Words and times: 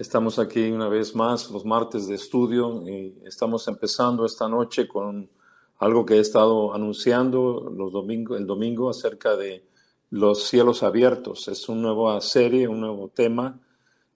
Estamos 0.00 0.38
aquí 0.38 0.70
una 0.70 0.88
vez 0.88 1.14
más, 1.14 1.50
los 1.50 1.66
martes 1.66 2.08
de 2.08 2.14
estudio, 2.14 2.88
y 2.88 3.18
estamos 3.26 3.68
empezando 3.68 4.24
esta 4.24 4.48
noche 4.48 4.88
con 4.88 5.28
algo 5.76 6.06
que 6.06 6.14
he 6.14 6.20
estado 6.20 6.72
anunciando 6.72 7.70
los 7.70 7.92
domingos, 7.92 8.40
el 8.40 8.46
domingo 8.46 8.88
acerca 8.88 9.36
de 9.36 9.62
los 10.08 10.44
cielos 10.44 10.82
abiertos. 10.82 11.48
Es 11.48 11.68
una 11.68 11.82
nueva 11.82 12.18
serie, 12.22 12.66
un 12.66 12.80
nuevo 12.80 13.08
tema, 13.08 13.60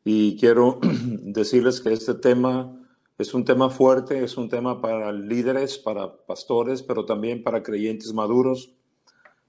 y 0.02 0.38
quiero 0.38 0.78
decirles 1.22 1.82
que 1.82 1.92
este 1.92 2.14
tema 2.14 2.74
es 3.18 3.34
un 3.34 3.44
tema 3.44 3.68
fuerte, 3.68 4.24
es 4.24 4.38
un 4.38 4.48
tema 4.48 4.80
para 4.80 5.12
líderes, 5.12 5.76
para 5.76 6.16
pastores, 6.16 6.82
pero 6.82 7.04
también 7.04 7.42
para 7.42 7.62
creyentes 7.62 8.14
maduros. 8.14 8.72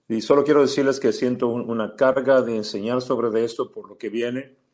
Y 0.10 0.20
solo 0.20 0.44
quiero 0.44 0.60
decirles 0.60 1.00
que 1.00 1.14
siento 1.14 1.48
una 1.48 1.96
carga 1.96 2.42
de 2.42 2.58
enseñar 2.58 3.02
sobre 3.02 3.46
esto 3.46 3.72
por 3.72 3.88
lo 3.88 3.98
que 3.98 4.10
viene 4.10 4.65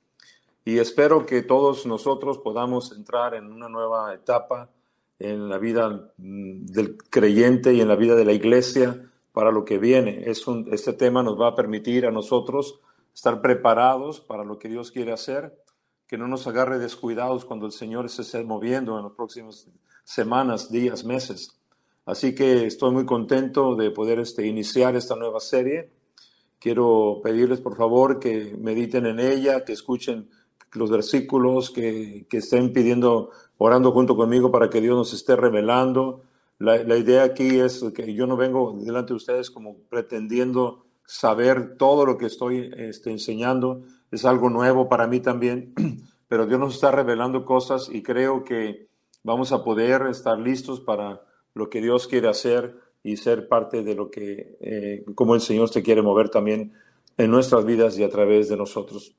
y 0.63 0.77
espero 0.77 1.25
que 1.25 1.41
todos 1.41 1.85
nosotros 1.85 2.37
podamos 2.37 2.91
entrar 2.91 3.33
en 3.33 3.51
una 3.51 3.67
nueva 3.67 4.13
etapa 4.13 4.69
en 5.17 5.49
la 5.49 5.57
vida 5.57 6.11
mm, 6.17 6.65
del 6.65 6.97
creyente 6.97 7.73
y 7.73 7.81
en 7.81 7.87
la 7.87 7.95
vida 7.95 8.15
de 8.15 8.25
la 8.25 8.33
iglesia 8.33 9.09
para 9.33 9.51
lo 9.51 9.65
que 9.65 9.77
viene. 9.77 10.23
Es 10.29 10.47
un, 10.47 10.67
este 10.71 10.93
tema 10.93 11.23
nos 11.23 11.39
va 11.39 11.49
a 11.49 11.55
permitir 11.55 12.05
a 12.05 12.11
nosotros 12.11 12.79
estar 13.13 13.41
preparados 13.41 14.19
para 14.19 14.43
lo 14.43 14.57
que 14.57 14.69
Dios 14.69 14.91
quiere 14.91 15.11
hacer, 15.11 15.57
que 16.07 16.17
no 16.17 16.27
nos 16.27 16.47
agarre 16.47 16.79
descuidados 16.79 17.45
cuando 17.45 17.65
el 17.65 17.71
Señor 17.71 18.09
se 18.09 18.23
esté 18.23 18.43
moviendo 18.43 18.97
en 18.97 19.05
las 19.05 19.13
próximas 19.13 19.67
semanas, 20.03 20.71
días, 20.71 21.03
meses. 21.03 21.59
Así 22.05 22.33
que 22.35 22.65
estoy 22.65 22.91
muy 22.91 23.05
contento 23.05 23.75
de 23.75 23.91
poder 23.91 24.19
este, 24.19 24.45
iniciar 24.45 24.95
esta 24.95 25.15
nueva 25.15 25.39
serie. 25.39 25.91
Quiero 26.59 27.21
pedirles 27.23 27.61
por 27.61 27.75
favor 27.75 28.19
que 28.19 28.55
mediten 28.59 29.05
en 29.05 29.19
ella, 29.19 29.63
que 29.63 29.73
escuchen 29.73 30.29
los 30.73 30.89
versículos 30.89 31.69
que, 31.69 32.25
que, 32.29 32.37
estén 32.37 32.73
pidiendo, 32.73 33.31
orando 33.57 33.91
junto 33.91 34.15
conmigo 34.15 34.51
para 34.51 34.69
que 34.69 34.81
Dios 34.81 34.95
nos 34.95 35.13
esté 35.13 35.35
revelando. 35.35 36.23
La, 36.59 36.83
la, 36.83 36.97
idea 36.97 37.23
aquí 37.23 37.59
es 37.59 37.83
que 37.93 38.13
yo 38.13 38.27
no 38.27 38.37
vengo 38.37 38.77
delante 38.79 39.09
de 39.09 39.17
ustedes 39.17 39.51
como 39.51 39.77
pretendiendo 39.89 40.85
saber 41.05 41.75
todo 41.77 42.05
lo 42.05 42.17
que 42.17 42.27
estoy 42.27 42.71
este, 42.77 43.11
enseñando. 43.11 43.83
Es 44.11 44.25
algo 44.25 44.49
nuevo 44.49 44.87
para 44.87 45.07
mí 45.07 45.19
también, 45.19 45.73
pero 46.27 46.45
Dios 46.45 46.59
nos 46.59 46.75
está 46.75 46.91
revelando 46.91 47.45
cosas 47.45 47.89
y 47.91 48.01
creo 48.01 48.43
que 48.43 48.87
vamos 49.23 49.51
a 49.51 49.63
poder 49.63 50.03
estar 50.03 50.39
listos 50.39 50.79
para 50.79 51.21
lo 51.53 51.69
que 51.69 51.81
Dios 51.81 52.07
quiere 52.07 52.29
hacer 52.29 52.77
y 53.03 53.17
ser 53.17 53.47
parte 53.47 53.83
de 53.83 53.95
lo 53.95 54.09
que, 54.09 54.57
eh, 54.61 55.03
como 55.15 55.35
el 55.35 55.41
Señor 55.41 55.69
se 55.69 55.83
quiere 55.83 56.01
mover 56.01 56.29
también 56.29 56.73
en 57.17 57.29
nuestras 57.29 57.65
vidas 57.65 57.97
y 57.97 58.03
a 58.03 58.09
través 58.09 58.47
de 58.47 58.57
nosotros 58.57 59.15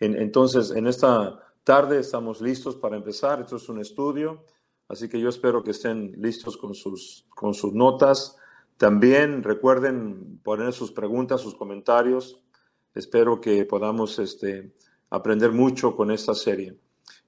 entonces, 0.00 0.70
en 0.70 0.86
esta 0.86 1.38
tarde 1.64 2.00
estamos 2.00 2.40
listos 2.40 2.76
para 2.76 2.96
empezar. 2.96 3.40
Esto 3.40 3.56
es 3.56 3.68
un 3.68 3.80
estudio, 3.80 4.44
así 4.88 5.08
que 5.08 5.20
yo 5.20 5.28
espero 5.28 5.62
que 5.62 5.72
estén 5.72 6.12
listos 6.18 6.56
con 6.56 6.74
sus, 6.74 7.26
con 7.30 7.54
sus 7.54 7.72
notas. 7.74 8.36
También 8.76 9.42
recuerden 9.42 10.40
poner 10.42 10.72
sus 10.72 10.92
preguntas, 10.92 11.40
sus 11.40 11.54
comentarios. 11.54 12.42
Espero 12.94 13.40
que 13.40 13.64
podamos 13.64 14.18
este, 14.18 14.72
aprender 15.10 15.52
mucho 15.52 15.96
con 15.96 16.10
esta 16.10 16.34
serie. 16.34 16.78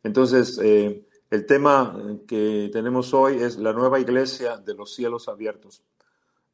Entonces, 0.02 0.58
eh, 0.62 1.06
el 1.30 1.46
tema 1.46 1.96
que 2.26 2.70
tenemos 2.72 3.12
hoy 3.14 3.36
es 3.36 3.58
la 3.58 3.72
nueva 3.72 4.00
iglesia 4.00 4.56
de 4.56 4.74
los 4.74 4.94
cielos 4.94 5.28
abiertos. 5.28 5.84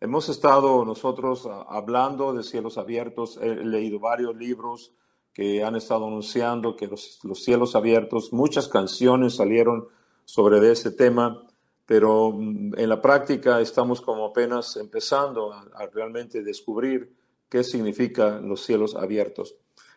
Hemos 0.01 0.29
estado 0.29 0.85
nosotros 0.85 1.47
ah, 1.47 1.65
hablando 1.69 2.35
de 2.35 2.43
cielos 2.43 2.77
abiertos, 2.77 3.39
he 3.41 3.55
leído 3.55 3.99
varios 3.99 4.37
libros, 4.37 4.93
que 5.37 5.63
han 5.63 5.77
estado 5.77 6.07
anunciando 6.07 6.77
que 6.77 6.87
los, 6.87 7.21
cielos 7.35 7.77
abiertos, 7.77 8.33
muchas 8.33 8.69
canciones 8.69 9.37
salieron 9.37 9.87
sobre 10.25 10.73
ese 10.73 10.91
tema, 10.93 11.43
pero 11.85 12.33
mm, 12.33 12.73
en 12.79 12.89
la 12.89 13.03
práctica 13.03 13.61
estamos 13.61 14.01
como 14.01 14.25
apenas 14.25 14.79
empezando 14.79 15.53
a, 15.53 15.69
realmente 15.93 16.43
descubrir 16.43 17.15
qué 17.51 17.63
significa 17.65 18.41
los 18.41 18.65
cielos 18.65 18.97
abiertos. 18.97 19.57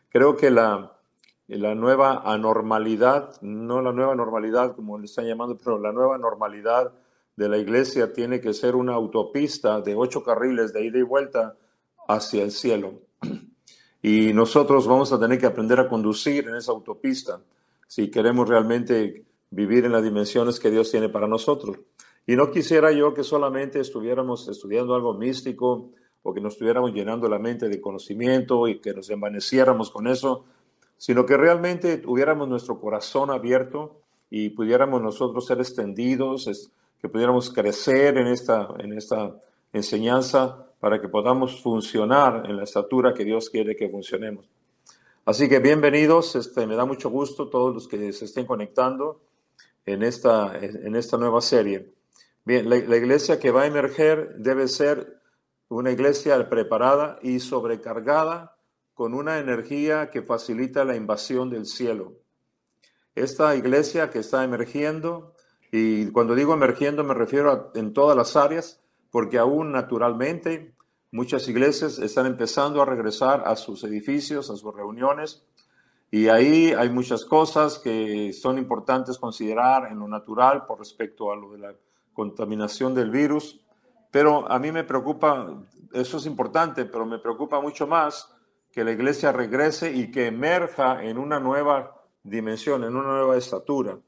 Creo 0.10 0.36
que 0.36 0.52
la, 0.52 0.98
la 1.48 1.74
nueva 1.74 2.22
anormalidad, 2.26 3.42
no 3.42 3.82
la 3.82 3.94
nueva 3.94 4.16
normalidad 4.16 4.76
como 4.76 5.00
le 5.00 5.06
están 5.06 5.26
llamando, 5.26 5.58
pero 5.58 5.80
la 5.80 5.94
nueva 5.94 6.18
normalidad 6.18 6.92
de 7.38 7.48
la 7.48 7.58
iglesia 7.58 8.12
tiene 8.12 8.42
que 8.42 8.54
ser 8.54 8.76
una 8.76 8.96
autopista 8.96 9.80
de 9.80 9.96
ocho 9.96 10.22
carriles 10.22 10.74
de 10.74 10.84
ida 10.84 11.00
y 11.00 11.04
vuelta 11.04 11.56
hacia 12.10 12.44
el 12.44 12.52
cielo. 12.52 13.04
Y 14.02 14.34
nosotros 14.34 14.88
vamos 14.88 15.12
a 15.12 15.20
tener 15.20 15.40
que 15.40 15.46
aprender 15.46 15.80
a 15.80 15.90
conducir 15.90 16.48
en 16.48 16.56
esa 16.56 16.72
autopista 16.72 17.42
si 17.88 18.10
queremos 18.10 18.48
realmente 18.48 19.26
vivir 19.52 19.86
en 19.86 19.92
las 19.92 20.04
dimensiones 20.04 20.60
que 20.60 20.72
Dios 20.72 20.92
tiene 20.92 21.10
para 21.10 21.28
nosotros. 21.28 21.78
Y 22.26 22.36
no 22.36 22.52
quisiera 22.52 22.92
yo 22.92 23.14
que 23.14 23.24
solamente 23.24 23.80
estuviéramos 23.80 24.48
estudiando 24.48 24.94
algo 24.94 25.16
místico 25.16 25.90
o 26.22 26.34
que 26.34 26.42
nos 26.42 26.54
estuviéramos 26.54 26.94
llenando 26.94 27.28
la 27.28 27.40
mente 27.40 27.68
de 27.68 27.82
conocimiento 27.82 28.68
y 28.68 28.80
que 28.80 28.94
nos 28.94 29.10
envaneciéramos 29.10 29.90
con 29.90 30.08
eso, 30.08 30.46
sino 30.98 31.26
que 31.26 31.38
realmente 31.38 31.98
tuviéramos 31.98 32.48
nuestro 32.48 32.80
corazón 32.80 33.32
abierto 33.32 34.02
y 34.30 34.50
pudiéramos 34.50 35.02
nosotros 35.02 35.46
ser 35.46 35.60
extendidos, 35.60 36.72
que 37.02 37.10
pudiéramos 37.10 37.50
crecer 37.52 38.18
en 38.18 38.28
esta, 38.28 38.68
en 38.78 38.94
esta 38.94 39.36
enseñanza 39.74 40.69
para 40.80 41.02
que 41.02 41.10
podamos 41.10 41.62
funcionar 41.62 42.44
en 42.46 42.58
la 42.58 42.64
estatura 42.64 43.14
que 43.14 43.26
Dios 43.26 43.50
quiere 43.50 43.76
que 43.76 43.90
funcionemos. 43.90 44.50
Así 45.26 45.50
que 45.50 45.60
bienvenidos, 45.60 46.36
este, 46.36 46.66
me 46.66 46.76
da 46.76 46.86
mucho 46.86 47.10
gusto 47.10 47.50
todos 47.50 47.74
los 47.74 47.88
que 47.88 48.14
se 48.14 48.26
estén 48.26 48.46
conectando 48.46 49.22
en 49.86 50.04
esta, 50.04 50.58
en 50.58 50.96
esta 50.96 51.18
nueva 51.18 51.42
serie. 51.42 51.94
Bien, 52.46 52.70
la, 52.70 52.78
iglesia 52.78 53.40
que 53.40 53.52
va 53.52 53.64
a 53.64 53.68
emerger 53.68 54.36
debe 54.38 54.68
ser 54.68 55.22
una 55.68 55.92
iglesia 55.92 56.50
preparada 56.50 57.20
y 57.22 57.40
sobrecargada 57.40 58.56
con 58.94 59.14
una 59.14 59.38
energía 59.38 60.10
que 60.10 60.24
facilita 60.24 60.84
la 60.84 60.96
invasión 60.96 61.50
del 61.50 61.66
cielo. 61.66 62.14
Esta 63.14 63.56
iglesia 63.56 64.10
que 64.10 64.20
está 64.20 64.44
emergiendo, 64.44 65.36
y 65.72 66.08
cuando 66.08 66.34
digo 66.34 66.54
emergiendo 66.54 67.04
me 67.04 67.14
refiero 67.14 67.72
en 67.76 67.94
todas 67.94 68.18
las 68.18 68.36
áreas, 68.36 68.82
porque 69.12 69.38
aún 69.38 69.72
naturalmente 69.72 70.74
muchas 71.12 71.48
iglesias 71.48 72.00
están 72.00 72.26
empezando 72.26 72.82
a 72.82 72.86
regresar 72.86 73.44
a 73.46 73.56
sus 73.56 73.84
edificios, 73.84 74.50
a 74.50 74.56
sus 74.56 74.74
reuniones, 74.74 75.44
y 76.12 76.28
ahí 76.28 76.74
hay 76.74 76.90
muchas 76.90 77.24
cosas 77.24 77.78
que 77.78 78.34
son 78.34 78.58
importantes 78.58 79.18
considerar 79.18 79.92
en 79.92 80.00
lo 80.00 80.08
natural 80.08 80.66
por 80.66 80.80
respecto 80.80 81.32
a 81.32 81.36
lo 81.36 81.52
de 81.52 81.60
la 81.60 81.76
contaminación 82.14 82.96
del 82.96 83.12
virus, 83.12 83.62
pero 84.12 84.52
a 84.52 84.58
mí 84.58 84.72
me 84.72 84.84
preocupa, 84.84 85.64
eso 85.94 86.18
es 86.18 86.26
importante, 86.26 86.86
pero 86.86 87.06
me 87.06 87.20
preocupa 87.20 87.62
mucho 87.62 87.86
más 87.86 88.34
que 88.72 88.84
la 88.84 88.92
iglesia 88.92 89.32
regrese 89.32 89.92
y 89.92 90.10
que 90.12 90.28
emerja 90.28 91.04
en 91.04 91.18
una 91.18 91.40
nueva 91.40 91.96
dimensión, 92.24 92.84
en 92.84 92.96
una 92.96 93.10
nueva 93.10 93.38
estatura, 93.38 94.00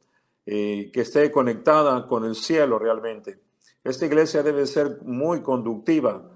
eh, 0.45 0.89
que 0.91 1.01
esté 1.01 1.31
conectada 1.31 2.07
con 2.07 2.25
el 2.25 2.35
cielo 2.35 2.79
realmente. 2.79 3.39
Esta 3.83 4.05
iglesia 4.05 4.43
debe 4.43 4.67
ser 4.67 5.01
muy 5.03 5.41
conductiva 5.41 6.29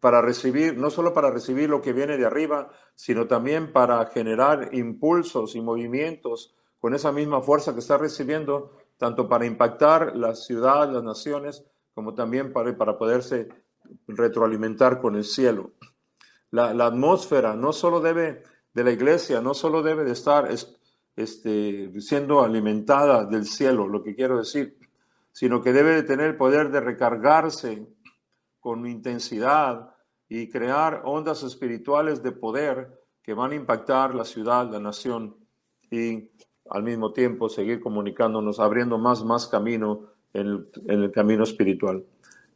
para 0.00 0.22
recibir, 0.22 0.76
no 0.76 0.90
solo 0.90 1.12
para 1.12 1.30
recibir 1.30 1.68
lo 1.68 1.82
que 1.82 1.92
viene 1.92 2.16
de 2.16 2.24
arriba, 2.24 2.70
sino 2.94 3.26
también 3.26 3.72
para 3.72 4.04
generar 4.06 4.70
impulsos 4.72 5.54
y 5.54 5.60
movimientos 5.60 6.54
con 6.78 6.94
esa 6.94 7.12
misma 7.12 7.40
fuerza 7.40 7.74
que 7.74 7.80
está 7.80 7.98
recibiendo, 7.98 8.72
tanto 8.96 9.28
para 9.28 9.46
impactar 9.46 10.16
la 10.16 10.34
ciudad, 10.34 10.90
las 10.90 11.02
naciones, 11.02 11.64
como 11.94 12.14
también 12.14 12.52
para, 12.52 12.98
poderse 12.98 13.48
retroalimentar 14.06 15.00
con 15.00 15.16
el 15.16 15.24
cielo. 15.24 15.72
La, 16.50 16.70
atmósfera 16.70 17.54
no 17.54 17.72
solo 17.72 18.00
debe, 18.00 18.42
de 18.74 18.84
la 18.84 18.90
iglesia, 18.90 19.40
no 19.40 19.54
solo 19.54 19.82
debe 19.82 20.04
de 20.04 20.12
estar 20.12 20.48
este, 21.16 22.00
siendo 22.00 22.42
alimentada 22.42 23.24
del 23.24 23.44
cielo, 23.44 23.86
lo 23.86 24.02
que 24.02 24.14
quiero 24.14 24.38
decir, 24.38 24.78
sino 25.32 25.62
que 25.62 25.72
debe 25.72 25.94
de 25.94 26.02
tener 26.02 26.26
el 26.26 26.36
poder 26.36 26.70
de 26.70 26.80
recargarse 26.80 27.86
con 28.60 28.86
intensidad 28.86 29.94
y 30.28 30.48
crear 30.48 31.02
ondas 31.04 31.42
espirituales 31.42 32.22
de 32.22 32.32
poder 32.32 33.02
que 33.22 33.34
van 33.34 33.52
a 33.52 33.54
impactar 33.54 34.14
la 34.14 34.24
ciudad, 34.24 34.70
la 34.70 34.80
nación 34.80 35.36
y 35.90 36.30
al 36.70 36.82
mismo 36.82 37.12
tiempo 37.12 37.48
seguir 37.48 37.80
comunicándonos, 37.80 38.60
abriendo 38.60 38.98
más, 38.98 39.24
más 39.24 39.46
camino 39.46 40.08
en 40.32 40.66
el, 40.88 41.12
camino 41.12 41.44
espiritual. 41.44 42.04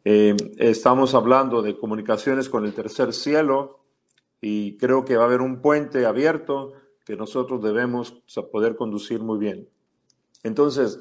Eh, 0.05 0.37
estamos 0.59 1.15
hablando 1.15 1.61
de 1.63 1.77
comunicaciones 1.77 2.49
con 2.49 2.65
el 2.65 2.73
tercer 2.73 3.13
cielo 3.13 3.81
y 4.41 4.77
creo 4.79 5.05
que 5.05 5.17
va 5.17 5.25
a 5.25 5.27
haber 5.27 5.41
un 5.41 5.61
puente 5.61 6.07
abierto 6.07 6.73
que 7.05 7.17
nosotros 7.17 7.63
debemos 7.63 8.23
poder 8.51 8.77
conducir 8.77 9.21
muy 9.21 9.39
bien. 9.39 9.69
Entonces, 10.43 11.01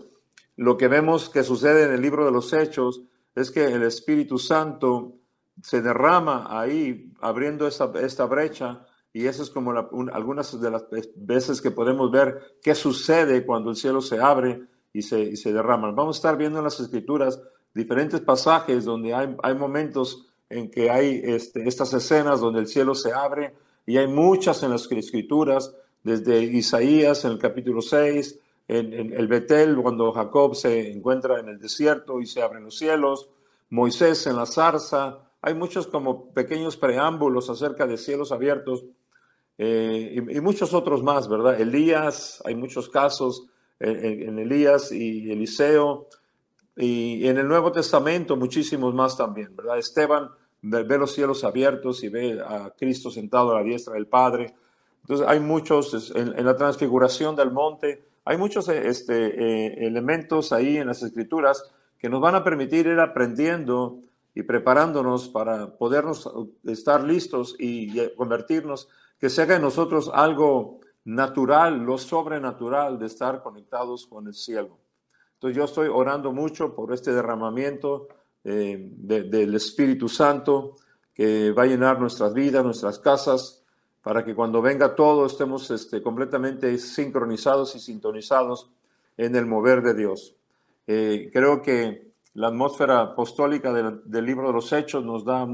lo 0.57 0.77
que 0.77 0.87
vemos 0.87 1.29
que 1.29 1.43
sucede 1.43 1.83
en 1.83 1.93
el 1.93 2.01
libro 2.01 2.25
de 2.25 2.31
los 2.31 2.53
Hechos 2.53 3.01
es 3.35 3.51
que 3.51 3.65
el 3.65 3.83
Espíritu 3.83 4.37
Santo 4.37 5.15
se 5.61 5.81
derrama 5.81 6.47
ahí, 6.49 7.11
abriendo 7.21 7.67
esta, 7.67 8.25
brecha, 8.25 8.85
y 9.13 9.27
eso 9.27 9.43
es 9.43 9.49
como 9.49 9.71
algunas 9.71 10.59
de 10.59 10.71
las 10.71 10.85
veces 11.15 11.61
que 11.61 11.71
podemos 11.71 12.11
ver 12.11 12.57
qué 12.61 12.75
sucede 12.75 13.45
cuando 13.45 13.69
el 13.69 13.75
cielo 13.75 14.01
se 14.01 14.19
abre 14.19 14.63
y 14.93 15.01
se, 15.01 15.53
derrama. 15.53 15.91
Vamos 15.91 16.17
a 16.17 16.19
estar 16.19 16.37
viendo 16.37 16.59
en 16.59 16.65
las 16.65 16.79
escrituras 16.79 17.41
diferentes 17.73 18.21
pasajes 18.21 18.85
donde 18.85 19.13
hay, 19.13 19.35
hay 19.43 19.55
momentos 19.55 20.27
en 20.49 20.69
que 20.69 20.89
hay 20.89 21.21
este, 21.23 21.67
estas 21.67 21.93
escenas 21.93 22.39
donde 22.39 22.59
el 22.59 22.67
cielo 22.67 22.95
se 22.95 23.11
abre 23.13 23.53
y 23.85 23.97
hay 23.97 24.07
muchas 24.07 24.63
en 24.63 24.71
las 24.71 24.89
escrituras, 24.91 25.75
desde 26.03 26.43
Isaías 26.43 27.25
en 27.25 27.31
el 27.31 27.39
capítulo 27.39 27.81
6, 27.81 28.39
en, 28.67 29.13
el 29.13 29.27
Betel, 29.27 29.75
cuando 29.77 30.11
Jacob 30.11 30.55
se 30.55 30.91
encuentra 30.91 31.39
en 31.39 31.49
el 31.49 31.59
desierto 31.59 32.19
y 32.19 32.25
se 32.25 32.41
abren 32.41 32.63
los 32.63 32.77
cielos, 32.77 33.29
Moisés 33.69 34.25
en 34.27 34.35
la 34.35 34.45
zarza, 34.45 35.19
hay 35.41 35.53
muchos 35.53 35.87
como 35.87 36.33
pequeños 36.33 36.77
preámbulos 36.77 37.49
acerca 37.49 37.85
de 37.85 37.97
cielos 37.97 38.31
abiertos 38.31 38.85
eh, 39.57 40.23
y, 40.29 40.41
muchos 40.41 40.73
otros 40.73 41.03
más, 41.03 41.29
¿verdad? 41.29 41.59
Elías, 41.59 42.41
hay 42.45 42.55
muchos 42.55 42.89
casos 42.89 43.47
en, 43.79 44.29
en 44.29 44.39
Elías 44.39 44.91
y 44.91 45.31
Eliseo, 45.31 46.07
y 46.75 47.25
en 47.27 47.37
el 47.37 47.47
Nuevo 47.47 47.71
Testamento 47.71 48.35
muchísimos 48.35 48.93
más 48.93 49.15
también, 49.15 49.55
¿verdad? 49.55 49.77
Esteban 49.77 50.29
ve, 50.65 50.97
los 50.97 51.13
cielos 51.13 51.43
abiertos 51.43 52.03
y 52.03 52.09
ve 52.09 52.41
a 52.41 52.71
Cristo 52.71 53.09
sentado 53.09 53.51
a 53.51 53.59
la 53.59 53.63
diestra 53.63 53.93
del 53.93 54.07
Padre. 54.07 54.53
Entonces 55.01 55.27
hay 55.27 55.39
muchos, 55.39 56.11
en, 56.15 56.45
la 56.45 56.55
transfiguración 56.55 57.35
del 57.35 57.51
monte, 57.51 58.03
hay 58.25 58.37
muchos 58.37 58.67
este, 58.67 59.27
eh, 59.27 59.87
elementos 59.87 60.51
ahí 60.51 60.77
en 60.77 60.87
las 60.87 61.03
escrituras 61.03 61.71
que 61.97 62.09
nos 62.09 62.19
van 62.19 62.35
a 62.35 62.43
permitir 62.43 62.87
ir 62.87 62.99
aprendiendo 62.99 63.99
y 64.33 64.43
preparándonos 64.43 65.29
para 65.29 65.77
podernos 65.77 66.29
estar 66.65 67.03
listos 67.03 67.55
y 67.57 67.97
convertirnos, 68.15 68.89
que 69.17 69.29
se 69.29 69.43
haga 69.43 69.55
en 69.55 69.61
nosotros 69.61 70.11
algo 70.13 70.81
natural, 71.05 71.79
lo 71.79 71.97
sobrenatural 71.97 72.99
de 72.99 73.05
estar 73.05 73.41
conectados 73.41 74.07
con 74.07 74.27
el 74.27 74.33
cielo. 74.33 74.77
Entonces 75.35 75.55
yo 75.55 75.63
estoy 75.63 75.87
orando 75.87 76.33
mucho 76.33 76.75
por 76.75 76.93
este 76.93 77.13
derramamiento 77.13 78.07
eh, 78.43 78.89
del 78.97 79.55
Espíritu 79.55 80.09
Santo 80.09 80.73
que 81.13 81.51
va 81.51 81.63
a 81.63 81.67
llenar 81.67 81.99
nuestras 81.99 82.33
vidas, 82.33 82.63
nuestras 82.65 82.99
casas, 82.99 83.64
para 84.05 84.23
que 84.23 84.35
cuando 84.35 84.61
venga 84.61 84.93
todo 84.93 85.25
estemos 85.25 85.71
este, 85.71 86.03
completamente 86.03 86.77
sincronizados 86.77 87.75
y 87.75 87.79
sintonizados 87.79 88.69
en 89.17 89.35
el 89.35 89.47
mover 89.47 89.81
de 89.81 89.95
Dios. 89.95 90.35
Eh, 90.85 91.31
creo 91.33 91.63
que 91.63 92.11
la 92.35 92.49
atmósfera 92.49 93.01
apostólica 93.01 93.73
del, 93.73 94.01
del, 94.05 94.23
libro 94.23 94.45
de 94.45 94.53
los 94.53 94.71
Hechos 94.71 95.03
nos 95.03 95.25
da 95.25 95.47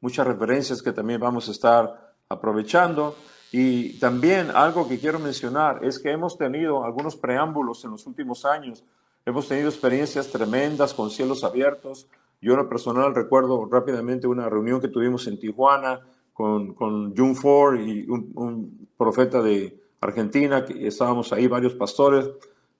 muchas 0.00 0.24
referencias 0.24 0.82
que 0.82 0.92
también 0.92 1.20
vamos 1.20 1.48
a 1.48 1.50
estar 1.50 2.14
aprovechando. 2.28 3.16
Y 3.50 3.98
también 3.98 4.52
algo 4.54 4.86
que 4.86 5.00
quiero 5.00 5.18
mencionar 5.18 5.84
es 5.84 5.98
que 5.98 6.12
hemos 6.12 6.38
tenido 6.38 6.84
algunos 6.84 7.16
preámbulos 7.16 7.84
en 7.84 7.90
los 7.90 8.06
últimos 8.06 8.44
años 8.44 8.84
Hemos 9.26 9.48
tenido 9.48 9.68
experiencias 9.68 10.28
tremendas 10.28 10.94
con 10.94 11.10
cielos 11.10 11.44
abiertos. 11.44 12.08
Yo 12.40 12.52
en 12.52 12.58
lo 12.58 12.68
personal 12.70 13.14
recuerdo 13.14 13.68
rápidamente 13.70 14.26
una 14.26 14.48
reunión 14.48 14.80
que 14.80 14.88
tuvimos 14.88 15.26
en 15.26 15.38
Tijuana 15.38 16.00
con, 16.40 16.72
con 16.72 17.14
June 17.14 17.34
Ford 17.34 17.78
y 17.80 18.08
un, 18.08 18.88
profeta 18.96 19.42
de 19.42 19.78
Argentina, 20.00 20.64
que 20.64 20.86
estábamos 20.86 21.34
ahí 21.34 21.46
varios 21.46 21.74
pastores 21.74 22.30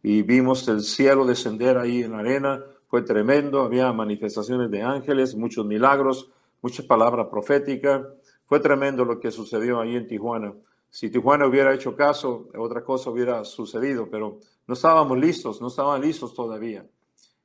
y 0.03 0.23
vimos 0.23 0.67
el 0.69 0.81
cielo 0.81 1.27
descender 1.27 1.77
ahí 1.77 2.03
en 2.03 2.13
la 2.13 2.21
arena. 2.21 2.65
Fue 2.89 3.03
tremendo, 3.03 3.61
había 3.61 3.93
manifestaciones 3.93 4.71
de 4.71 4.81
ángeles, 4.81 5.35
muchos 5.35 5.67
milagros, 5.67 6.31
mucha 6.63 6.83
palabra 6.87 7.29
profética. 7.31 8.09
Fue 8.47 8.61
tremendo 8.61 9.05
lo 9.05 9.21
que 9.21 9.31
sucedió 9.31 9.79
ahí 9.79 9.95
en 9.95 10.07
Tijuana. 10.07 10.55
Si 10.89 11.11
Tijuana 11.11 11.47
hubiera 11.47 11.75
hecho 11.75 11.95
caso, 11.95 12.49
otra 12.57 12.83
cosa 12.83 13.11
hubiera 13.11 13.45
sucedido, 13.45 14.09
pero 14.11 14.41
no 14.67 14.73
estábamos 14.73 15.19
listos, 15.19 15.61
no 15.61 15.69
estaban 15.69 16.01
listos 16.01 16.33
todavía. 16.33 16.87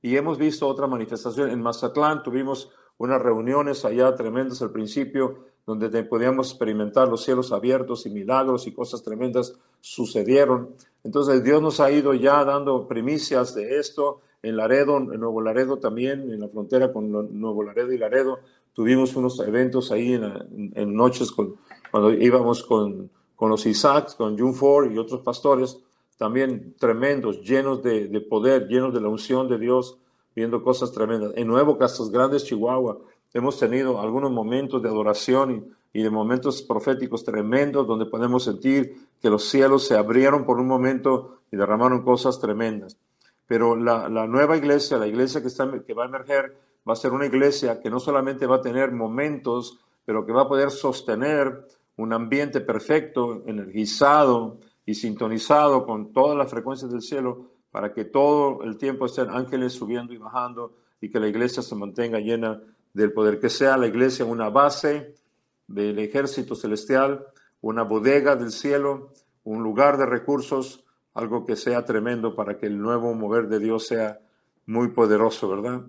Y 0.01 0.15
hemos 0.15 0.38
visto 0.38 0.65
otra 0.65 0.88
manifestación. 0.88 1.50
En 1.50 1.61
Mazatlán 1.61 2.23
tuvimos 2.23 2.71
unas 2.97 3.21
reuniones 3.21 3.86
allá 3.86 4.15
tremendas 4.15 4.62
al 4.62 4.71
principio, 4.71 5.45
donde 5.65 6.03
podíamos 6.03 6.50
experimentar 6.51 7.07
los 7.07 7.24
cielos 7.24 7.51
abiertos 7.51 8.06
y 8.06 8.09
milagros 8.09 8.68
y 8.68 8.71
cosas 8.71 9.03
tremendas 9.03 9.53
sucedieron. 9.81 10.75
Entonces 11.03 11.44
Dios 11.44 11.62
nos 11.62 11.80
ha 11.80 11.92
ido 11.92 12.13
ya 12.13 12.44
dando 12.45 12.88
primicias 12.88 13.56
de 13.56 13.80
esto. 13.80 14.21
En 14.44 14.57
Laredo, 14.57 14.97
en 14.97 15.19
Nuevo 15.19 15.42
Laredo 15.42 15.77
también, 15.77 16.31
en 16.31 16.39
la 16.39 16.47
frontera 16.47 16.94
con 16.94 17.12
Nuevo 17.39 17.63
Laredo 17.63 17.92
y 17.92 17.97
Laredo, 17.97 18.39
tuvimos 18.74 19.15
unos 19.15 19.39
eventos 19.39 19.92
ahí 19.92 20.13
en, 20.13 20.95
noches 20.95 21.31
cuando 21.92 22.13
íbamos 22.13 22.63
con 22.63 23.09
con 23.36 23.50
los 23.50 23.65
Isaacs, 23.65 24.15
con 24.15 24.38
June 24.38 24.53
Ford 24.53 24.92
y 24.92 24.97
otros 24.97 25.21
pastores, 25.21 25.80
también 26.18 26.75
tremendos, 26.80 27.42
llenos 27.42 27.83
de, 27.83 28.07
poder, 28.30 28.68
llenos 28.68 28.94
de 28.94 29.01
la 29.01 29.09
unción 29.09 29.50
de 29.50 29.57
Dios, 29.57 29.97
viendo 30.35 30.61
cosas 30.61 30.91
tremendas. 30.91 31.31
En 31.35 31.47
Nuevo 31.47 31.77
Casas 31.77 32.09
Grandes, 32.09 32.43
Chihuahua, 32.43 32.99
hemos 33.33 33.57
tenido 33.57 33.99
algunos 34.01 34.31
momentos 34.31 34.81
de 34.81 34.89
adoración 34.89 35.73
y, 35.93 36.03
de 36.03 36.09
momentos 36.09 36.61
proféticos 36.61 37.23
tremendos 37.23 37.87
donde 37.87 38.05
podemos 38.05 38.43
sentir 38.43 38.97
que 39.21 39.29
los 39.29 39.45
cielos 39.45 39.87
se 39.87 39.95
abrieron 39.95 40.45
por 40.45 40.59
un 40.59 40.67
momento 40.67 41.37
y 41.51 41.55
derramaron 41.55 42.03
cosas 42.03 42.39
tremendas. 42.39 42.97
Pero 43.47 43.77
la, 43.77 44.09
nueva 44.27 44.57
iglesia, 44.57 44.97
la 44.97 45.07
iglesia 45.07 45.41
que, 45.41 45.47
está, 45.47 45.71
que 45.85 45.93
va 45.93 46.03
a 46.03 46.07
emerger, 46.07 46.57
va 46.87 46.93
a 46.93 46.97
ser 46.97 47.13
una 47.13 47.25
iglesia 47.25 47.79
que 47.79 47.89
no 47.89 48.01
solamente 48.01 48.45
va 48.45 48.57
a 48.57 48.61
tener 48.61 48.91
momentos, 48.91 49.79
pero 50.03 50.25
que 50.25 50.33
va 50.33 50.43
a 50.43 50.47
poder 50.49 50.69
sostener 50.69 51.65
un 51.95 52.11
ambiente 52.11 52.59
perfecto, 52.59 53.43
energizado 53.45 54.57
y 54.85 54.95
sintonizado 54.95 55.85
con 55.85 56.11
todas 56.11 56.37
las 56.37 56.49
frecuencias 56.49 56.91
del 56.91 57.01
cielo 57.01 57.55
para 57.75 57.92
que 57.92 58.06
todo 58.06 58.63
el 58.63 58.77
tiempo 58.77 59.06
estén 59.06 59.30
ángeles 59.30 59.74
subiendo 59.74 60.13
y 60.13 60.18
bajando 60.18 60.77
y 61.01 61.12
que 61.12 61.19
la 61.19 61.27
iglesia 61.27 61.62
se 61.62 61.75
mantenga 61.75 62.22
llena 62.22 62.62
del 62.94 63.12
poder, 63.12 63.38
que 63.38 63.50
sea 63.50 63.75
la 63.75 63.86
iglesia 63.86 64.24
una 64.24 64.50
base 64.50 65.13
del 65.68 66.00
ejército 66.00 66.56
celestial, 66.56 67.27
una 67.60 67.83
bodega 67.83 68.38
del 68.38 68.51
cielo, 68.51 69.12
un 69.44 69.62
lugar 69.62 69.98
de 69.98 70.06
recursos, 70.06 70.86
algo 71.16 71.45
que 71.45 71.57
sea 71.57 71.83
tremendo 71.83 72.33
para 72.33 72.57
que 72.57 72.68
el 72.68 72.81
nuevo 72.81 73.13
mover 73.13 73.50
de 73.50 73.60
Dios 73.60 73.88
sea 73.88 74.21
muy 74.68 74.92
poderoso, 74.92 75.50
¿verdad? 75.50 75.81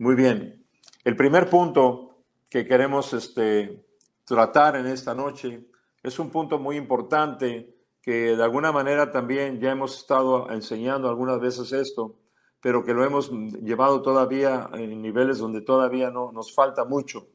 Muy 0.00 0.16
bien. 0.16 0.64
El 1.04 1.14
primer 1.14 1.48
punto 1.48 2.24
que 2.48 2.66
queremos 2.66 3.12
este, 3.12 3.84
tratar 4.24 4.74
en 4.74 4.86
esta 4.86 5.14
noche 5.14 5.64
es 6.02 6.18
un 6.18 6.28
punto 6.30 6.58
muy 6.58 6.76
importante 6.76 7.72
que 8.02 8.36
de 8.36 8.42
alguna 8.42 8.72
manera 8.72 9.10
también 9.10 9.60
ya 9.60 9.72
hemos 9.72 9.96
estado 9.96 10.50
enseñando 10.50 11.08
algunas 11.08 11.40
veces 11.40 11.72
esto, 11.72 12.16
pero 12.60 12.84
que 12.84 12.94
lo 12.94 13.04
hemos 13.04 13.30
llevado 13.30 14.02
todavía 14.02 14.68
en 14.74 15.00
niveles 15.02 15.38
donde 15.38 15.60
todavía 15.60 16.10
no 16.10 16.32
nos 16.32 16.54
falta 16.54 16.84
mucho. 16.84 17.28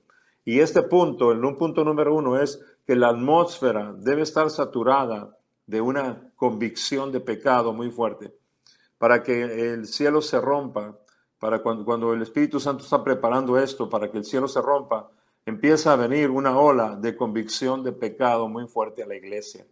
Y 0.43 0.59
este 0.59 0.83
punto, 0.83 1.31
el 1.31 1.43
un 1.43 1.57
punto 1.57 1.83
número 1.83 2.13
uno, 2.13 2.39
es 2.39 2.63
que 2.85 2.95
la 2.95 3.09
atmósfera 3.09 3.93
debe 3.97 4.21
estar 4.21 4.49
saturada 4.49 5.35
de 5.65 5.81
una 5.81 6.31
convicción 6.35 7.11
de 7.11 7.19
pecado 7.19 7.73
muy 7.73 7.89
fuerte, 7.89 8.35
para 8.97 9.23
que 9.23 9.73
el 9.73 9.87
cielo 9.87 10.21
se 10.21 10.39
rompa, 10.39 10.99
para 11.39 11.61
cuando 11.61 12.13
el 12.13 12.21
Espíritu 12.21 12.59
Santo 12.59 12.83
está 12.83 13.03
preparando 13.03 13.57
esto, 13.57 13.89
para 13.89 14.11
que 14.11 14.19
el 14.19 14.25
cielo 14.25 14.47
se 14.47 14.61
rompa, 14.61 15.09
empieza 15.45 15.93
a 15.93 15.95
venir 15.95 16.29
una 16.29 16.57
ola 16.57 16.95
de 16.95 17.15
convicción 17.15 17.83
de 17.83 17.91
pecado 17.91 18.47
muy 18.47 18.67
fuerte 18.67 19.03
a 19.03 19.07
la 19.07 19.15
iglesia. 19.15 19.65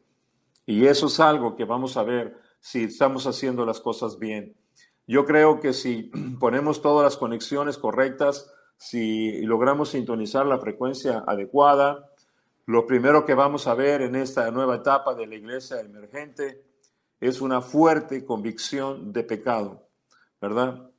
Y 0.66 0.86
eso 0.88 1.08
es 1.08 1.20
algo 1.20 1.56
que 1.56 1.66
vamos 1.66 1.98
a 1.98 2.04
ver 2.04 2.38
si 2.60 2.86
estamos 2.86 3.28
haciendo 3.28 3.66
las 3.66 3.82
cosas 3.82 4.18
bien. 4.18 4.56
Yo 5.06 5.26
creo 5.26 5.60
que 5.60 5.74
si 5.74 6.12
ponemos 6.40 6.82
todas 6.82 7.04
las 7.04 7.18
conexiones 7.18 7.78
correctas, 7.78 8.52
si 8.78 9.42
logramos 9.44 9.90
sintonizar 9.90 10.46
la 10.46 10.60
frecuencia 10.60 11.24
adecuada, 11.28 12.10
lo 12.66 12.86
primero 12.86 13.26
que 13.26 13.34
vamos 13.34 13.68
a 13.68 13.74
ver 13.74 14.02
en 14.02 14.16
esta 14.16 14.50
nueva 14.52 14.76
etapa 14.76 15.14
de 15.16 15.28
la 15.28 15.36
iglesia 15.36 15.82
emergente 15.82 16.64
es 17.20 17.42
una 17.42 17.62
fuerte 17.62 18.26
convicción 18.26 19.12
de 19.12 19.24
pecado, 19.24 19.88
¿verdad? 20.42 20.90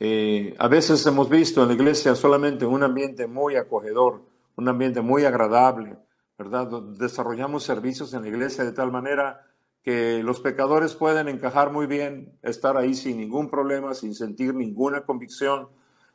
Eh, 0.00 0.54
a 0.58 0.68
veces 0.68 1.04
hemos 1.06 1.28
visto 1.28 1.62
en 1.62 1.68
la 1.68 1.74
iglesia 1.74 2.14
solamente 2.14 2.64
un 2.64 2.82
ambiente 2.82 3.26
muy 3.26 3.56
acogedor, 3.56 4.22
un 4.56 4.68
ambiente 4.68 5.00
muy 5.00 5.24
agradable, 5.24 5.96
¿verdad? 6.38 6.68
Desarrollamos 6.96 7.64
servicios 7.64 8.14
en 8.14 8.22
la 8.22 8.28
iglesia 8.28 8.64
de 8.64 8.72
tal 8.72 8.92
manera 8.92 9.44
que 9.82 10.22
los 10.22 10.40
pecadores 10.40 10.94
pueden 10.94 11.28
encajar 11.28 11.72
muy 11.72 11.86
bien, 11.86 12.38
estar 12.42 12.76
ahí 12.76 12.94
sin 12.94 13.16
ningún 13.16 13.50
problema, 13.50 13.94
sin 13.94 14.14
sentir 14.14 14.54
ninguna 14.54 15.02
convicción, 15.02 15.68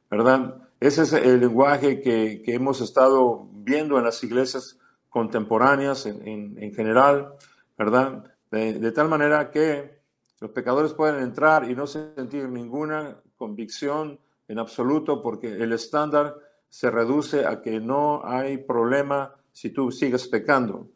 ¿verdad? 0.09 0.55
Ese 0.79 1.03
es 1.03 1.13
el 1.13 1.39
lenguaje 1.39 2.01
que, 2.01 2.43
hemos 2.47 2.81
estado 2.81 3.47
viendo 3.51 3.97
en 3.97 4.05
las 4.05 4.23
iglesias 4.23 4.77
contemporáneas 5.09 6.05
en, 6.05 6.73
general, 6.73 7.33
¿verdad? 7.77 8.23
de, 8.51 8.91
tal 8.91 9.09
manera 9.09 9.49
que 9.51 9.99
los 10.39 10.51
pecadores 10.51 10.93
pueden 10.93 11.21
entrar 11.21 11.69
y 11.69 11.75
no 11.75 11.87
sentir 11.87 12.47
ninguna 12.49 13.17
convicción 13.37 14.19
en 14.47 14.59
absoluto 14.59 15.21
porque 15.21 15.47
el 15.47 15.73
estándar 15.73 16.37
se 16.69 16.91
reduce 16.91 17.45
a 17.45 17.61
que 17.61 17.79
no 17.79 18.21
hay 18.23 18.57
problema 18.57 19.35
si 19.53 19.69
tú 19.69 19.91
sigues 19.91 20.27
pecando. 20.27 20.89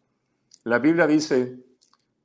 La 0.64 0.80
Biblia 0.80 1.08
dice 1.08 1.60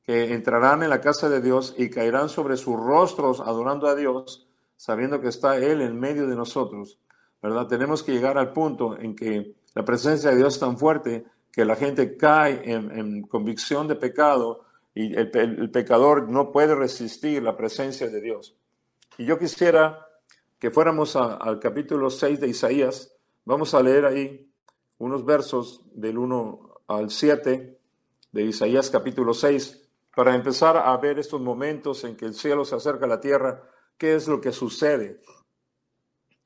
que 0.03 0.33
entrarán 0.35 0.83
en 0.83 0.91
la 0.91 1.01
casa 1.01 1.29
de 1.29 1.41
Dios 1.41 1.75
y 1.79 1.91
caerán 1.91 2.29
sobre 2.29 2.57
sus 2.57 2.75
rostros 2.75 3.41
adorando 3.41 3.87
a 3.87 3.95
Dios, 3.95 4.49
sabiendo 4.77 5.21
que 5.21 5.29
está 5.29 5.59
Él 5.59 5.81
en 5.81 6.01
medio 6.01 6.27
de 6.27 6.35
nosotros. 6.35 6.99
¿Verdad? 7.41 7.67
Tenemos 7.67 8.03
que 8.03 8.13
llegar 8.13 8.39
al 8.39 8.53
punto 8.53 8.99
en 8.99 9.15
que 9.15 9.55
la 9.75 9.85
presencia 9.85 10.31
de 10.31 10.37
Dios 10.37 10.55
es 10.55 10.61
tan 10.61 10.79
fuerte 10.79 11.25
que 11.53 11.65
la 11.65 11.77
gente 11.77 12.17
cae 12.17 12.63
en, 12.65 13.23
convicción 13.23 13.87
de 13.87 13.97
pecado 13.97 14.65
y 14.95 15.15
el, 15.15 15.31
pecador 15.71 16.29
no 16.29 16.51
puede 16.51 16.75
resistir 16.75 17.43
la 17.43 17.57
presencia 17.57 18.09
de 18.09 18.21
Dios. 18.21 18.57
Y 19.19 19.25
yo 19.25 19.39
quisiera 19.39 20.07
que 20.59 20.71
fuéramos 20.71 21.17
al 21.17 21.59
capítulo 21.59 22.11
6 22.11 22.41
de 22.41 22.49
Isaías. 22.49 23.15
Vamos 23.45 23.75
a 23.75 23.83
leer 23.83 24.07
ahí 24.07 24.52
unos 24.99 25.25
versos 25.25 25.83
del 25.93 26.19
1 26.19 26.83
al 26.89 27.11
7 27.11 27.79
de 28.33 28.43
Isaías 28.43 28.91
capítulo 28.91 29.35
6 29.35 29.83
para 30.15 30.35
empezar 30.35 30.77
a 30.77 30.97
ver 30.99 31.19
estos 31.19 31.41
momentos 31.41 32.05
en 32.05 32.17
que 32.17 32.27
el 32.27 32.35
cielo 32.35 32.65
se 32.65 32.77
acerca 32.77 33.07
a 33.07 33.09
la 33.09 33.21
tierra, 33.21 33.63
qué 33.97 34.15
es 34.15 34.29
lo 34.29 34.41
que 34.41 34.53
sucede. 34.53 35.21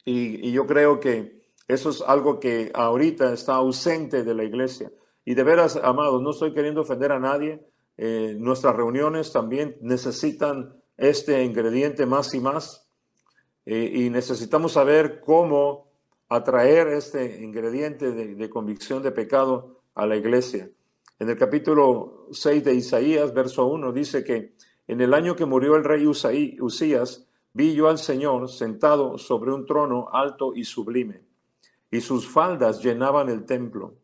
Y, 0.05 0.53
yo 0.53 0.67
creo 0.67 1.01
que 1.01 1.43
eso 1.67 1.91
es 1.91 2.01
algo 2.01 2.39
que 2.39 2.71
ahorita 2.73 3.33
está 3.33 3.57
ausente 3.57 4.23
de 4.23 4.35
la 4.35 4.45
iglesia. 4.45 4.93
Y 5.25 5.35
de 5.35 5.43
veras, 5.43 5.77
amados, 5.83 6.23
no 6.23 6.31
estoy 6.31 6.55
queriendo 6.55 6.83
ofender 6.83 7.11
a 7.11 7.19
nadie. 7.19 7.67
Eh, 7.97 8.37
nuestras 8.39 8.77
reuniones 8.77 9.33
también 9.33 9.77
necesitan 9.81 10.81
este 10.97 11.43
ingrediente 11.43 12.07
más 12.07 12.33
y 12.35 12.41
más. 12.41 12.89
Eh, 13.65 13.91
y 13.95 14.11
necesitamos 14.11 14.73
saber 14.73 15.21
cómo 15.21 15.86
atraer 16.29 16.89
este 16.89 17.43
ingrediente 17.43 18.13
de 18.13 18.51
convicción 18.51 19.03
de 19.03 19.13
pecado 19.13 19.81
a 19.95 20.07
la 20.07 20.17
iglesia. 20.17 20.71
En 21.19 21.31
el 21.31 21.39
capítulo 21.39 22.27
6 22.31 22.63
de 22.63 22.75
Isaías, 22.75 23.33
verso 23.33 23.67
1, 23.67 23.91
dice 23.93 24.23
que 24.23 24.55
en 24.87 25.01
el 25.01 25.15
año 25.15 25.35
que 25.35 25.47
murió 25.47 25.77
el 25.77 25.85
rey 25.85 26.07
Usías, 26.07 27.27
vi 27.55 27.75
yo 27.75 27.89
al 27.89 27.97
Señor 27.97 28.51
sentado 28.51 29.17
sobre 29.17 29.51
un 29.53 29.65
trono 29.65 30.09
alto 30.13 30.53
y 30.55 30.65
sublime, 30.65 31.23
y 31.91 32.03
sus 32.03 32.29
faldas 32.29 32.83
llenaban 32.83 33.31
el 33.31 33.47
templo. 33.47 33.95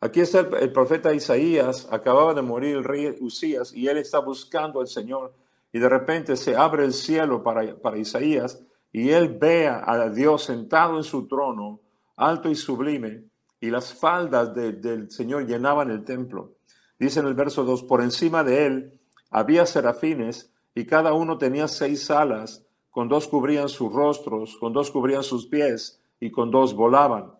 Aquí 0.00 0.20
está 0.20 0.40
el, 0.40 0.72
profeta 0.72 1.14
Isaías, 1.14 1.86
acababa 1.92 2.34
de 2.34 2.42
morir 2.42 2.76
el 2.76 2.84
rey 2.84 3.16
Usías, 3.20 3.72
y 3.72 3.86
él 3.86 3.98
está 3.98 4.18
buscando 4.18 4.80
al 4.80 4.88
Señor, 4.88 5.32
y 5.72 5.78
de 5.78 5.88
repente 5.88 6.36
se 6.36 6.56
abre 6.56 6.84
el 6.84 6.92
cielo 6.92 7.44
para, 7.44 7.76
para 7.76 7.98
Isaías, 7.98 8.60
y 8.92 9.10
él 9.10 9.38
ve 9.40 9.68
a 9.68 10.08
Dios 10.10 10.44
sentado 10.44 10.98
en 10.98 11.04
su 11.04 11.26
trono, 11.26 11.80
alto 12.16 12.50
y 12.50 12.54
sublime, 12.54 13.24
y 13.60 13.70
las 13.70 13.94
faldas 13.94 14.54
del 14.54 15.10
Señor 15.10 15.46
llenaban 15.46 15.90
el 15.90 16.04
templo. 16.04 16.56
Dice 16.98 17.20
en 17.20 17.26
el 17.26 17.34
verso 17.34 17.64
2, 17.64 17.84
por 17.84 18.02
encima 18.02 18.44
de 18.44 18.66
él 18.66 19.00
había 19.30 19.66
serafines 19.66 20.52
y 20.74 20.84
cada 20.84 21.14
uno 21.14 21.38
tenía 21.38 21.68
seis 21.68 22.10
alas, 22.10 22.64
con 22.90 23.08
dos 23.08 23.26
cubrían 23.28 23.68
sus 23.68 23.92
rostros, 23.92 24.56
con 24.58 24.72
dos 24.72 24.90
cubrían 24.90 25.22
sus 25.22 25.46
pies 25.46 26.02
y 26.20 26.30
con 26.30 26.50
dos 26.50 26.74
volaban. 26.74 27.32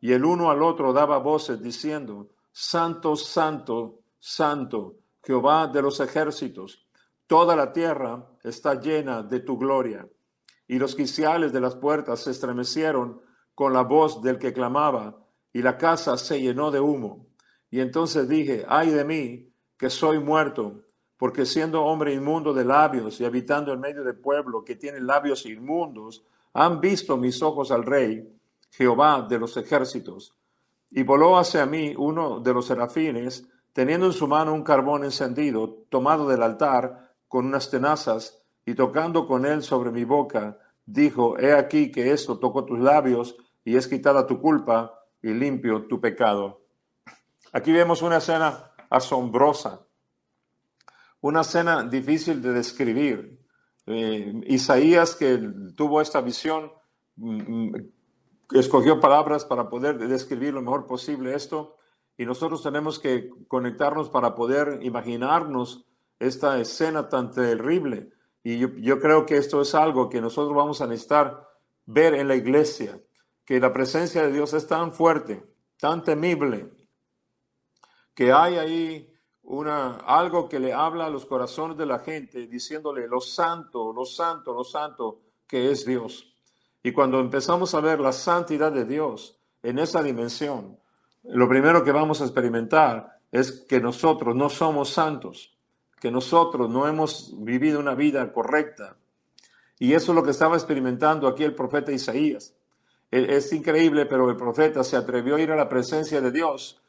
Y 0.00 0.12
el 0.12 0.24
uno 0.24 0.50
al 0.50 0.62
otro 0.62 0.92
daba 0.92 1.18
voces 1.18 1.62
diciendo, 1.62 2.28
Santo, 2.50 3.14
Santo, 3.14 4.00
Santo, 4.18 4.96
Jehová 5.22 5.68
de 5.68 5.82
los 5.82 6.00
ejércitos, 6.00 6.84
toda 7.26 7.54
la 7.54 7.72
tierra 7.72 8.26
está 8.42 8.74
llena 8.74 9.22
de 9.22 9.40
tu 9.40 9.56
gloria. 9.56 10.08
Y 10.68 10.78
los 10.78 10.94
quiciales 10.94 11.52
de 11.52 11.60
las 11.60 11.74
puertas 11.74 12.20
se 12.20 12.30
estremecieron 12.30 13.20
con 13.54 13.72
la 13.72 13.82
voz 13.82 14.22
del 14.22 14.38
que 14.38 14.52
clamaba, 14.52 15.18
y 15.52 15.62
la 15.62 15.76
casa 15.76 16.16
se 16.16 16.40
llenó 16.40 16.70
de 16.70 16.78
humo. 16.78 17.26
Y 17.70 17.80
entonces 17.80 18.28
dije, 18.28 18.64
ay 18.68 18.90
de 18.90 19.04
mí, 19.04 19.52
que 19.76 19.90
soy 19.90 20.20
muerto, 20.20 20.84
porque 21.16 21.44
siendo 21.44 21.84
hombre 21.84 22.14
inmundo 22.14 22.54
de 22.54 22.64
labios 22.64 23.20
y 23.20 23.24
habitando 23.24 23.72
en 23.72 23.80
medio 23.80 24.04
de 24.04 24.14
pueblo 24.14 24.64
que 24.64 24.76
tiene 24.76 25.00
labios 25.00 25.46
inmundos, 25.46 26.24
han 26.52 26.80
visto 26.80 27.16
mis 27.16 27.42
ojos 27.42 27.72
al 27.72 27.84
rey, 27.84 28.28
Jehová 28.70 29.26
de 29.28 29.38
los 29.38 29.56
ejércitos. 29.56 30.34
Y 30.90 31.02
voló 31.02 31.38
hacia 31.38 31.66
mí 31.66 31.94
uno 31.96 32.40
de 32.40 32.54
los 32.54 32.66
serafines, 32.66 33.48
teniendo 33.72 34.06
en 34.06 34.12
su 34.12 34.26
mano 34.26 34.54
un 34.54 34.62
carbón 34.62 35.04
encendido, 35.04 35.84
tomado 35.88 36.28
del 36.28 36.42
altar, 36.42 37.14
con 37.26 37.46
unas 37.46 37.70
tenazas, 37.70 38.37
y 38.68 38.74
tocando 38.74 39.26
con 39.26 39.46
él 39.46 39.62
sobre 39.62 39.90
mi 39.90 40.04
boca, 40.04 40.58
dijo, 40.84 41.38
He 41.38 41.54
aquí 41.54 41.90
que 41.90 42.12
esto 42.12 42.38
tocó 42.38 42.66
tus 42.66 42.78
labios, 42.78 43.34
y 43.64 43.76
es 43.76 43.88
quitada 43.88 44.26
tu 44.26 44.42
culpa, 44.42 44.92
y 45.22 45.32
limpio 45.32 45.86
tu 45.86 45.98
pecado. 45.98 46.66
Aquí 47.54 47.72
vemos 47.72 48.02
una 48.02 48.18
escena 48.18 48.72
asombrosa, 48.90 49.86
una 51.22 51.40
escena 51.40 51.82
difícil 51.82 52.42
de 52.42 52.52
describir. 52.52 53.40
Eh, 53.86 54.38
Isaías, 54.48 55.16
que 55.16 55.38
tuvo 55.74 56.02
esta 56.02 56.20
visión, 56.20 56.70
mm, 57.16 57.70
mm, 57.70 57.72
escogió 58.52 59.00
palabras 59.00 59.46
para 59.46 59.70
poder 59.70 59.96
describir 59.96 60.52
lo 60.52 60.60
mejor 60.60 60.86
posible 60.86 61.34
esto, 61.34 61.76
y 62.18 62.26
nosotros 62.26 62.62
tenemos 62.62 62.98
que 62.98 63.30
conectarnos 63.48 64.10
para 64.10 64.34
poder 64.34 64.80
imaginarnos 64.82 65.86
esta 66.18 66.60
escena 66.60 67.08
tan 67.08 67.30
terrible. 67.30 68.12
Y 68.42 68.58
yo, 68.58 69.00
creo 69.00 69.26
que 69.26 69.36
esto 69.36 69.60
es 69.60 69.74
algo 69.74 70.08
que 70.08 70.20
nosotros 70.20 70.56
vamos 70.56 70.80
a 70.80 70.86
necesitar 70.86 71.46
ver 71.86 72.14
en 72.14 72.28
la 72.28 72.36
iglesia 72.36 73.00
que 73.44 73.60
la 73.60 73.72
presencia 73.72 74.22
de 74.22 74.32
Dios 74.32 74.52
es 74.52 74.66
tan 74.66 74.92
fuerte, 74.92 75.44
tan 75.78 76.04
temible, 76.04 76.70
que 78.14 78.32
hay 78.32 78.56
ahí 78.56 79.12
una, 79.42 79.96
algo 79.96 80.48
que 80.48 80.60
le 80.60 80.72
habla 80.72 81.06
a 81.06 81.10
los 81.10 81.24
corazones 81.24 81.76
de 81.78 81.86
la 81.86 81.98
gente 82.00 82.46
diciéndole 82.46 83.08
lo 83.08 83.20
santo, 83.20 83.92
lo 83.92 84.04
santo, 84.04 84.52
lo 84.52 84.64
santo 84.64 85.20
que 85.46 85.70
es 85.70 85.86
Dios. 85.86 86.34
Y 86.82 86.92
cuando 86.92 87.20
empezamos 87.20 87.74
a 87.74 87.80
ver 87.80 88.00
la 88.00 88.12
santidad 88.12 88.70
de 88.70 88.84
Dios 88.84 89.40
en 89.62 89.78
esa 89.78 90.02
dimensión, 90.02 90.78
lo 91.24 91.48
primero 91.48 91.82
que 91.82 91.92
vamos 91.92 92.20
a 92.20 92.24
experimentar 92.24 93.20
es 93.32 93.64
que 93.68 93.80
nosotros 93.80 94.34
no 94.34 94.48
somos 94.48 94.90
santos, 94.90 95.57
que 96.00 96.10
nosotros 96.10 96.70
no 96.70 96.86
hemos 96.86 97.34
vivido 97.38 97.80
una 97.80 97.94
vida 97.94 98.32
correcta. 98.32 98.96
Y 99.78 99.94
eso 99.94 100.12
es 100.12 100.16
lo 100.16 100.22
que 100.22 100.30
estaba 100.30 100.56
experimentando 100.56 101.28
aquí 101.28 101.44
el 101.44 101.54
profeta 101.54 101.92
Isaías. 101.92 102.54
Es 103.10 103.52
increíble, 103.52 104.06
pero 104.06 104.28
el 104.28 104.36
profeta 104.36 104.84
se 104.84 104.96
atrevió 104.96 105.36
a 105.36 105.40
ir 105.40 105.50
a 105.50 105.56
la 105.56 105.68
presencia 105.68 106.20
de 106.20 106.30
Dios 106.30 106.82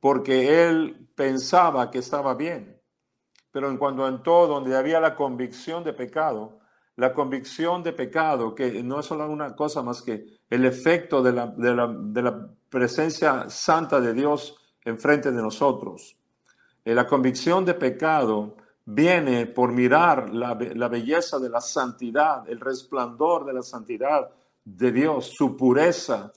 porque 0.00 0.68
él 0.68 1.08
pensaba 1.14 1.90
que 1.90 1.98
estaba 1.98 2.34
bien. 2.34 2.80
Pero 3.50 3.70
en 3.70 3.78
cuanto 3.78 4.06
entró 4.06 4.46
donde 4.46 4.76
había 4.76 5.00
la 5.00 5.16
convicción 5.16 5.82
de 5.82 5.92
pecado, 5.92 6.60
la 6.96 7.12
convicción 7.12 7.82
de 7.82 7.92
pecado, 7.92 8.54
que 8.54 8.82
no 8.82 9.00
es 9.00 9.06
solo 9.06 9.28
una 9.28 9.56
cosa 9.56 9.82
más 9.82 10.02
que 10.02 10.26
el 10.48 10.64
efecto 10.64 11.22
de 11.22 11.32
la, 11.32 11.46
de 11.48 11.74
la, 11.74 11.88
de 11.88 12.22
la 12.22 12.48
presencia 12.68 13.50
santa 13.50 14.00
de 14.00 14.12
Dios 14.14 14.56
enfrente 14.84 15.32
de 15.32 15.42
nosotros. 15.42 16.16
Eh, 16.86 16.94
la 16.94 17.04
convicción 17.04 17.64
de 17.64 17.74
pecado 17.74 18.54
viene 18.84 19.46
por 19.46 19.72
mirar 19.72 20.32
la, 20.32 20.54
belleza 20.54 21.40
de 21.40 21.50
la 21.50 21.60
santidad, 21.60 22.48
el 22.48 22.60
resplandor 22.60 23.44
de 23.44 23.54
la 23.54 23.62
santidad 23.62 24.30
de 24.64 24.92
Dios, 24.92 25.32
su 25.36 25.56
pureza. 25.56 26.32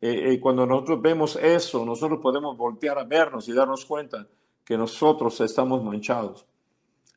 Eh, 0.00 0.32
eh, 0.32 0.40
cuando 0.40 0.64
nosotros 0.64 1.02
vemos 1.02 1.36
eso, 1.36 1.84
nosotros 1.84 2.18
podemos 2.22 2.56
voltear 2.56 2.98
a 2.98 3.04
vernos 3.04 3.46
y 3.50 3.52
darnos 3.52 3.84
cuenta 3.84 4.26
que 4.64 4.78
nosotros 4.78 5.38
estamos 5.42 5.84
manchados. 5.84 6.46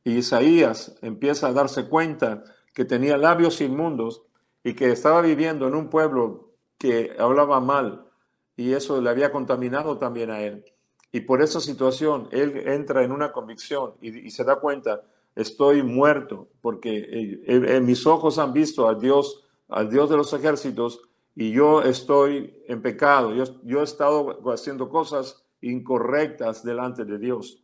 Y 0.03 0.17
Isaías 0.17 0.93
empieza 1.01 1.47
a 1.47 1.53
darse 1.53 1.87
cuenta 1.87 2.43
que 2.73 2.83
tenía 2.83 3.15
labios 3.15 3.61
inmundos 3.61 4.23
y 4.61 4.73
que 4.73 4.91
estaba 4.91 5.21
viviendo 5.21 5.69
en 5.69 5.75
un 5.75 5.87
pueblo 5.89 6.49
que 6.77 7.15
hablaba 7.17 7.61
mal 7.61 8.09
y 8.57 8.73
eso 8.73 8.99
le 8.99 9.09
había 9.09 9.31
contaminado 9.31 9.97
también 9.97 10.31
a 10.31 10.41
él. 10.41 10.65
Y 11.13 11.21
por 11.21 11.41
esa 11.41 11.61
situación 11.61 12.27
él 12.31 12.67
entra 12.67 13.03
en 13.03 13.13
una 13.13 13.31
convicción 13.31 13.93
y, 14.01 14.29
se 14.31 14.43
da 14.43 14.57
cuenta, 14.57 15.03
estoy 15.35 15.83
muerto 15.83 16.49
porque 16.59 17.39
eh, 17.45 17.79
mis 17.79 18.05
ojos 18.05 18.39
han 18.39 18.51
visto 18.51 18.89
a 18.89 18.95
Dios 18.95 19.43
al 19.69 19.89
Dios 19.89 20.09
de 20.09 20.17
los 20.17 20.33
ejércitos 20.33 21.01
y 21.35 21.51
yo 21.51 21.81
estoy 21.81 22.63
en 22.67 22.81
pecado, 22.81 23.33
yo, 23.33 23.43
yo 23.63 23.81
he 23.81 23.83
estado 23.83 24.39
haciendo 24.51 24.89
cosas 24.89 25.43
incorrectas 25.61 26.63
delante 26.63 27.05
de 27.05 27.17
Dios. 27.17 27.63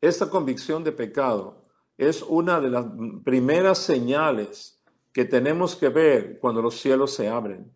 Esta 0.00 0.30
convicción 0.30 0.82
de 0.82 0.92
pecado 0.92 1.66
es 1.98 2.22
una 2.22 2.60
de 2.60 2.70
las 2.70 2.86
primeras 3.24 3.78
señales 3.78 4.82
que 5.12 5.24
tenemos 5.24 5.76
que 5.76 5.90
ver 5.90 6.38
cuando 6.40 6.62
los 6.62 6.80
cielos 6.80 7.14
se 7.14 7.28
abren. 7.28 7.70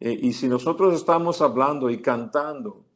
Eh, 0.00 0.18
y 0.22 0.32
si 0.32 0.48
nosotros 0.48 0.94
estamos 0.94 1.42
hablando 1.42 1.90
y 1.90 2.00
cantando 2.00 2.87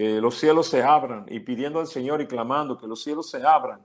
que 0.00 0.18
los 0.18 0.38
cielos 0.38 0.66
se 0.66 0.82
abran 0.82 1.26
y 1.28 1.40
pidiendo 1.40 1.78
al 1.78 1.86
Señor 1.86 2.22
y 2.22 2.26
clamando 2.26 2.78
que 2.78 2.86
los 2.86 3.02
cielos 3.02 3.28
se 3.28 3.42
abran, 3.46 3.82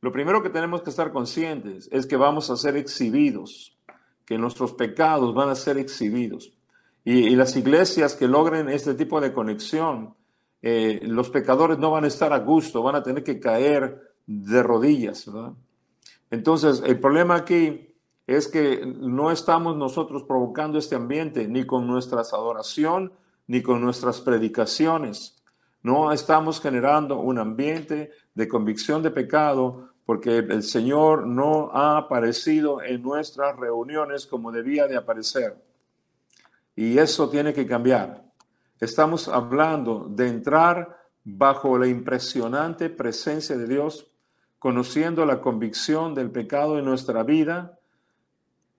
lo 0.00 0.10
primero 0.10 0.42
que 0.42 0.48
tenemos 0.48 0.80
que 0.80 0.88
estar 0.88 1.12
conscientes 1.12 1.90
es 1.92 2.06
que 2.06 2.16
vamos 2.16 2.48
a 2.48 2.56
ser 2.56 2.74
exhibidos 2.74 3.76
que 4.24 4.38
nuestros 4.38 4.72
pecados 4.72 5.34
van 5.34 5.50
a 5.50 5.54
ser 5.54 5.76
exhibidos. 5.76 6.54
Y, 7.04 7.36
las 7.36 7.54
iglesias 7.54 8.14
que 8.14 8.26
logren 8.26 8.70
este 8.70 8.94
tipo 8.94 9.20
de 9.20 9.34
conexión 9.34 10.14
eh, 10.62 11.00
los 11.02 11.28
pecadores 11.28 11.76
no 11.76 11.90
van 11.90 12.04
a 12.04 12.08
estar 12.08 12.32
a 12.32 12.38
gusto, 12.38 12.82
van 12.82 12.94
a 12.96 13.02
tener 13.02 13.22
que 13.22 13.38
caer 13.38 14.14
de 14.24 14.62
rodillas. 14.62 15.30
Entonces, 16.30 16.82
el 16.82 16.98
problema 16.98 17.34
aquí 17.34 17.94
es 18.26 18.48
que 18.48 18.86
no 18.86 19.30
estamos 19.30 19.76
nosotros 19.76 20.22
provocando 20.22 20.78
este 20.78 20.96
ambiente 20.96 21.46
ni 21.46 21.66
con 21.66 21.86
nuestras 21.86 22.32
adoración 22.32 23.12
ni 23.46 23.62
con 23.62 23.80
nuestras 23.80 24.20
predicaciones. 24.20 25.36
No 25.82 26.12
estamos 26.12 26.60
generando 26.60 27.20
un 27.20 27.38
ambiente 27.38 28.10
de 28.34 28.48
convicción 28.48 29.02
de 29.02 29.10
pecado 29.10 29.90
porque 30.04 30.38
el 30.38 30.62
Señor 30.62 31.26
no 31.26 31.70
ha 31.72 31.98
aparecido 31.98 32.82
en 32.82 33.02
nuestras 33.02 33.56
reuniones 33.56 34.26
como 34.26 34.52
debía 34.52 34.86
de 34.86 34.96
aparecer. 34.96 35.56
Y 36.76 36.98
eso 36.98 37.28
tiene 37.28 37.52
que 37.52 37.66
cambiar. 37.66 38.24
Estamos 38.78 39.28
hablando 39.28 40.06
de 40.08 40.28
entrar 40.28 40.96
bajo 41.24 41.76
la 41.76 41.88
impresionante 41.88 42.88
presencia 42.88 43.56
de 43.56 43.66
Dios, 43.66 44.06
conociendo 44.58 45.26
la 45.26 45.40
convicción 45.40 46.14
del 46.14 46.30
pecado 46.30 46.78
en 46.78 46.84
nuestra 46.84 47.24
vida, 47.24 47.78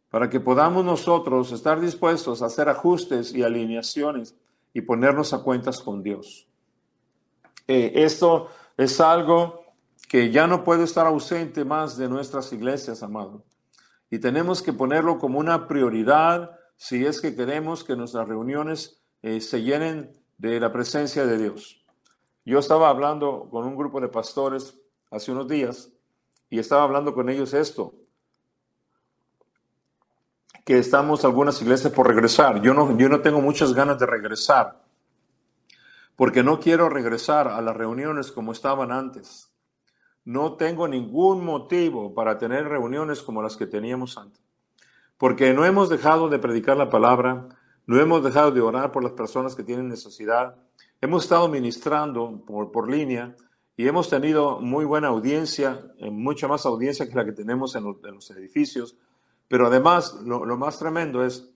para 0.10 0.30
que 0.30 0.40
podamos 0.40 0.86
nosotros 0.86 1.52
estar 1.52 1.82
dispuestos 1.82 2.42
a 2.42 2.46
hacer 2.46 2.70
ajustes 2.70 3.34
y 3.34 3.44
alineaciones 3.44 4.36
y 4.78 4.82
ponernos 4.82 5.34
a 5.34 5.40
cuentas 5.40 5.82
con 5.82 6.04
Dios. 6.04 6.48
Eh, 7.68 7.94
esto 7.96 8.50
es 8.78 9.02
algo 9.02 9.62
que 10.08 10.30
ya 10.30 10.46
no 10.46 10.64
puede 10.64 10.84
estar 10.84 11.08
ausente 11.08 11.66
más 11.66 11.98
de 11.98 12.08
nuestras 12.08 12.54
iglesias, 12.54 13.02
amado. 13.02 13.44
Y 14.12 14.20
tenemos 14.20 14.62
que 14.62 14.74
ponerlo 14.74 15.18
como 15.18 15.40
una 15.40 15.68
prioridad 15.68 16.52
si 16.76 17.04
es 17.04 17.20
que 17.22 17.36
queremos 17.36 17.84
que 17.84 17.96
nuestras 17.96 18.28
reuniones 18.28 19.02
eh, 19.24 19.42
se 19.42 19.64
llenen 19.64 20.12
de 20.38 20.60
la 20.60 20.72
presencia 20.72 21.26
de 21.26 21.40
Dios. 21.40 21.84
Yo 22.46 22.60
estaba 22.60 22.90
hablando 22.90 23.50
con 23.50 23.66
un 23.66 23.76
grupo 23.76 24.00
de 24.00 24.10
pastores 24.10 24.78
hace 25.10 25.32
unos 25.32 25.48
días 25.48 25.92
y 26.52 26.60
estaba 26.60 26.84
hablando 26.84 27.16
con 27.16 27.30
ellos 27.30 27.56
esto, 27.56 27.96
que 30.68 30.80
estamos 30.80 31.24
algunas 31.24 31.62
iglesias 31.62 31.94
por 31.94 32.10
regresar. 32.10 32.62
Yo 32.62 32.74
no, 32.74 32.98
yo 32.98 33.08
no 33.08 33.22
tengo 33.22 33.40
muchas 33.40 33.74
ganas 33.74 33.98
de 34.00 34.06
regresar, 34.06 34.84
porque 36.18 36.44
no 36.44 36.60
quiero 36.60 36.90
regresar 36.90 37.48
a 37.48 37.62
las 37.62 37.74
reuniones 37.74 38.34
como 38.34 38.52
estaban 38.52 38.92
antes. 38.92 39.50
No 40.26 40.56
tengo 40.56 40.90
ningún 40.90 41.46
motivo 41.46 42.14
para 42.14 42.38
tener 42.38 42.68
reuniones 42.68 43.22
como 43.22 43.42
las 43.42 43.56
que 43.56 43.66
teníamos 43.66 44.18
antes, 44.18 44.44
porque 45.18 45.54
no 45.54 45.64
hemos 45.64 45.88
dejado 45.88 46.28
de 46.28 46.38
predicar 46.38 46.76
la 46.76 46.90
palabra, 46.90 47.48
no 47.86 47.98
hemos 47.98 48.22
dejado 48.22 48.52
de 48.52 48.60
orar 48.60 48.92
por 48.92 49.04
las 49.04 49.14
personas 49.14 49.56
que 49.56 49.64
tienen 49.64 49.88
necesidad, 49.88 50.58
hemos 51.00 51.24
estado 51.24 51.48
ministrando 51.48 52.44
por, 52.46 52.74
por 52.74 52.92
línea 52.92 53.38
y 53.78 53.88
hemos 53.88 54.10
tenido 54.10 54.60
muy 54.60 54.84
buena 54.84 55.08
audiencia, 55.08 55.94
eh, 55.98 56.12
mucha 56.12 56.50
más 56.50 56.66
audiencia 56.66 57.08
que 57.08 57.16
la 57.16 57.24
que 57.24 57.32
tenemos 57.32 57.74
en 57.78 57.86
los 57.86 58.30
edificios 58.32 58.98
pero 59.48 59.68
además, 59.68 60.13
lo, 60.25 60.46
más 60.58 60.77
tremendo 60.77 61.24
es, 61.24 61.50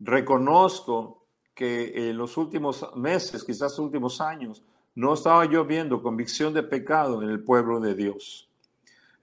reconozco 0.00 1.26
que 1.54 2.10
en 2.10 2.18
los 2.18 2.36
últimos 2.36 2.86
meses, 2.96 3.44
quizás 3.44 3.72
los 3.72 3.78
últimos 3.78 4.20
años, 4.20 4.62
no 4.94 5.14
estaba 5.14 5.44
yo 5.44 5.64
viendo 5.64 6.02
convicción 6.02 6.52
de 6.54 6.62
pecado 6.62 7.22
en 7.22 7.30
el 7.30 7.42
pueblo 7.42 7.80
de 7.80 7.94
Dios. 7.94 8.48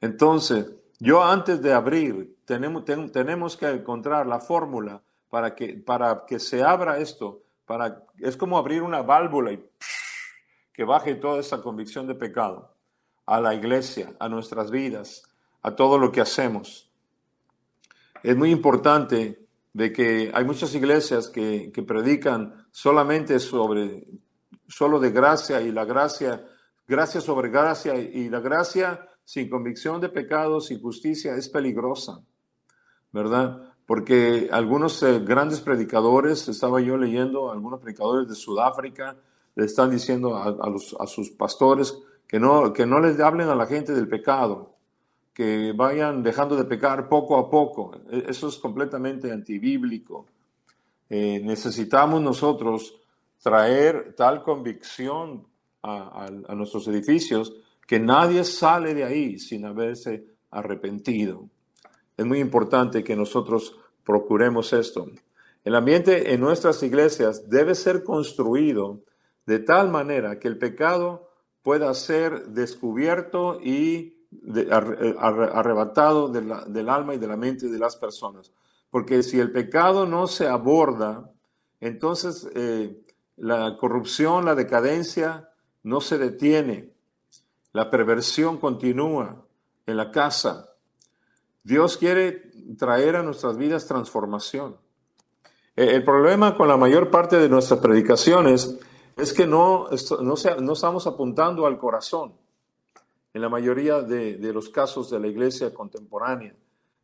Entonces, 0.02 0.68
yo 1.00 1.24
antes 1.24 1.62
de 1.62 1.74
abrir, 1.74 2.38
tenemos, 2.46 2.86
tenemos 2.86 3.58
que 3.58 3.68
encontrar 3.68 4.26
la 4.26 4.40
fórmula 4.40 5.02
para 5.30 5.54
que, 5.56 5.74
para 5.74 6.26
que 6.26 6.40
se 6.40 6.64
abra 6.64 7.00
esto. 7.00 7.42
Para, 7.66 8.04
es 8.20 8.38
como 8.38 8.58
abrir 8.58 8.82
una 8.82 9.02
válvula 9.02 9.54
y 9.54 9.70
que 10.74 10.84
baje 10.84 11.16
toda 11.16 11.40
esa 11.40 11.62
convicción 11.62 12.08
de 12.08 12.16
pecado 12.16 12.74
a 13.26 13.40
la 13.42 13.54
iglesia, 13.54 14.14
a 14.20 14.30
nuestras 14.30 14.70
vidas, 14.72 15.24
a 15.62 15.76
todo 15.76 15.98
lo 15.98 16.12
que 16.12 16.22
hacemos 16.22 16.93
es 18.24 18.36
muy 18.36 18.52
importante 18.52 19.48
de 19.74 19.92
que 19.92 20.32
hay 20.34 20.46
muchas 20.46 20.74
iglesias 20.76 21.28
que, 21.28 21.72
predican 21.86 22.68
solamente 22.72 23.40
sobre, 23.40 24.08
solo 24.68 25.00
de 25.00 25.12
gracia 25.12 25.62
y 25.62 25.72
la 25.72 25.84
gracia, 25.84 26.46
gracia 26.88 27.20
sobre 27.20 27.50
gracia 27.50 27.96
y 27.96 28.30
la 28.30 28.40
gracia 28.40 29.08
sin 29.26 29.50
convicción 29.50 30.00
de 30.00 30.10
pecados 30.10 30.72
y 30.72 30.80
justicia 30.80 31.36
es 31.36 31.50
peligrosa, 31.50 32.22
¿verdad? 33.12 33.74
Porque 33.86 34.50
algunos 34.52 35.02
eh, 35.04 35.20
grandes 35.20 35.60
predicadores, 35.60 36.48
estaba 36.48 36.80
yo 36.82 36.98
leyendo, 36.98 37.52
algunos 37.52 37.80
predicadores 37.80 38.30
de 38.30 38.36
Sudáfrica 38.36 39.18
le 39.56 39.66
están 39.66 39.90
diciendo 39.90 40.36
a, 40.36 40.70
los, 40.70 40.96
a 41.00 41.06
sus 41.08 41.30
pastores 41.32 41.98
que 42.28 42.40
no, 42.40 42.74
que 42.74 42.86
no 42.86 43.00
les 43.00 43.20
hablen 43.20 43.50
a 43.50 43.56
la 43.56 43.66
gente 43.66 43.94
del 43.94 44.08
pecado, 44.08 44.73
que 45.34 45.74
vayan 45.76 46.22
dejando 46.22 46.56
de 46.56 46.66
pecar 46.66 47.10
poco 47.10 47.38
a 47.38 47.50
poco. 47.50 47.92
E, 48.10 48.26
eso 48.30 48.48
es 48.48 48.58
completamente 48.58 49.32
antibíblico. 49.32 50.28
Eh, 51.10 51.42
necesitamos 51.44 52.22
nosotros 52.22 53.00
traer 53.42 54.14
tal 54.16 54.42
convicción 54.44 55.46
a, 55.82 56.30
nuestros 56.56 56.88
edificios 56.88 57.54
que 57.86 58.00
nadie 58.00 58.46
sale 58.46 58.94
de 58.94 59.04
ahí 59.04 59.38
sin 59.38 59.66
haberse 59.66 60.26
arrepentido. 60.50 61.50
Es 62.16 62.26
muy 62.26 62.40
importante 62.40 63.04
que 63.04 63.18
nosotros 63.18 63.76
procuremos 64.06 64.72
esto. 64.72 65.12
El 65.66 65.76
ambiente 65.76 66.34
en 66.34 66.40
nuestras 66.40 66.82
iglesias 66.84 67.50
debe 67.50 67.76
ser 67.76 68.04
construido 68.04 69.02
de 69.46 69.60
tal 69.60 69.90
manera 69.90 70.40
que 70.40 70.48
el 70.48 70.58
pecado 70.58 71.30
pueda 71.64 71.94
ser 71.94 72.48
descubierto 72.48 73.60
y 73.62 74.13
eh, 74.56 75.16
arrebatado 75.20 76.28
del 76.30 76.90
alma 76.90 77.16
y 77.16 77.18
de 77.18 77.28
la 77.28 77.38
mente 77.38 77.70
de 77.70 77.80
las 77.80 77.96
personas. 77.96 78.52
Porque 78.90 79.24
si 79.24 79.40
el 79.40 79.52
pecado 79.52 80.06
no 80.06 80.28
se 80.28 80.48
aborda, 80.48 81.32
entonces 81.80 82.48
eh, 82.56 83.02
la 83.38 83.78
corrupción, 83.78 84.46
la 84.46 84.56
decadencia 84.56 85.50
no 85.84 86.02
se 86.02 86.18
detiene. 86.18 86.94
La 87.72 87.90
perversión 87.90 88.58
continúa 88.58 89.46
en 89.86 89.98
la 89.98 90.12
casa. 90.12 90.70
Dios 91.64 91.98
quiere 91.98 92.52
traer 92.78 93.16
a 93.16 93.24
nuestras 93.24 93.58
vidas 93.58 93.88
transformación. 93.88 94.78
Eh, 95.76 95.96
el 95.96 96.04
problema 96.04 96.56
con 96.56 96.68
la 96.68 96.78
mayor 96.78 97.10
parte 97.10 97.38
de 97.38 97.50
nuestras 97.50 97.80
predicaciones 97.80 98.78
es 99.18 99.34
que 99.34 99.48
no, 99.48 99.90
no 100.22 100.74
estamos 100.74 101.08
apuntando 101.08 101.66
al 101.66 101.78
corazón 101.78 102.43
en 103.34 103.42
la 103.42 103.50
mayoría 103.50 104.02
de, 104.02 104.38
los 104.54 104.70
casos 104.70 105.10
de 105.10 105.20
la 105.20 105.28
iglesia 105.28 105.74
contemporánea, 105.74 106.56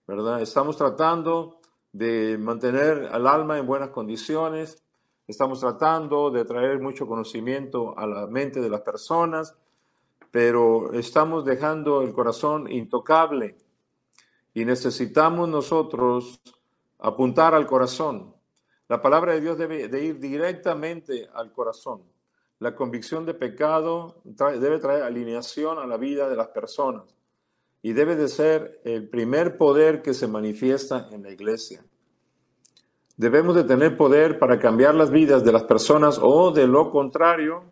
¿verdad? 0.08 0.42
Estamos 0.42 0.78
tratando 0.78 1.60
de 1.92 2.38
mantener 2.38 3.10
al 3.12 3.26
alma 3.26 3.58
en 3.58 3.66
buenas 3.66 3.90
condiciones, 3.90 4.84
estamos 5.28 5.60
tratando 5.60 6.30
de 6.30 6.46
traer 6.46 6.80
mucho 6.80 7.08
conocimiento 7.08 7.98
a 7.98 8.06
la 8.06 8.28
mente 8.28 8.62
de 8.62 8.70
las 8.70 8.82
personas, 8.82 9.56
pero 10.30 10.94
estamos 10.94 11.46
dejando 11.46 12.04
el 12.04 12.14
corazón 12.14 12.72
intocable 12.72 13.58
y 14.54 14.66
necesitamos 14.66 15.50
nosotros 15.50 16.40
apuntar 17.00 17.56
al 17.56 17.66
corazón. 17.66 18.36
La 18.88 19.02
palabra 19.02 19.34
de 19.34 19.42
Dios 19.42 19.58
debe 19.58 19.88
de 19.88 20.04
ir 20.04 20.20
directamente 20.20 21.28
al 21.34 21.52
corazón. 21.52 22.04
La 22.60 22.76
convicción 22.76 23.26
de 23.26 23.34
pecado 23.34 24.22
debe 24.26 24.80
traer 24.80 25.04
alineación 25.04 25.80
a 25.80 25.88
la 25.88 25.96
vida 25.96 26.30
de 26.30 26.36
las 26.36 26.50
personas 26.50 27.16
y 27.82 27.94
debe 27.94 28.18
de 28.18 28.28
ser 28.28 28.82
el 28.84 29.10
primer 29.10 29.58
poder 29.58 30.02
que 30.02 30.14
se 30.14 30.28
manifiesta 30.28 31.08
en 31.12 31.24
la 31.24 31.32
iglesia. 31.32 31.86
Debemos 33.16 33.56
de 33.56 33.64
tener 33.64 33.96
poder 33.96 34.40
para 34.40 34.60
cambiar 34.60 34.96
las 34.96 35.10
vidas 35.10 35.44
de 35.44 35.54
las 35.54 35.64
personas 35.64 36.20
o 36.22 36.52
de 36.52 36.68
lo 36.68 36.92
contrario, 36.92 37.64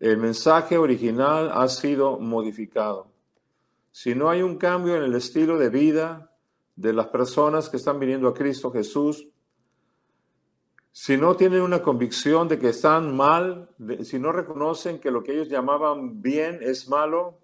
el 0.00 0.16
mensaje 0.18 0.76
original 0.76 1.50
ha 1.52 1.68
sido 1.68 2.18
modificado. 2.18 3.12
Si 3.92 4.14
no 4.14 4.28
hay 4.28 4.42
un 4.42 4.58
cambio 4.58 4.96
en 4.96 5.04
el 5.04 5.14
estilo 5.14 5.56
de 5.56 5.70
vida 5.70 6.32
de 6.74 6.92
las 6.92 7.06
personas 7.06 7.68
que 7.68 7.76
están 7.76 8.00
viniendo 8.00 8.26
a 8.26 8.34
Cristo 8.34 8.72
Jesús, 8.72 9.28
si 10.96 11.16
no 11.16 11.34
tienen 11.34 11.62
una 11.62 11.82
convicción 11.82 12.46
de 12.46 12.56
que 12.56 12.68
están 12.68 13.16
mal, 13.16 13.68
si 14.04 14.20
no 14.20 14.30
reconocen 14.30 15.00
que 15.00 15.10
lo 15.10 15.24
que 15.24 15.32
ellos 15.32 15.48
llamaban 15.48 16.22
bien 16.22 16.60
es 16.62 16.88
malo, 16.88 17.40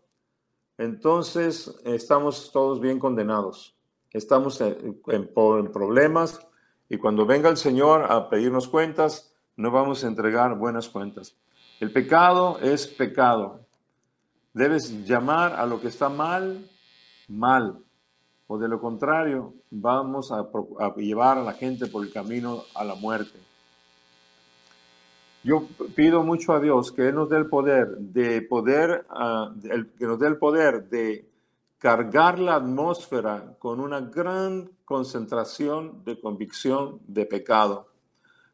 entonces 0.79 1.75
estamos 1.85 2.53
todos 2.53 2.81
bien 2.81 3.01
condenados. 3.01 3.77
Estamos 4.13 4.61
en, 4.61 5.01
problemas 5.73 6.47
y 6.89 6.97
cuando 6.97 7.27
venga 7.27 7.49
el 7.49 7.57
Señor 7.57 8.07
a 8.09 8.31
pedirnos 8.31 8.69
cuentas, 8.69 9.35
no 9.57 9.73
vamos 9.73 10.05
a 10.05 10.07
entregar 10.07 10.57
buenas 10.57 10.89
cuentas. 10.89 11.37
El 11.81 11.93
pecado 11.93 12.61
es 12.61 12.87
pecado. 12.87 13.67
Debes 14.55 15.05
llamar 15.05 15.55
a 15.55 15.67
lo 15.67 15.81
que 15.81 15.89
está 15.89 16.09
mal, 16.09 16.71
mal. 17.27 17.83
O 18.53 18.59
de 18.59 18.67
lo 18.67 18.81
contrario, 18.81 19.55
vamos 19.71 20.33
a, 20.33 20.45
llevar 20.97 21.39
a 21.39 21.45
la 21.45 21.53
gente 21.53 21.87
por 21.87 22.05
el 22.05 22.13
camino 22.13 22.65
a 22.75 22.83
la 22.83 22.97
muerte. 22.97 23.39
Yo 25.45 25.69
pido 25.95 26.25
mucho 26.25 26.53
a 26.55 26.59
Dios 26.59 26.91
que 26.91 27.13
nos 27.13 27.29
dé 27.29 27.37
el 27.37 27.47
poder 27.47 27.97
de 27.99 28.43
poder, 28.43 29.07
ah, 29.09 29.55
que 29.97 30.05
nos 30.05 30.19
dé 30.19 30.27
el 30.27 30.37
poder 30.37 30.89
de 30.89 31.31
cargar 31.79 32.41
la 32.41 32.57
atmósfera 32.57 33.55
con 33.61 33.79
una 33.79 34.01
gran 34.01 34.69
concentración 34.85 36.03
de 36.05 36.21
convicción 36.21 36.99
de 37.07 37.27
pecado, 37.27 37.87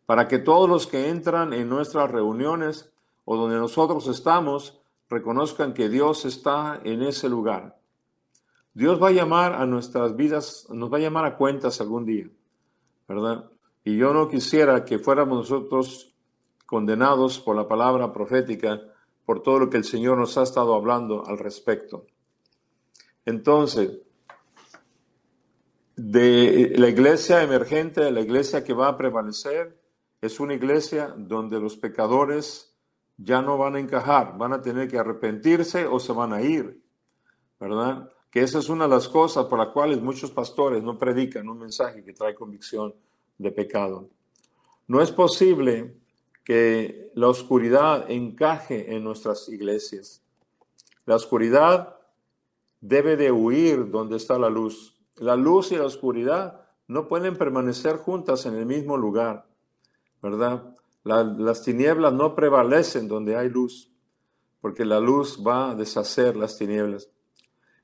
para 0.05 0.29
que 0.29 0.39
todos 0.39 0.69
los 0.69 0.87
que 0.87 1.09
entran 1.09 1.55
en 1.55 1.71
nuestras 1.71 2.11
reuniones 2.11 2.93
o 3.25 3.35
donde 3.39 3.57
nosotros 3.57 4.09
estamos 4.09 4.79
reconozcan 5.09 5.73
que 5.73 5.89
Dios 5.89 6.27
está 6.27 6.83
en 6.85 7.01
ese 7.01 7.31
lugar. 7.31 7.76
Dios 8.77 9.03
va 9.03 9.09
a 9.09 9.13
llamar 9.13 9.55
a 9.55 9.65
nuestras 9.65 10.15
vidas, 10.17 10.67
nos 10.69 10.93
va 10.93 10.99
a 10.99 11.01
llamar 11.01 11.25
a 11.25 11.39
cuentas 11.39 11.81
algún 11.81 12.05
día, 12.05 12.29
¿verdad? 13.09 13.51
Y 13.85 13.97
yo 13.97 14.13
no 14.13 14.29
quisiera 14.29 14.85
que 14.85 14.99
fuéramos 14.99 15.39
nosotros 15.39 16.15
condenados 16.67 17.39
por 17.39 17.57
la 17.57 17.67
palabra 17.67 18.13
profética, 18.13 18.83
por 19.25 19.43
todo 19.43 19.61
lo 19.61 19.71
que 19.71 19.79
el 19.79 19.85
Señor 19.85 20.19
nos 20.19 20.37
ha 20.37 20.43
estado 20.43 20.75
hablando 20.75 21.27
al 21.27 21.39
respecto. 21.39 22.05
Entonces, 23.25 23.97
de 25.97 26.75
la 26.77 26.91
iglesia 26.91 27.43
emergente, 27.43 28.11
la 28.11 28.21
iglesia 28.21 28.63
que 28.63 28.75
va 28.75 28.89
a 28.89 28.99
prevalecer, 28.99 29.81
es 30.21 30.39
una 30.39 30.53
iglesia 30.53 31.15
donde 31.17 31.59
los 31.61 31.79
pecadores 31.79 32.77
ya 33.17 33.41
no 33.41 33.57
van 33.57 33.77
a 33.77 33.81
encajar, 33.81 34.37
van 34.37 34.53
a 34.53 34.61
tener 34.61 34.87
que 34.87 34.99
arrepentirse 34.99 35.87
o 35.87 35.99
se 35.99 36.13
van 36.13 36.35
a 36.35 36.43
ir, 36.43 36.79
¿verdad? 37.59 38.11
Que 38.37 38.43
esa 38.43 38.59
es 38.59 38.69
una 38.69 38.85
de 38.85 38.91
las 38.91 39.09
cosas 39.09 39.47
por 39.47 39.59
las 39.59 39.69
cuales 39.69 39.99
muchos 40.03 40.31
pastores 40.31 40.83
no 40.83 40.99
predican 40.99 41.49
un 41.49 41.59
mensaje 41.59 42.05
que 42.05 42.13
trae 42.13 42.35
convicción 42.35 42.95
de 43.39 43.51
pecado. 43.51 44.11
No 44.87 45.01
es 45.01 45.11
posible 45.11 45.97
que 46.45 47.11
la 47.15 47.29
oscuridad 47.29 48.11
encaje 48.11 48.95
en 48.95 49.05
nuestras 49.05 49.49
iglesias. 49.49 50.23
La 51.07 51.17
oscuridad 51.17 51.97
debe 52.83 53.17
de 53.17 53.33
huir 53.33 53.91
donde 53.91 54.19
está 54.19 54.39
la 54.39 54.51
luz. 54.51 55.01
La 55.15 55.35
luz 55.35 55.73
y 55.73 55.77
la 55.77 55.87
oscuridad 55.87 56.61
no 56.89 57.09
pueden 57.09 57.39
permanecer 57.39 57.97
juntas 57.97 58.45
en 58.45 58.55
el 58.55 58.67
mismo 58.67 58.99
lugar, 58.99 59.47
¿verdad? 60.21 60.77
las 61.05 61.63
tinieblas 61.63 62.13
no 62.13 62.35
prevalecen 62.35 63.09
donde 63.09 63.35
hay 63.35 63.49
luz, 63.49 63.91
porque 64.61 64.85
la 64.85 65.01
luz 65.01 65.43
va 65.43 65.71
a 65.71 65.75
deshacer 65.75 66.37
las 66.37 66.59
tinieblas. 66.59 67.09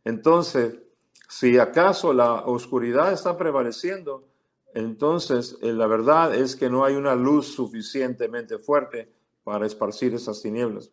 Entonces, 0.05 0.79
si 1.29 1.59
acaso 1.59 2.13
la 2.13 2.45
oscuridad 2.47 3.13
está 3.13 3.37
prevaleciendo, 3.37 4.25
entonces 4.75 5.57
eh, 5.63 5.73
la 5.73 5.87
verdad 5.87 6.35
es 6.35 6.57
que 6.57 6.71
no 6.71 6.85
hay 6.85 6.95
una 6.95 7.15
luz 7.15 7.55
suficientemente 7.55 8.59
fuerte 8.59 9.11
para 9.45 9.67
esparcir 9.67 10.15
esas 10.15 10.41
tinieblas, 10.41 10.91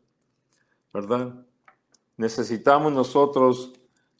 ¿verdad? 0.93 1.33
Necesitamos 2.17 2.91
nosotros 2.91 3.73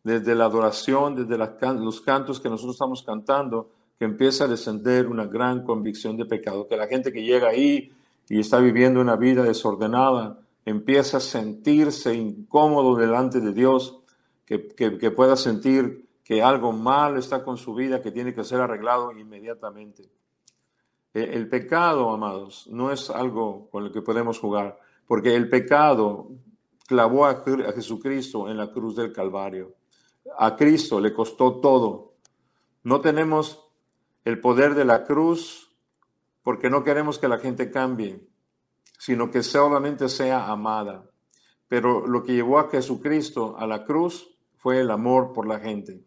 desde 0.04 0.36
la 0.36 0.46
adoración, 0.46 1.16
desde 1.16 1.38
los 1.38 2.02
cantos 2.02 2.40
que 2.40 2.50
nosotros 2.50 2.76
estamos 2.76 3.04
cantando, 3.04 3.70
que 3.98 4.06
empiece 4.06 4.44
a 4.44 4.48
descender 4.48 5.08
una 5.08 5.26
gran 5.26 5.64
convicción 5.64 6.16
de 6.16 6.26
pecado, 6.26 6.68
que 6.68 6.78
la 6.78 6.88
gente 6.88 7.12
que 7.12 7.24
llega 7.24 7.50
ahí 7.50 7.92
y 8.30 8.40
está 8.40 8.60
viviendo 8.60 9.02
una 9.02 9.18
vida 9.18 9.44
desordenada, 9.44 10.40
empieza 10.66 11.18
a 11.18 11.22
sentirse 11.22 12.14
incómodo 12.14 12.96
delante 12.96 13.42
de 13.42 13.52
Dios, 13.52 13.99
que, 14.50 15.12
pueda 15.12 15.36
sentir 15.36 16.10
que 16.24 16.42
algo 16.42 16.72
mal 16.72 17.18
está 17.18 17.44
con 17.44 17.58
su 17.58 17.76
vida, 17.76 18.02
que 18.02 18.12
tiene 18.12 18.34
que 18.34 18.44
ser 18.44 18.60
arreglado 18.60 19.12
inmediatamente. 19.12 20.10
E, 21.14 21.24
el 21.36 21.48
pecado, 21.48 22.10
amados, 22.10 22.68
no 22.72 22.92
es 22.92 23.12
algo 23.12 23.70
con 23.70 23.86
el 23.86 23.92
que 23.92 24.02
podemos 24.02 24.40
jugar, 24.40 24.80
porque 25.06 25.36
el 25.36 25.50
pecado 25.50 26.30
clavó 26.88 27.28
a 27.28 27.44
Jesucristo 27.76 28.50
en 28.50 28.58
la 28.58 28.72
cruz 28.72 28.96
del 28.96 29.14
Calvario. 29.14 29.76
A 30.38 30.56
Cristo 30.56 31.00
le 31.00 31.14
costó 31.14 31.60
todo. 31.60 32.14
No 32.84 33.02
tenemos 33.02 33.64
el 34.26 34.40
poder 34.40 34.74
de 34.74 34.86
la 34.86 35.04
cruz 35.04 35.70
porque 36.42 36.70
no 36.70 36.84
queremos 36.84 37.20
que 37.20 37.28
la 37.28 37.38
gente 37.38 37.70
cambie, 37.70 38.28
sino 38.98 39.30
que 39.30 39.44
solamente 39.44 40.10
sea 40.10 40.48
amada. 40.48 41.06
Pero 41.68 42.08
lo 42.08 42.24
que 42.24 42.34
llevó 42.34 42.58
a 42.58 42.70
Jesucristo 42.70 43.56
a 43.58 43.68
la 43.68 43.86
cruz 43.86 44.39
fue 44.60 44.82
el 44.82 44.92
amor 44.92 45.32
por 45.32 45.48
la 45.48 45.58
gente. 45.58 46.04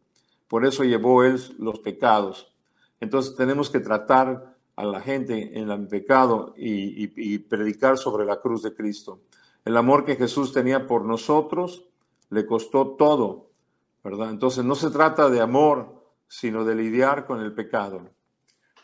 Por 0.46 0.66
eso 0.66 0.84
llevó 0.84 1.24
él 1.24 1.40
los 1.58 1.78
pecados. 1.78 2.54
Entonces 3.00 3.34
tenemos 3.34 3.70
que 3.70 3.80
tratar 3.80 4.56
a 4.76 4.84
la 4.84 5.00
gente 5.00 5.58
en 5.58 5.70
el 5.70 5.88
pecado 5.88 6.52
y, 6.56 7.38
predicar 7.38 7.96
sobre 7.96 8.26
la 8.26 8.40
cruz 8.40 8.62
de 8.62 8.74
Cristo. 8.74 9.22
El 9.64 9.76
amor 9.78 10.04
que 10.04 10.16
Jesús 10.16 10.52
tenía 10.52 10.86
por 10.86 11.04
nosotros 11.06 11.88
le 12.28 12.44
costó 12.44 12.88
todo, 12.88 13.48
¿verdad? 14.04 14.30
Entonces 14.30 14.64
no 14.64 14.74
se 14.74 14.90
trata 14.90 15.30
de 15.30 15.40
amor, 15.40 16.02
sino 16.28 16.64
de 16.64 16.74
lidiar 16.74 17.24
con 17.24 17.40
el 17.40 17.54
pecado. 17.54 18.02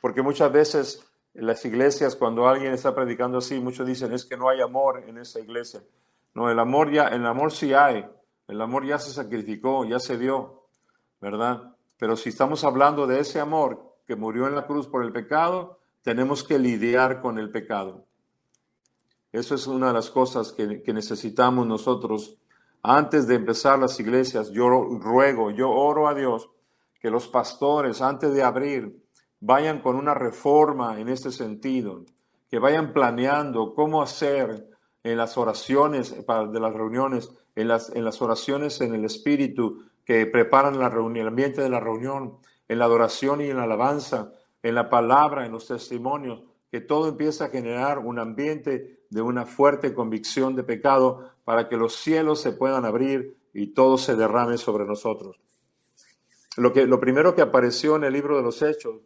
Porque 0.00 0.22
muchas 0.22 0.50
veces 0.50 1.04
en 1.34 1.46
las 1.46 1.62
iglesias, 1.66 2.16
cuando 2.16 2.48
alguien 2.48 2.72
está 2.72 2.94
predicando 2.94 3.38
así, 3.38 3.60
muchos 3.60 3.86
dicen 3.86 4.14
es 4.14 4.24
que 4.24 4.38
no 4.38 4.48
hay 4.48 4.62
amor 4.62 5.04
en 5.06 5.18
esa 5.18 5.40
iglesia. 5.40 5.82
No, 6.32 6.50
el 6.50 6.58
amor 6.58 6.90
ya, 6.90 7.08
el 7.08 7.26
amor 7.26 7.52
sí 7.52 7.74
hay. 7.74 8.06
El 8.48 8.60
amor 8.62 8.86
ya 8.86 8.98
se 8.98 9.12
sacrificó, 9.12 9.84
ya 9.84 10.00
se 10.00 10.16
dio, 10.16 10.64
¿verdad? 11.20 11.74
Pero 11.98 12.16
si 12.16 12.30
estamos 12.30 12.64
hablando 12.64 13.06
de 13.06 13.20
ese 13.20 13.40
amor 13.40 13.94
que 14.06 14.16
murió 14.16 14.46
en 14.46 14.54
la 14.54 14.66
cruz 14.66 14.88
por 14.88 15.04
el 15.04 15.12
pecado, 15.12 15.78
tenemos 16.02 16.42
que 16.42 16.58
lidiar 16.58 17.20
con 17.20 17.38
el 17.38 17.50
pecado. 17.50 18.06
Eso 19.32 19.54
es 19.54 19.66
una 19.66 19.88
de 19.88 19.92
las 19.92 20.08
cosas 20.08 20.52
que, 20.52 20.82
necesitamos 20.92 21.66
nosotros. 21.66 22.38
Antes 22.82 23.26
de 23.26 23.34
empezar 23.34 23.78
las 23.78 24.00
iglesias, 24.00 24.50
yo 24.50 24.68
ruego, 24.70 25.50
yo 25.50 25.70
oro 25.70 26.08
a 26.08 26.14
Dios 26.14 26.48
que 27.00 27.10
los 27.10 27.28
pastores, 27.28 28.00
antes 28.00 28.32
de 28.32 28.42
abrir, 28.42 29.04
vayan 29.40 29.80
con 29.82 29.96
una 29.96 30.14
reforma 30.14 30.98
en 30.98 31.10
este 31.10 31.30
sentido, 31.30 32.04
que 32.48 32.58
vayan 32.58 32.94
planeando 32.94 33.74
cómo 33.74 34.00
hacer 34.00 34.70
en 35.02 35.18
las 35.18 35.36
oraciones 35.36 36.14
de 36.16 36.60
las 36.60 36.72
reuniones, 36.72 37.30
en 37.58 37.66
las, 37.66 37.90
en 37.90 38.04
las 38.04 38.22
oraciones 38.22 38.80
en 38.80 38.94
el 38.94 39.04
Espíritu 39.04 39.82
que 40.04 40.26
preparan 40.26 40.78
la 40.78 40.88
reunión, 40.88 41.22
el 41.22 41.28
ambiente 41.28 41.60
de 41.60 41.68
la 41.68 41.80
reunión, 41.80 42.38
en 42.68 42.78
la 42.78 42.84
adoración 42.84 43.40
y 43.40 43.50
en 43.50 43.56
la 43.56 43.64
alabanza, 43.64 44.30
en 44.62 44.76
la 44.76 44.88
palabra, 44.88 45.44
en 45.44 45.50
los 45.50 45.66
testimonios, 45.66 46.44
que 46.70 46.80
todo 46.80 47.08
empieza 47.08 47.46
a 47.46 47.48
generar 47.48 47.98
un 47.98 48.20
ambiente 48.20 49.00
de 49.10 49.22
una 49.22 49.44
fuerte 49.44 49.92
convicción 49.92 50.54
de 50.54 50.62
pecado 50.62 51.32
para 51.44 51.68
que 51.68 51.76
los 51.76 51.96
cielos 51.96 52.40
se 52.40 52.52
puedan 52.52 52.84
abrir 52.84 53.36
y 53.52 53.74
todo 53.74 53.98
se 53.98 54.14
derrame 54.14 54.56
sobre 54.56 54.84
nosotros. 54.84 55.40
Lo, 56.56 56.72
que, 56.72 56.86
lo 56.86 57.00
primero 57.00 57.34
que 57.34 57.42
apareció 57.42 57.96
en 57.96 58.04
el 58.04 58.12
libro 58.12 58.36
de 58.36 58.44
los 58.44 58.62
Hechos 58.62 59.00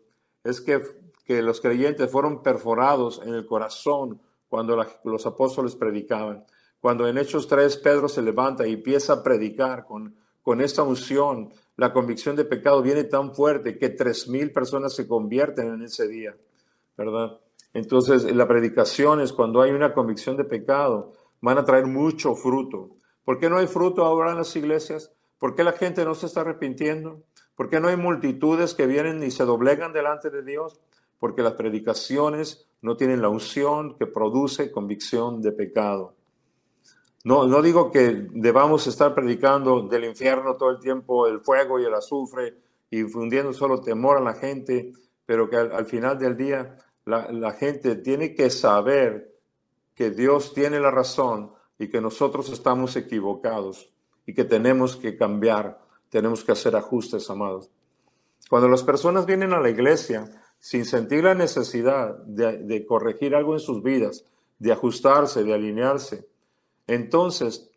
es 0.44 0.60
que, 0.60 0.82
que 1.24 1.40
los 1.40 1.62
creyentes 1.62 2.10
fueron 2.10 2.42
perforados 2.42 3.22
en 3.24 3.32
el 3.32 3.46
corazón 3.46 4.20
cuando 4.50 4.84
los 5.04 5.24
apóstoles 5.24 5.74
predicaban. 5.74 6.44
Cuando 6.82 7.06
en 7.06 7.16
Hechos 7.16 7.46
3 7.46 7.76
Pedro 7.76 8.08
se 8.08 8.22
levanta 8.22 8.66
y 8.66 8.72
empieza 8.72 9.12
a 9.12 9.22
predicar 9.22 9.84
con, 9.84 10.16
con 10.42 10.60
esta 10.60 10.82
unción, 10.82 11.52
la 11.76 11.92
convicción 11.92 12.34
de 12.34 12.44
pecado 12.44 12.82
viene 12.82 13.04
tan 13.04 13.36
fuerte 13.36 13.78
que 13.78 13.90
tres 13.90 14.26
mil 14.26 14.50
personas 14.50 14.92
se 14.92 15.06
convierten 15.06 15.72
en 15.74 15.82
ese 15.84 16.08
día, 16.08 16.34
¿verdad? 16.96 17.38
Entonces, 17.72 18.24
la 18.34 18.48
predicación 18.48 19.20
es 19.20 19.32
cuando 19.32 19.62
hay 19.62 19.70
una 19.70 19.94
convicción 19.94 20.36
de 20.36 20.42
pecado, 20.42 21.12
van 21.40 21.58
a 21.58 21.64
traer 21.64 21.86
mucho 21.86 22.34
fruto. 22.34 22.96
¿Por 23.24 23.38
qué 23.38 23.48
no 23.48 23.58
hay 23.58 23.68
fruto 23.68 24.04
ahora 24.04 24.32
en 24.32 24.38
las 24.38 24.56
iglesias? 24.56 25.12
¿Por 25.38 25.54
qué 25.54 25.62
la 25.62 25.74
gente 25.74 26.04
no 26.04 26.16
se 26.16 26.26
está 26.26 26.40
arrepintiendo? 26.40 27.22
¿Por 27.54 27.70
qué 27.70 27.78
no 27.78 27.86
hay 27.86 27.96
multitudes 27.96 28.74
que 28.74 28.88
vienen 28.88 29.22
y 29.22 29.30
se 29.30 29.44
doblegan 29.44 29.92
delante 29.92 30.30
de 30.30 30.42
Dios? 30.42 30.80
Porque 31.20 31.42
las 31.42 31.52
predicaciones 31.52 32.66
no 32.80 32.96
tienen 32.96 33.22
la 33.22 33.28
unción 33.28 33.96
que 33.96 34.06
produce 34.06 34.72
convicción 34.72 35.40
de 35.42 35.52
pecado. 35.52 36.16
No, 37.24 37.46
no 37.46 37.62
digo 37.62 37.90
que 37.90 38.28
debamos 38.32 38.86
estar 38.86 39.14
predicando 39.14 39.82
del 39.82 40.04
infierno 40.04 40.56
todo 40.56 40.70
el 40.70 40.80
tiempo, 40.80 41.26
el 41.26 41.40
fuego 41.40 41.78
y 41.78 41.84
el 41.84 41.94
azufre, 41.94 42.56
y 42.90 43.04
fundiendo 43.04 43.52
solo 43.52 43.80
temor 43.80 44.18
a 44.18 44.20
la 44.20 44.34
gente, 44.34 44.92
pero 45.24 45.48
que 45.48 45.56
al, 45.56 45.86
final 45.86 46.18
del 46.18 46.36
día 46.36 46.76
la, 47.04 47.30
la 47.30 47.52
gente 47.52 47.96
tiene 47.96 48.34
que 48.34 48.50
saber 48.50 49.34
que 49.94 50.10
Dios 50.10 50.52
tiene 50.52 50.80
la 50.80 50.90
razón 50.90 51.52
y 51.78 51.88
que 51.88 52.00
nosotros 52.00 52.50
estamos 52.50 52.96
equivocados 52.96 53.90
y 54.26 54.34
que 54.34 54.44
tenemos 54.44 54.96
que 54.96 55.16
cambiar 55.16 55.82
tenemos 56.12 56.44
que 56.44 56.52
hacer 56.52 56.76
ajustes, 56.76 57.30
amados. 57.30 57.70
Cuando 58.50 58.68
las 58.68 58.82
personas 58.82 59.24
vienen 59.24 59.54
a 59.54 59.60
la 59.60 59.70
iglesia 59.70 60.26
sin 60.58 60.84
sentir 60.84 61.24
la 61.24 61.34
necesidad 61.34 62.18
de, 62.26 62.84
corregir 62.86 63.34
algo 63.34 63.54
en 63.54 63.60
sus 63.60 63.82
vidas, 63.82 64.22
de 64.58 64.72
ajustarse, 64.72 65.42
de 65.42 65.54
alinearse, 65.54 66.28
entonces 66.94 67.70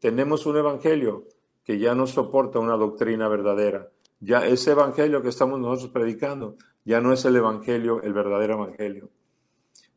tenemos 0.00 0.46
un 0.46 0.56
evangelio 0.56 1.24
que 1.64 1.78
ya 1.78 1.94
no 1.94 2.06
soporta 2.06 2.58
una 2.58 2.76
doctrina 2.76 3.28
verdadera. 3.28 3.90
Ya 4.20 4.46
ese 4.46 4.72
evangelio 4.72 5.22
que 5.22 5.28
estamos 5.28 5.60
nosotros 5.60 5.90
predicando 5.90 6.56
ya 6.84 7.00
no 7.00 7.12
es 7.12 7.24
el 7.24 7.36
evangelio, 7.36 8.02
el 8.02 8.12
verdadero 8.12 8.54
evangelio. 8.54 9.10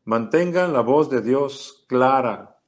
Mantengan 0.04 0.72
la 0.72 0.80
voz 0.80 1.10
de 1.10 1.22
Dios 1.22 1.84
clara 1.86 2.58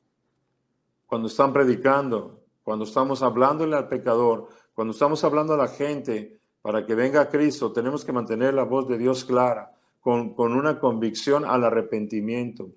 cuando 1.07 1.29
están 1.29 1.53
predicando, 1.53 2.41
cuando 2.63 2.85
estamos 2.85 3.23
hablándole 3.23 3.77
al 3.77 3.89
pecador, 3.89 4.49
cuando 4.75 4.93
estamos 4.93 5.23
hablando 5.25 5.55
a 5.55 5.59
la 5.59 5.69
gente 5.69 6.41
para 6.63 6.85
que 6.87 6.95
venga 6.95 7.21
a 7.21 7.29
Cristo, 7.29 7.73
tenemos 7.73 8.05
que 8.05 8.13
mantener 8.13 8.55
la 8.55 8.65
voz 8.65 8.89
de 8.89 8.99
Dios 8.99 9.25
clara, 9.25 9.73
con, 10.01 10.35
con 10.35 10.55
una 10.55 10.81
convicción 10.81 11.45
al 11.45 11.65
arrepentimiento. 11.65 12.71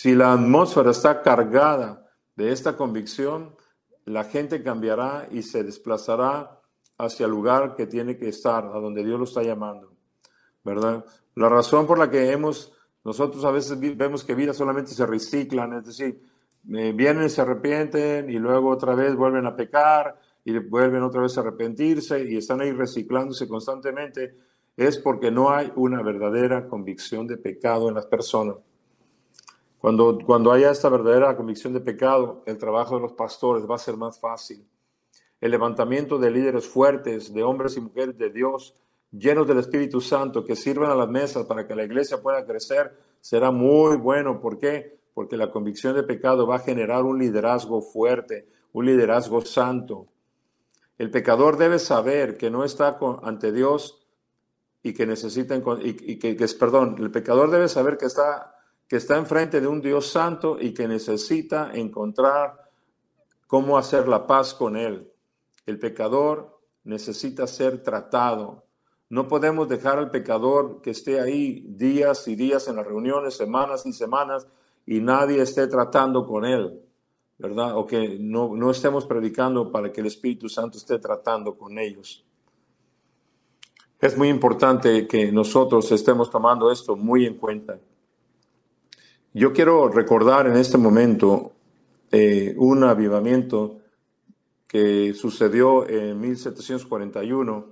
Si 0.00 0.14
la 0.14 0.32
atmósfera 0.32 0.92
está 0.92 1.20
cargada 1.20 2.10
de 2.34 2.52
esta 2.52 2.74
convicción, 2.74 3.54
la 4.06 4.24
gente 4.24 4.62
cambiará 4.62 5.28
y 5.30 5.42
se 5.42 5.62
desplazará 5.62 6.58
hacia 6.96 7.26
el 7.26 7.32
lugar 7.32 7.76
que 7.76 7.86
tiene 7.86 8.16
que 8.16 8.30
estar, 8.30 8.64
a 8.64 8.80
donde 8.80 9.04
Dios 9.04 9.18
lo 9.18 9.26
está 9.26 9.42
llamando. 9.42 9.92
¿Verdad? 10.64 11.04
La 11.34 11.50
razón 11.50 11.86
por 11.86 11.98
la 11.98 12.10
que 12.10 12.32
hemos, 12.32 12.72
nosotros 13.04 13.44
a 13.44 13.50
veces 13.50 13.78
vemos 13.78 14.24
que 14.24 14.34
vidas 14.34 14.56
solamente 14.56 14.92
se 14.92 15.04
reciclan, 15.04 15.74
es 15.74 15.84
decir, 15.84 16.22
eh, 16.72 16.94
vienen, 16.96 17.28
se 17.28 17.42
arrepienten 17.42 18.30
y 18.30 18.38
luego 18.38 18.70
otra 18.70 18.94
vez 18.94 19.14
vuelven 19.14 19.44
a 19.44 19.54
pecar 19.54 20.18
y 20.46 20.58
vuelven 20.60 21.02
otra 21.02 21.20
vez 21.20 21.36
a 21.36 21.42
arrepentirse 21.42 22.24
y 22.24 22.38
están 22.38 22.62
ahí 22.62 22.72
reciclándose 22.72 23.46
constantemente, 23.46 24.34
es 24.78 24.96
porque 24.96 25.30
no 25.30 25.50
hay 25.50 25.70
una 25.76 26.02
verdadera 26.02 26.68
convicción 26.68 27.26
de 27.26 27.36
pecado 27.36 27.90
en 27.90 27.96
las 27.96 28.06
personas. 28.06 28.56
Cuando, 29.80 30.18
cuando 30.26 30.52
haya 30.52 30.70
esta 30.70 30.90
verdadera 30.90 31.34
convicción 31.34 31.72
de 31.72 31.80
pecado, 31.80 32.42
el 32.44 32.58
trabajo 32.58 32.96
de 32.96 33.00
los 33.00 33.12
pastores 33.12 33.68
va 33.68 33.76
a 33.76 33.78
ser 33.78 33.96
más 33.96 34.20
fácil. 34.20 34.62
El 35.40 35.52
levantamiento 35.52 36.18
de 36.18 36.30
líderes 36.30 36.68
fuertes, 36.68 37.32
de 37.32 37.42
hombres 37.42 37.78
y 37.78 37.80
mujeres 37.80 38.18
de 38.18 38.28
Dios, 38.28 38.74
llenos 39.10 39.48
del 39.48 39.58
Espíritu 39.58 40.02
Santo, 40.02 40.44
que 40.44 40.54
sirvan 40.54 40.90
a 40.90 40.94
las 40.94 41.08
mesas 41.08 41.46
para 41.46 41.66
que 41.66 41.74
la 41.74 41.84
iglesia 41.84 42.20
pueda 42.20 42.44
crecer, 42.44 42.94
será 43.22 43.50
muy 43.50 43.96
bueno. 43.96 44.38
¿Por 44.38 44.58
qué? 44.58 44.98
Porque 45.14 45.38
la 45.38 45.50
convicción 45.50 45.94
de 45.94 46.02
pecado 46.02 46.46
va 46.46 46.56
a 46.56 46.60
generar 46.60 47.04
un 47.04 47.18
liderazgo 47.18 47.80
fuerte, 47.80 48.48
un 48.74 48.84
liderazgo 48.84 49.40
santo. 49.40 50.08
El 50.98 51.10
pecador 51.10 51.56
debe 51.56 51.78
saber 51.78 52.36
que 52.36 52.50
no 52.50 52.64
está 52.64 52.98
ante 53.22 53.50
Dios 53.50 54.06
y 54.82 54.92
que 54.92 55.06
necesita, 55.06 55.56
y, 55.56 56.18
que, 56.18 56.36
que, 56.36 56.46
perdón, 56.48 56.96
el 56.98 57.10
pecador 57.10 57.50
debe 57.50 57.68
saber 57.68 57.96
que 57.96 58.04
está 58.04 58.59
que 58.90 58.96
está 58.96 59.16
enfrente 59.16 59.60
de 59.60 59.68
un 59.68 59.80
Dios 59.80 60.08
santo 60.08 60.56
y 60.60 60.74
que 60.74 60.88
necesita 60.88 61.70
encontrar 61.72 62.72
cómo 63.46 63.78
hacer 63.78 64.08
la 64.08 64.26
paz 64.26 64.52
con 64.52 64.76
Él. 64.76 65.08
El 65.64 65.78
pecador 65.78 66.58
necesita 66.82 67.46
ser 67.46 67.84
tratado. 67.84 68.64
No 69.08 69.28
podemos 69.28 69.68
dejar 69.68 69.98
al 69.98 70.10
pecador 70.10 70.80
que 70.82 70.90
esté 70.90 71.20
ahí 71.20 71.64
días 71.68 72.26
y 72.26 72.34
días 72.34 72.66
en 72.66 72.74
las 72.74 72.84
reuniones, 72.84 73.36
semanas 73.36 73.86
y 73.86 73.92
semanas, 73.92 74.48
y 74.84 74.98
nadie 74.98 75.40
esté 75.40 75.68
tratando 75.68 76.26
con 76.26 76.44
Él, 76.44 76.82
¿verdad? 77.38 77.76
O 77.76 77.86
que 77.86 78.18
no, 78.18 78.56
no 78.56 78.72
estemos 78.72 79.06
predicando 79.06 79.70
para 79.70 79.92
que 79.92 80.00
el 80.00 80.08
Espíritu 80.08 80.48
Santo 80.48 80.78
esté 80.78 80.98
tratando 80.98 81.56
con 81.56 81.78
ellos. 81.78 82.24
Es 84.00 84.18
muy 84.18 84.30
importante 84.30 85.06
que 85.06 85.30
nosotros 85.30 85.92
estemos 85.92 86.28
tomando 86.28 86.72
esto 86.72 86.96
muy 86.96 87.24
en 87.24 87.36
cuenta. 87.36 87.78
Yo 89.32 89.52
quiero 89.52 89.88
recordar 89.88 90.48
en 90.48 90.56
este 90.56 90.76
momento 90.76 91.52
eh, 92.10 92.52
un 92.58 92.82
avivamiento 92.82 93.78
que 94.66 95.14
sucedió 95.14 95.88
en 95.88 96.20
1741 96.20 97.66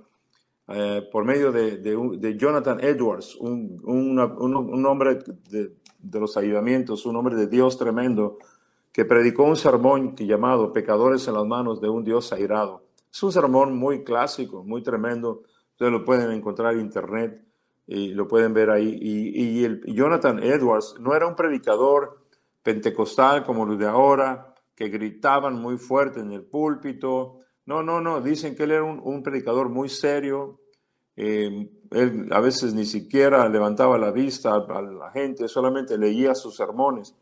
eh, 0.69 1.09
por 1.11 1.25
medio 1.25 1.51
de, 1.51 2.37
Jonathan 2.37 2.79
Edwards, 2.79 3.35
un, 3.35 4.85
hombre 4.85 5.19
de, 5.49 6.19
los 6.19 6.37
avivamientos, 6.37 7.05
un 7.05 7.17
hombre 7.17 7.35
de 7.35 7.47
Dios 7.47 7.77
tremendo, 7.77 8.37
que 8.93 9.03
predicó 9.03 9.43
un 9.43 9.57
sermón 9.57 10.15
llamado 10.15 10.71
Pecadores 10.71 11.27
en 11.27 11.33
las 11.33 11.45
manos 11.45 11.81
de 11.81 11.89
un 11.89 12.05
Dios 12.05 12.31
airado. 12.31 12.85
Es 13.11 13.21
un 13.21 13.33
sermón 13.33 13.75
muy 13.75 14.05
clásico, 14.05 14.63
muy 14.63 14.81
tremendo. 14.81 15.43
Ustedes 15.71 15.91
lo 15.91 16.05
pueden 16.05 16.31
encontrar 16.31 16.75
en 16.75 16.79
internet 16.79 17.48
y 17.91 18.13
lo 18.13 18.27
pueden 18.27 18.53
ver 18.53 18.69
ahí. 18.69 18.99
Y, 19.01 19.63
el, 19.63 19.81
Jonathan 19.83 20.43
Edwards 20.43 20.95
no 20.99 21.15
era 21.15 21.25
un 21.25 21.35
predicador 21.35 22.23
pentecostal 22.61 23.43
como 23.43 23.65
los 23.65 23.79
de 23.79 23.87
ahora, 23.87 24.53
que 24.75 24.89
gritaban 24.89 25.55
muy 25.55 25.77
fuerte 25.77 26.19
en 26.19 26.31
el 26.31 26.43
púlpito. 26.43 27.39
No, 27.65 27.81
no, 27.81 27.99
no, 27.99 28.21
dicen 28.21 28.55
que 28.55 28.63
él 28.63 28.71
era 28.71 28.83
un, 28.83 29.23
predicador 29.23 29.69
muy 29.69 29.89
serio. 29.89 30.59
Eh, 31.15 31.67
él 31.89 32.29
a 32.31 32.39
veces 32.39 32.75
ni 32.75 32.85
siquiera 32.85 33.49
levantaba 33.49 33.97
la 33.97 34.11
vista 34.11 34.53
a, 34.53 34.81
la 34.83 35.09
gente, 35.09 35.47
solamente 35.47 35.97
leía 35.97 36.35
sus 36.35 36.55
sermones. 36.55 37.15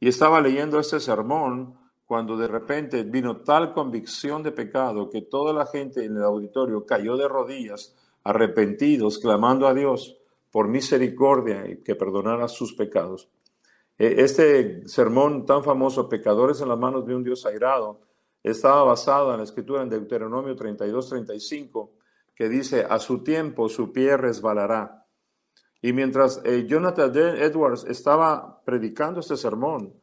Y 0.00 0.08
estaba 0.08 0.40
leyendo 0.40 0.80
este 0.80 0.98
sermón 0.98 1.74
cuando 2.06 2.38
de 2.38 2.48
repente 2.48 3.02
vino 3.02 3.42
tal 3.42 3.74
convicción 3.74 4.42
de 4.42 4.52
pecado 4.52 5.10
que 5.10 5.20
toda 5.20 5.52
la 5.52 5.66
gente 5.66 6.06
en 6.06 6.16
el 6.16 6.22
auditorio 6.22 6.86
cayó 6.86 7.18
de 7.18 7.28
rodillas 7.28 7.94
arrepentidos, 8.26 9.18
clamando 9.18 9.68
a 9.68 9.74
Dios 9.74 10.18
por 10.50 10.66
misericordia 10.66 11.68
y 11.68 11.82
que 11.82 11.94
perdonara 11.94 12.48
sus 12.48 12.74
pecados. 12.74 13.30
E, 13.96 14.22
este 14.22 14.86
sermón 14.88 15.46
tan 15.46 15.62
famoso, 15.62 16.08
Pecadores 16.08 16.60
en 16.60 16.68
las 16.68 16.78
manos 16.78 17.06
de 17.06 17.14
un 17.14 17.22
Dios 17.22 17.46
airado, 17.46 18.00
estaba 18.42 18.82
basado 18.82 19.30
en 19.30 19.38
la 19.38 19.44
escritura 19.44 19.82
en 19.82 19.88
Deuteronomio 19.88 20.56
32-35, 20.56 21.90
que 22.34 22.48
dice, 22.48 22.84
a 22.88 22.98
su 22.98 23.22
tiempo 23.22 23.68
su 23.68 23.92
pie 23.92 24.16
resbalará. 24.16 25.06
Y 25.80 25.92
mientras 25.92 26.42
eh, 26.44 26.66
Jonathan 26.66 27.12
Edwards 27.14 27.84
estaba 27.84 28.60
predicando 28.64 29.20
este 29.20 29.36
sermón, 29.36 29.94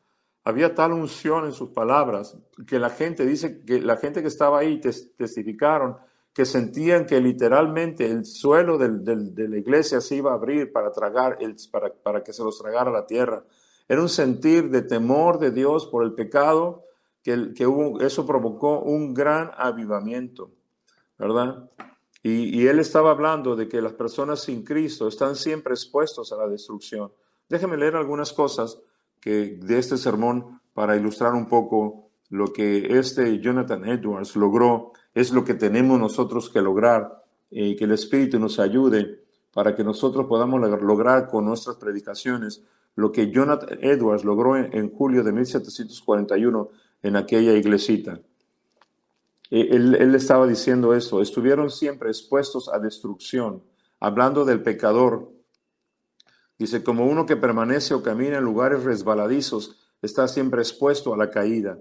había 0.46 0.74
tal 0.74 0.94
unción 0.94 1.46
en 1.46 1.52
sus 1.52 1.70
palabras 1.70 2.38
que 2.66 2.80
la 2.80 2.90
gente 2.90 3.26
dice 3.26 3.64
que 3.66 3.82
la 3.82 3.98
gente 3.98 4.22
que 4.22 4.28
estaba 4.28 4.60
ahí 4.60 4.80
testificaron 4.80 5.98
que 6.34 6.46
sentían 6.46 7.06
que 7.06 7.22
literalmente 7.22 8.10
el 8.10 8.26
suelo 8.26 8.78
de 8.80 9.48
la 9.48 9.58
iglesia 9.58 10.02
se 10.02 10.16
iba 10.16 10.32
a 10.32 10.36
abrir 10.36 10.72
para, 10.72 10.92
tragar 10.92 11.38
el, 11.40 11.56
para, 11.72 11.94
para, 11.94 12.24
que 12.24 12.34
se 12.34 12.44
los 12.44 12.58
tragara 12.58 12.90
la 12.90 13.06
tierra. 13.06 13.44
Era 13.88 14.02
un 14.02 14.10
sentir 14.10 14.72
de 14.72 14.82
temor 14.82 15.38
de 15.38 15.52
Dios 15.52 15.86
por 15.86 16.04
el 16.04 16.14
pecado, 16.14 16.86
que, 17.22 17.54
que 17.54 17.68
eso 18.02 18.26
provocó 18.26 18.80
un 18.80 19.14
gran 19.14 19.52
avivamiento, 19.56 20.52
¿verdad? 21.20 21.70
Y, 22.24 22.62
y, 22.62 22.68
él 22.68 22.80
estaba 22.80 23.12
hablando 23.12 23.56
de 23.56 23.68
que 23.68 23.82
las 23.82 23.94
personas 23.94 24.42
sin 24.42 24.64
Cristo 24.64 25.08
están 25.08 25.36
siempre 25.36 25.74
expuestos 25.74 26.32
a 26.32 26.38
la 26.38 26.48
destrucción. 26.48 27.12
Déjenme 27.48 27.78
leer 27.78 27.96
algunas 27.96 28.34
cosas 28.34 28.80
que, 29.20 29.58
de 29.62 29.78
este 29.78 29.98
sermón 29.98 30.62
para 30.74 30.96
ilustrar 30.96 31.34
un 31.34 31.48
poco 31.48 32.10
lo 32.30 32.52
que 32.52 32.98
este 32.98 33.40
Jonathan 33.40 33.88
Edwards 33.88 34.36
logró 34.36 34.94
es 35.14 35.32
lo 35.32 35.44
que 35.44 35.54
tenemos 35.54 36.00
nosotros 36.00 36.50
que 36.50 36.62
lograr 36.62 37.24
y 37.50 37.76
que 37.76 37.84
el 37.84 37.92
Espíritu 37.92 38.40
nos 38.40 38.60
ayude 38.60 39.24
para 39.54 39.76
que 39.76 39.84
nosotros 39.84 40.26
podamos 40.26 40.60
lograr 40.82 41.28
con 41.28 41.46
nuestras 41.46 41.78
predicaciones 41.78 42.64
lo 42.96 43.12
que 43.12 43.32
Jonathan 43.32 43.80
Edwards 43.82 44.24
logró 44.24 44.56
en, 44.56 44.90
julio 44.92 45.24
de 45.24 45.32
1741 45.32 46.70
en 47.04 47.16
aquella 47.16 47.54
iglesita. 47.54 48.20
E, 49.50 49.62
él, 49.76 49.96
él, 49.96 50.16
estaba 50.16 50.48
diciendo 50.48 50.94
eso, 50.94 51.22
estuvieron 51.22 51.70
siempre 51.70 52.10
expuestos 52.10 52.70
a 52.70 52.80
destrucción, 52.80 53.64
hablando 54.00 54.46
del 54.46 54.62
pecador. 54.62 55.32
Dice, 56.58 56.84
como 56.84 57.06
uno 57.06 57.26
que 57.26 57.36
permanece 57.36 57.94
o 57.94 58.04
camina 58.04 58.38
en 58.38 58.44
lugares 58.44 58.84
resbaladizos, 58.84 59.76
está 60.02 60.28
siempre 60.28 60.62
expuesto 60.62 61.14
a 61.14 61.18
la 61.18 61.30
caída. 61.30 61.80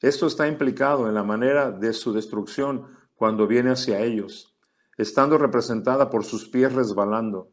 Esto 0.00 0.26
está 0.26 0.48
implicado 0.48 1.08
en 1.08 1.14
la 1.14 1.22
manera 1.22 1.70
de 1.70 1.92
su 1.92 2.12
destrucción 2.12 2.86
cuando 3.14 3.46
viene 3.46 3.70
hacia 3.70 4.00
ellos, 4.00 4.56
estando 4.96 5.36
representada 5.36 6.08
por 6.08 6.24
sus 6.24 6.48
pies 6.48 6.72
resbalando. 6.72 7.50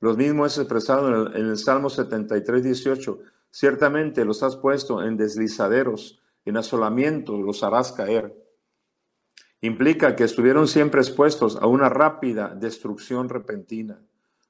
Lo 0.00 0.14
mismo 0.14 0.44
es 0.44 0.58
expresado 0.58 1.28
en 1.34 1.46
el, 1.46 1.56
Salmo 1.56 1.88
73, 1.88 2.62
18. 2.62 3.18
Ciertamente 3.50 4.26
los 4.26 4.42
has 4.42 4.56
puesto 4.56 5.02
en 5.02 5.16
deslizaderos, 5.16 6.20
en 6.44 6.58
asolamiento 6.58 7.40
los 7.40 7.62
harás 7.62 7.92
caer. 7.92 8.36
Implica 9.62 10.14
que 10.14 10.24
estuvieron 10.24 10.68
siempre 10.68 11.00
expuestos 11.00 11.56
a 11.56 11.66
una 11.66 11.88
rápida 11.88 12.54
destrucción 12.54 13.30
repentina, 13.30 14.02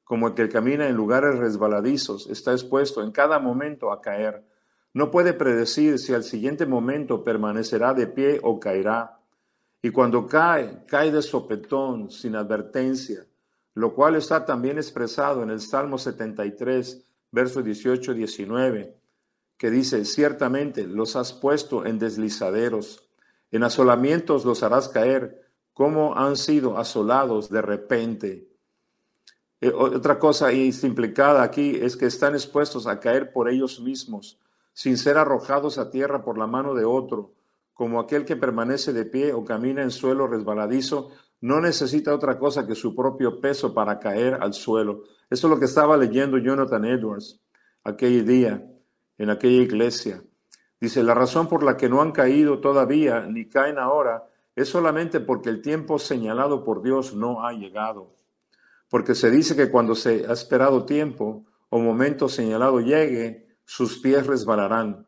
como 0.03 0.27
el 0.27 0.35
que 0.35 0.48
camina 0.48 0.88
en 0.88 0.96
lugares 0.96 1.37
resbaladizos 1.38 2.29
está 2.29 2.51
expuesto 2.53 3.03
en 3.03 3.12
cada 3.12 3.38
momento 3.38 3.92
a 3.92 4.01
caer 4.03 4.44
no 4.94 5.11
puede 5.11 5.33
predecir 5.33 5.98
si 5.98 6.14
al 6.14 6.24
siguiente 6.24 6.66
momento 6.66 7.22
permanecerá 7.22 7.94
de 7.94 8.07
pie 8.07 8.40
o 8.42 8.59
caerá. 8.59 9.18
Y 9.83 9.90
cuando 9.90 10.27
cae, 10.27 10.85
cae 10.87 11.12
de 11.12 11.22
sopetón, 11.22 12.11
sin 12.11 12.35
advertencia, 12.35 13.27
lo 13.74 13.94
cual 13.94 14.16
está 14.16 14.44
también 14.44 14.77
expresado 14.77 15.42
en 15.42 15.51
el 15.51 15.61
Salmo 15.61 15.98
73, 15.98 17.05
versos 17.31 17.64
18 17.64 18.12
y 18.12 18.14
19, 18.16 18.96
que 19.57 19.70
dice, 19.70 20.05
ciertamente 20.05 20.87
los 20.87 21.14
has 21.16 21.33
puesto 21.33 21.87
en 21.87 21.98
deslizaderos, 21.98 23.09
en 23.51 23.62
asolamientos 23.62 24.44
los 24.44 24.62
harás 24.62 24.88
caer, 24.88 25.42
como 25.74 26.16
han 26.16 26.37
sido 26.37 26.77
asolados 26.77 27.51
de 27.51 27.62
repente. 27.62 28.48
Eh, 29.61 29.72
otra 29.72 30.18
cosa 30.18 30.53
implicada 30.53 31.42
aquí 31.42 31.77
es 31.81 31.96
que 31.96 32.07
están 32.07 32.35
expuestos 32.35 32.87
a 32.87 32.98
caer 32.98 33.33
por 33.33 33.48
ellos 33.48 33.81
mismos, 33.81 34.38
sin 34.79 34.97
ser 34.97 35.19
arrojados 35.19 35.77
a 35.77 35.91
tierra 35.91 36.23
por 36.23 36.38
la 36.38 36.47
mano 36.47 36.73
de 36.73 36.85
otro, 36.85 37.33
como 37.75 37.99
aquel 37.99 38.25
que 38.25 38.37
permanece 38.37 38.93
de 38.93 39.07
pie 39.07 39.33
o 39.33 39.45
camina 39.45 39.83
en 39.83 39.91
suelo 39.91 40.29
resbaladizo, 40.29 41.11
no 41.41 41.61
necesita 41.61 42.14
otra 42.14 42.38
cosa 42.38 42.64
que 42.64 42.77
su 42.77 42.95
propio 42.95 43.41
peso 43.41 43.75
para 43.75 43.99
caer 43.99 44.38
al 44.41 44.55
suelo. 44.55 45.03
Eso 45.29 45.49
es 45.49 45.51
lo 45.51 45.59
que 45.59 45.64
estaba 45.64 45.97
leyendo 45.97 46.38
Jonathan 46.38 46.85
Edwards 46.85 47.41
aquel 47.83 48.25
día 48.25 48.64
en 49.19 49.31
aquella 49.31 49.62
iglesia. 49.62 50.23
Dice, 50.81 51.03
la 51.03 51.14
razón 51.14 51.49
por 51.49 51.64
la 51.64 51.77
que 51.77 51.88
no 51.88 52.01
han 52.01 52.12
caído 52.12 52.61
todavía 52.61 53.23
ni 53.23 53.49
caen 53.49 53.81
ahora 53.81 54.29
es 54.55 54.69
solamente 54.69 55.19
porque 55.19 55.49
el 55.49 55.61
tiempo 55.61 55.99
señalado 55.99 56.62
por 56.62 56.83
Dios 56.83 57.17
no 57.17 57.45
ha 57.45 57.53
llegado. 57.53 58.14
Porque 58.88 59.17
se 59.17 59.29
dice 59.33 59.57
que 59.57 59.73
cuando 59.73 59.97
se 59.97 60.25
ha 60.29 60.33
esperado 60.33 60.85
tiempo 60.85 61.47
o 61.69 61.81
momento 61.81 62.29
señalado 62.29 62.79
llegue, 62.79 63.48
sus 63.69 63.99
pies 63.99 64.27
resbalarán. 64.27 65.07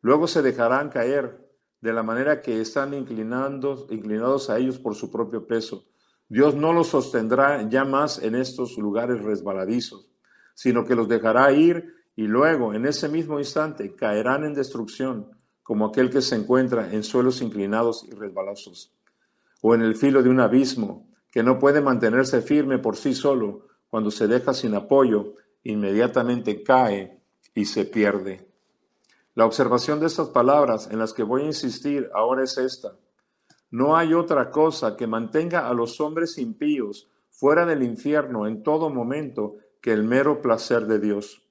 Luego 0.00 0.26
se 0.26 0.42
dejarán 0.42 0.88
caer 0.88 1.48
de 1.80 1.92
la 1.92 2.02
manera 2.02 2.42
que 2.42 2.60
están 2.60 2.92
inclinando, 2.92 3.86
inclinados 3.88 4.50
a 4.50 4.58
ellos 4.58 4.80
por 4.80 4.96
su 4.96 5.12
propio 5.12 5.46
peso. 5.46 5.84
Dios 6.28 6.56
no 6.56 6.72
los 6.72 6.88
sostendrá 6.88 7.68
ya 7.68 7.84
más 7.84 8.20
en 8.20 8.34
estos 8.34 8.76
lugares 8.78 9.22
resbaladizos, 9.22 10.10
sino 10.54 10.84
que 10.84 10.96
los 10.96 11.06
dejará 11.06 11.52
ir 11.52 11.94
y 12.16 12.24
luego, 12.24 12.74
en 12.74 12.84
ese 12.84 13.08
mismo 13.08 13.38
instante, 13.38 13.94
caerán 13.94 14.42
en 14.42 14.54
destrucción, 14.54 15.30
como 15.62 15.86
aquel 15.86 16.10
que 16.10 16.20
se 16.20 16.34
encuentra 16.34 16.92
en 16.92 17.04
suelos 17.04 17.42
inclinados 17.42 18.04
y 18.10 18.10
resbalosos, 18.10 18.92
o 19.62 19.72
en 19.72 19.82
el 19.82 19.94
filo 19.94 20.20
de 20.20 20.30
un 20.30 20.40
abismo, 20.40 21.06
que 21.30 21.44
no 21.44 21.60
puede 21.60 21.80
mantenerse 21.80 22.42
firme 22.42 22.80
por 22.80 22.96
sí 22.96 23.14
solo, 23.14 23.68
cuando 23.88 24.10
se 24.10 24.26
deja 24.26 24.52
sin 24.52 24.74
apoyo, 24.74 25.34
inmediatamente 25.62 26.64
cae 26.64 27.20
y 27.54 27.66
se 27.66 27.84
pierde. 27.84 28.50
La 29.34 29.46
observación 29.46 30.00
de 30.00 30.06
estas 30.06 30.28
palabras 30.28 30.88
en 30.90 30.98
las 30.98 31.12
que 31.12 31.22
voy 31.22 31.42
a 31.42 31.46
insistir 31.46 32.10
ahora 32.14 32.44
es 32.44 32.58
esta. 32.58 32.96
No 33.70 33.96
hay 33.96 34.14
otra 34.14 34.50
cosa 34.50 34.96
que 34.96 35.06
mantenga 35.06 35.68
a 35.68 35.74
los 35.74 36.00
hombres 36.00 36.38
impíos 36.38 37.10
fuera 37.30 37.66
del 37.66 37.82
infierno 37.82 38.46
en 38.46 38.62
todo 38.62 38.90
momento 38.90 39.56
que 39.82 39.92
el 39.92 40.04
mero 40.04 40.40
placer 40.40 40.86
de 40.86 41.00
Dios. 41.00 41.42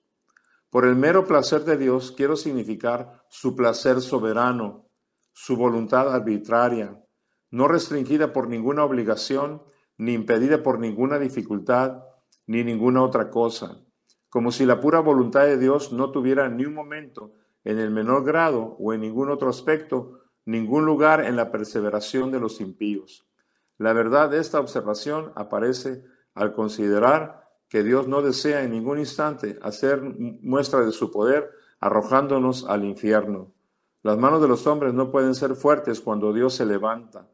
Por 0.70 0.86
el 0.86 0.96
mero 0.96 1.28
placer 1.28 1.66
de 1.66 1.78
Dios 1.78 2.13
quiero 2.16 2.36
significar 2.36 3.24
su 3.30 3.56
placer 3.56 4.02
soberano, 4.02 4.89
su 5.34 5.58
voluntad 5.58 6.13
arbitraria, 6.13 7.00
no 7.52 7.68
restringida 7.68 8.34
por 8.34 8.48
ninguna 8.48 8.84
obligación, 8.84 9.62
ni 9.98 10.13
impedida 10.13 10.63
por 10.63 10.80
ninguna 10.80 11.20
dificultad, 11.20 12.04
ni 12.48 12.63
ninguna 12.63 13.04
otra 13.04 13.30
cosa, 13.30 13.84
como 14.34 14.52
si 14.52 14.65
la 14.65 14.80
pura 14.80 15.00
voluntad 15.00 15.46
de 15.46 15.60
Dios 15.60 15.93
no 15.93 16.10
tuviera 16.10 16.50
ni 16.50 16.65
un 16.65 16.74
momento, 16.74 17.34
en 17.63 17.78
el 17.78 17.91
menor 17.91 18.24
grado 18.24 18.76
o 18.80 18.91
en 18.91 19.02
ningún 19.02 19.30
otro 19.30 19.48
aspecto, 19.48 20.22
ningún 20.43 20.86
lugar 20.86 21.24
en 21.24 21.36
la 21.36 21.52
perseveración 21.52 22.32
de 22.32 22.39
los 22.39 22.60
impíos. 22.60 23.28
La 23.78 23.93
verdad 23.93 24.32
de 24.32 24.39
esta 24.39 24.60
observación 24.60 25.34
aparece 25.36 26.04
al 26.34 26.52
considerar 26.54 27.48
que 27.69 27.84
Dios 27.84 28.08
no 28.08 28.24
desea 28.24 28.63
en 28.63 28.72
ningún 28.72 28.98
instante 28.98 29.60
hacer 29.62 30.02
muestra 30.02 30.84
de 30.84 30.93
su 30.93 31.12
poder 31.12 31.52
arrojándonos 31.80 32.65
al 32.67 32.86
infierno. 32.86 33.52
Las 34.02 34.17
manos 34.17 34.41
de 34.41 34.48
los 34.48 34.65
hombres 34.65 34.96
no 34.96 35.12
pueden 35.12 35.36
ser 35.36 35.54
fuertes 35.54 36.02
cuando 36.02 36.34
Dios 36.34 36.56
se 36.56 36.65
levanta. 36.65 37.28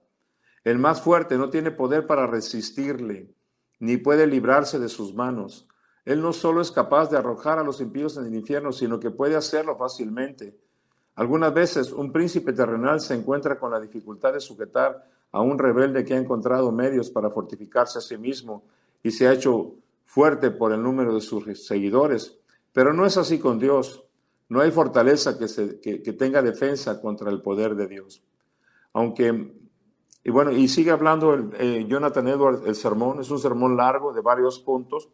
El 0.65 0.79
más 0.79 1.01
fuerte 1.01 1.37
no 1.37 1.49
tiene 1.49 1.71
poder 1.71 2.07
para 2.07 2.27
resistirle, 2.27 3.33
ni 3.79 3.95
puede 3.95 4.27
librarse 4.27 4.79
de 4.79 4.89
sus 4.89 5.13
manos. 5.13 5.68
Él 6.05 6.21
no 6.21 6.33
solo 6.33 6.61
es 6.61 6.71
capaz 6.71 7.09
de 7.09 7.17
arrojar 7.17 7.59
a 7.59 7.63
los 7.63 7.81
impíos 7.81 8.17
en 8.17 8.25
el 8.25 8.35
infierno, 8.35 8.71
sino 8.71 8.99
que 8.99 9.11
puede 9.11 9.35
hacerlo 9.35 9.75
fácilmente. 9.75 10.57
Algunas 11.15 11.53
veces 11.53 11.91
un 11.91 12.11
príncipe 12.11 12.53
terrenal 12.53 13.01
se 13.01 13.13
encuentra 13.13 13.59
con 13.59 13.71
la 13.71 13.79
dificultad 13.79 14.33
de 14.33 14.39
sujetar 14.39 15.05
a 15.31 15.41
un 15.41 15.59
rebelde 15.59 16.05
que 16.05 16.13
ha 16.13 16.17
encontrado 16.17 16.71
medios 16.71 17.09
para 17.09 17.29
fortificarse 17.29 17.99
a 17.99 18.01
sí 18.01 18.17
mismo 18.17 18.63
y 19.03 19.11
se 19.11 19.27
ha 19.27 19.33
hecho 19.33 19.75
fuerte 20.05 20.49
por 20.51 20.71
el 20.71 20.81
número 20.81 21.13
de 21.13 21.21
sus 21.21 21.65
seguidores, 21.65 22.39
pero 22.73 22.93
no 22.93 23.05
es 23.05 23.17
así 23.17 23.37
con 23.39 23.59
Dios. 23.59 24.03
No 24.49 24.61
hay 24.61 24.71
fortaleza 24.71 25.37
que, 25.37 26.13
tenga 26.13 26.41
defensa 26.41 26.99
contra 26.99 27.29
el 27.29 27.41
poder 27.41 27.75
de 27.75 27.87
Dios. 27.87 28.23
Aunque, 28.93 29.53
y 30.23 30.31
bueno, 30.31 30.51
y 30.51 30.67
sigue 30.67 30.89
hablando 30.89 31.51
eh, 31.59 31.85
Jonathan 31.87 32.27
Edwards 32.27 32.63
el 32.65 32.73
sermón, 32.73 33.19
es 33.19 33.29
un 33.29 33.37
sermón 33.37 33.77
largo 33.77 34.11
de 34.11 34.21
varios 34.21 34.59
puntos, 34.59 35.09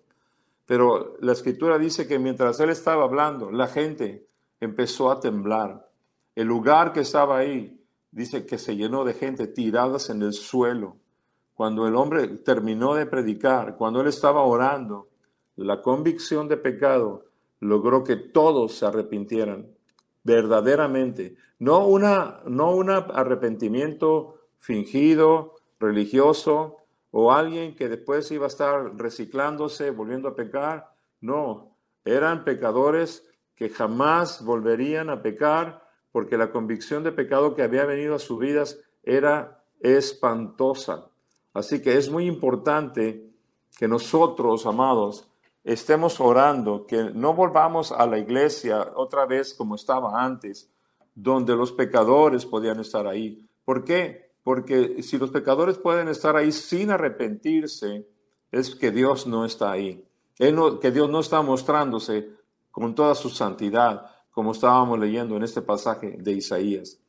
pero 0.65 1.15
la 1.19 1.33
escritura 1.33 1.77
dice 1.77 2.07
que 2.07 2.19
mientras 2.19 2.59
él 2.59 2.69
estaba 2.69 3.03
hablando, 3.03 3.51
la 3.51 3.67
gente 3.67 4.27
empezó 4.59 5.11
a 5.11 5.19
temblar. 5.19 5.89
El 6.35 6.47
lugar 6.47 6.91
que 6.93 7.01
estaba 7.01 7.37
ahí, 7.37 7.79
dice 8.11 8.45
que 8.45 8.57
se 8.57 8.75
llenó 8.75 9.03
de 9.03 9.13
gente 9.13 9.47
tiradas 9.47 10.09
en 10.09 10.21
el 10.21 10.33
suelo 10.33 10.97
cuando 11.55 11.87
el 11.87 11.95
hombre 11.95 12.27
terminó 12.27 12.93
de 12.95 13.05
predicar, 13.05 13.77
cuando 13.77 14.01
él 14.01 14.07
estaba 14.07 14.43
orando, 14.43 15.07
la 15.55 15.81
convicción 15.81 16.49
de 16.49 16.57
pecado 16.57 17.25
logró 17.61 18.03
que 18.03 18.17
todos 18.17 18.75
se 18.75 18.85
arrepintieran 18.85 19.67
verdaderamente, 20.23 21.37
no 21.59 21.87
una 21.87 22.41
no 22.45 22.75
un 22.75 22.89
arrepentimiento 22.89 24.35
fingido, 24.57 25.53
religioso 25.79 26.77
o 27.17 27.31
alguien 27.31 27.77
que 27.77 27.87
después 27.87 28.29
iba 28.31 28.43
a 28.43 28.49
estar 28.49 28.97
reciclándose, 28.97 29.89
volviendo 29.91 30.27
a 30.27 30.35
pecar, 30.35 30.91
no, 31.21 31.77
eran 32.03 32.43
pecadores 32.43 33.25
que 33.55 33.69
jamás 33.69 34.43
volverían 34.43 35.09
a 35.09 35.21
pecar 35.21 35.81
porque 36.11 36.35
la 36.35 36.51
convicción 36.51 37.05
de 37.05 37.13
pecado 37.13 37.55
que 37.55 37.63
había 37.63 37.85
venido 37.85 38.15
a 38.15 38.19
sus 38.19 38.37
vidas 38.37 38.81
era 39.01 39.63
espantosa. 39.79 41.09
Así 41.53 41.81
que 41.81 41.97
es 41.97 42.09
muy 42.09 42.25
importante 42.25 43.31
que 43.77 43.87
nosotros, 43.87 44.65
amados, 44.65 45.25
estemos 45.63 46.19
orando, 46.19 46.85
que 46.85 47.11
no 47.13 47.33
volvamos 47.33 47.93
a 47.93 48.05
la 48.07 48.17
iglesia 48.17 48.91
otra 48.93 49.25
vez 49.25 49.53
como 49.53 49.75
estaba 49.75 50.21
antes, 50.21 50.69
donde 51.13 51.55
los 51.55 51.71
pecadores 51.71 52.45
podían 52.45 52.81
estar 52.81 53.07
ahí. 53.07 53.47
¿Por 53.63 53.85
qué? 53.85 54.24
Porque 54.45 55.01
si 55.01 55.17
los 55.17 55.31
pecadores 55.31 55.79
pueden 55.79 56.07
estar 56.07 56.35
ahí 56.35 56.51
sin 56.51 56.91
arrepentirse, 56.91 58.07
es 58.51 58.75
que 58.75 58.91
Dios 58.91 59.25
no 59.25 59.43
está 59.43 59.71
ahí. 59.71 60.05
que 60.37 60.91
Dios 60.91 61.09
no 61.09 61.19
está 61.19 61.41
mostrándose 61.41 62.29
con 62.69 62.93
toda 62.93 63.15
su 63.15 63.29
santidad, 63.29 64.05
como 64.29 64.51
estábamos 64.51 64.99
leyendo 64.99 65.35
en 65.35 65.41
este 65.41 65.63
pasaje 65.63 66.17
de 66.19 66.33
Isaías. 66.33 67.01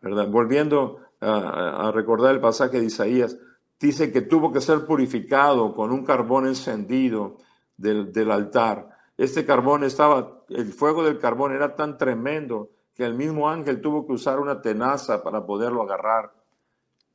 ¿verdad? 0.00 0.28
Volviendo 0.28 1.00
a 1.20 1.90
recordar 1.92 2.32
el 2.32 2.40
pasaje 2.40 2.78
de 2.78 2.86
Isaías, 2.86 3.36
dice 3.80 4.12
que 4.12 4.22
tuvo 4.22 4.52
que 4.52 4.60
ser 4.60 4.86
purificado 4.86 5.74
con 5.74 5.90
un 5.90 6.04
carbón 6.04 6.46
encendido 6.46 7.38
del, 7.76 8.30
altar. 8.30 8.88
Este 9.16 9.44
carbón 9.44 9.82
estaba, 9.82 10.44
el 10.48 10.72
fuego 10.72 11.02
del 11.02 11.18
carbón 11.18 11.52
era 11.52 11.74
tan 11.74 11.98
tremendo 11.98 12.70
que 12.94 13.04
el 13.04 13.14
mismo 13.14 13.50
ángel 13.50 13.80
tuvo 13.80 14.06
que 14.06 14.12
usar 14.12 14.38
una 14.38 14.60
tenaza 14.60 15.24
para 15.24 15.44
poderlo 15.44 15.82
agarrar 15.82 16.32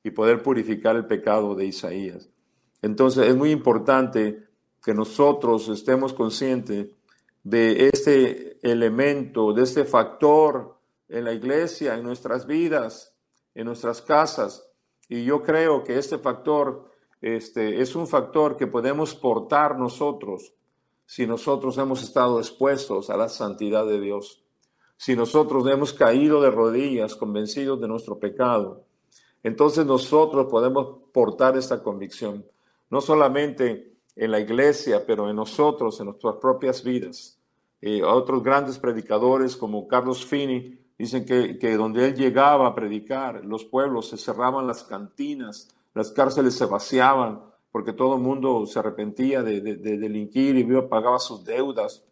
y 0.04 0.12
poder 0.12 0.42
purificar 0.42 0.96
el 0.96 1.06
pecado 1.06 1.56
de 1.56 1.66
Isaías. 1.66 2.30
Entonces 2.82 3.28
es 3.28 3.36
muy 3.36 3.52
importante 3.52 4.48
que 4.82 4.94
nosotros 4.94 5.68
estemos 5.70 6.14
conscientes 6.14 6.88
de 7.44 7.90
este 7.94 8.58
elemento, 8.62 9.54
de 9.54 9.64
este 9.64 9.86
factor 9.86 10.78
en 11.08 11.26
la 11.26 11.34
iglesia, 11.34 11.96
en 11.96 12.04
nuestras 12.04 12.46
vidas, 12.46 13.16
en 13.56 13.66
nuestras 13.66 14.02
casas, 14.02 14.70
y 15.10 15.24
yo 15.24 15.42
creo 15.42 15.84
que 15.84 15.98
este 15.98 16.20
factor 16.20 16.92
este, 17.20 17.82
es 17.82 17.96
un 17.96 18.08
factor 18.08 18.56
que 18.56 18.68
podemos 18.68 19.16
portar 19.16 19.78
nosotros 19.78 20.54
si 21.06 21.26
nosotros 21.26 21.78
hemos 21.80 22.04
estado 22.04 22.40
expuestos 22.40 23.10
a 23.10 23.18
la 23.18 23.28
santidad 23.28 23.88
de 23.88 24.00
Dios, 24.00 24.44
si 24.96 25.16
nosotros 25.16 25.66
hemos 25.68 25.92
caído 25.92 26.40
de 26.42 26.52
rodillas 26.52 27.16
convencidos 27.16 27.82
de 27.82 27.88
nuestro 27.88 28.20
pecado. 28.20 28.86
Entonces 29.44 29.86
nosotros 29.86 30.48
podemos 30.50 30.98
portar 31.12 31.58
esta 31.58 31.82
convicción, 31.82 32.46
no 32.90 33.02
solamente 33.02 33.94
en 34.16 34.32
la 34.32 34.40
iglesia, 34.40 35.04
pero 35.06 35.30
en 35.30 35.36
nosotros, 35.36 36.00
en 36.00 36.08
nuestras 36.08 36.36
propias 36.36 36.84
vidas. 36.84 37.38
Eh, 37.82 38.04
otros 38.04 38.44
grandes 38.44 38.78
predicadores 38.78 39.56
como 39.56 39.88
Carlos 39.88 40.26
Fini 40.26 40.80
Dicen 41.00 41.26
que, 41.26 41.78
donde 41.78 42.10
él 42.10 42.14
llegaba 42.14 42.68
a 42.68 42.76
predicar, 42.76 43.46
los 43.46 43.64
pueblos 43.64 44.10
se 44.10 44.18
cerraban 44.18 44.68
las 44.68 44.84
cantinas, 44.84 45.70
las 45.94 46.12
cárceles 46.12 46.56
se 46.56 46.66
vaciaban, 46.66 47.40
porque 47.72 47.94
todo 47.94 48.16
el 48.16 48.22
mundo 48.22 48.66
se 48.66 48.80
arrepentía 48.80 49.42
de, 49.42 49.62
delinquir 49.62 50.58
y 50.58 50.66
pagaba 50.82 51.18
sus 51.18 51.46
deudas. 51.46 52.04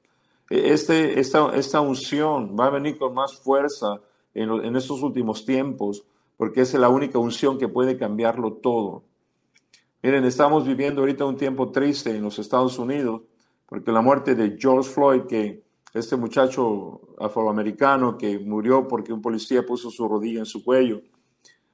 E, 0.49 0.71
este, 0.71 1.19
esta, 1.19 1.53
esta 1.53 1.81
unción 1.81 2.55
va 2.57 2.67
a 2.67 2.69
venir 2.69 2.97
con 2.97 3.13
más 3.13 3.35
fuerza 3.35 3.99
en, 4.33 4.51
en 4.51 4.77
estos 4.77 5.03
últimos 5.03 5.45
tiempos, 5.45 6.05
porque 6.37 6.61
es 6.61 6.73
la 6.75 6.89
única 6.89 7.19
unción 7.19 7.57
que 7.57 7.67
puede 7.67 7.97
cambiarlo 7.97 8.53
todo. 8.53 9.03
Miren, 10.03 10.23
estamos 10.25 10.65
viviendo 10.65 11.01
ahorita 11.01 11.25
un 11.25 11.35
tiempo 11.35 11.71
triste 11.71 12.15
en 12.15 12.21
los 12.21 12.39
Estados 12.39 12.77
Unidos, 12.77 13.23
porque 13.65 13.91
la 13.91 14.01
muerte 14.01 14.35
de 14.35 14.55
George 14.57 14.89
Floyd, 14.89 15.23
que 15.23 15.63
este 15.93 16.15
muchacho 16.15 17.01
afroamericano 17.19 18.17
que 18.17 18.39
murió 18.39 18.87
porque 18.87 19.11
un 19.11 19.21
policía 19.21 19.65
puso 19.65 19.89
su 19.89 20.07
rodilla 20.07 20.39
en 20.39 20.45
su 20.45 20.63
cuello, 20.63 21.01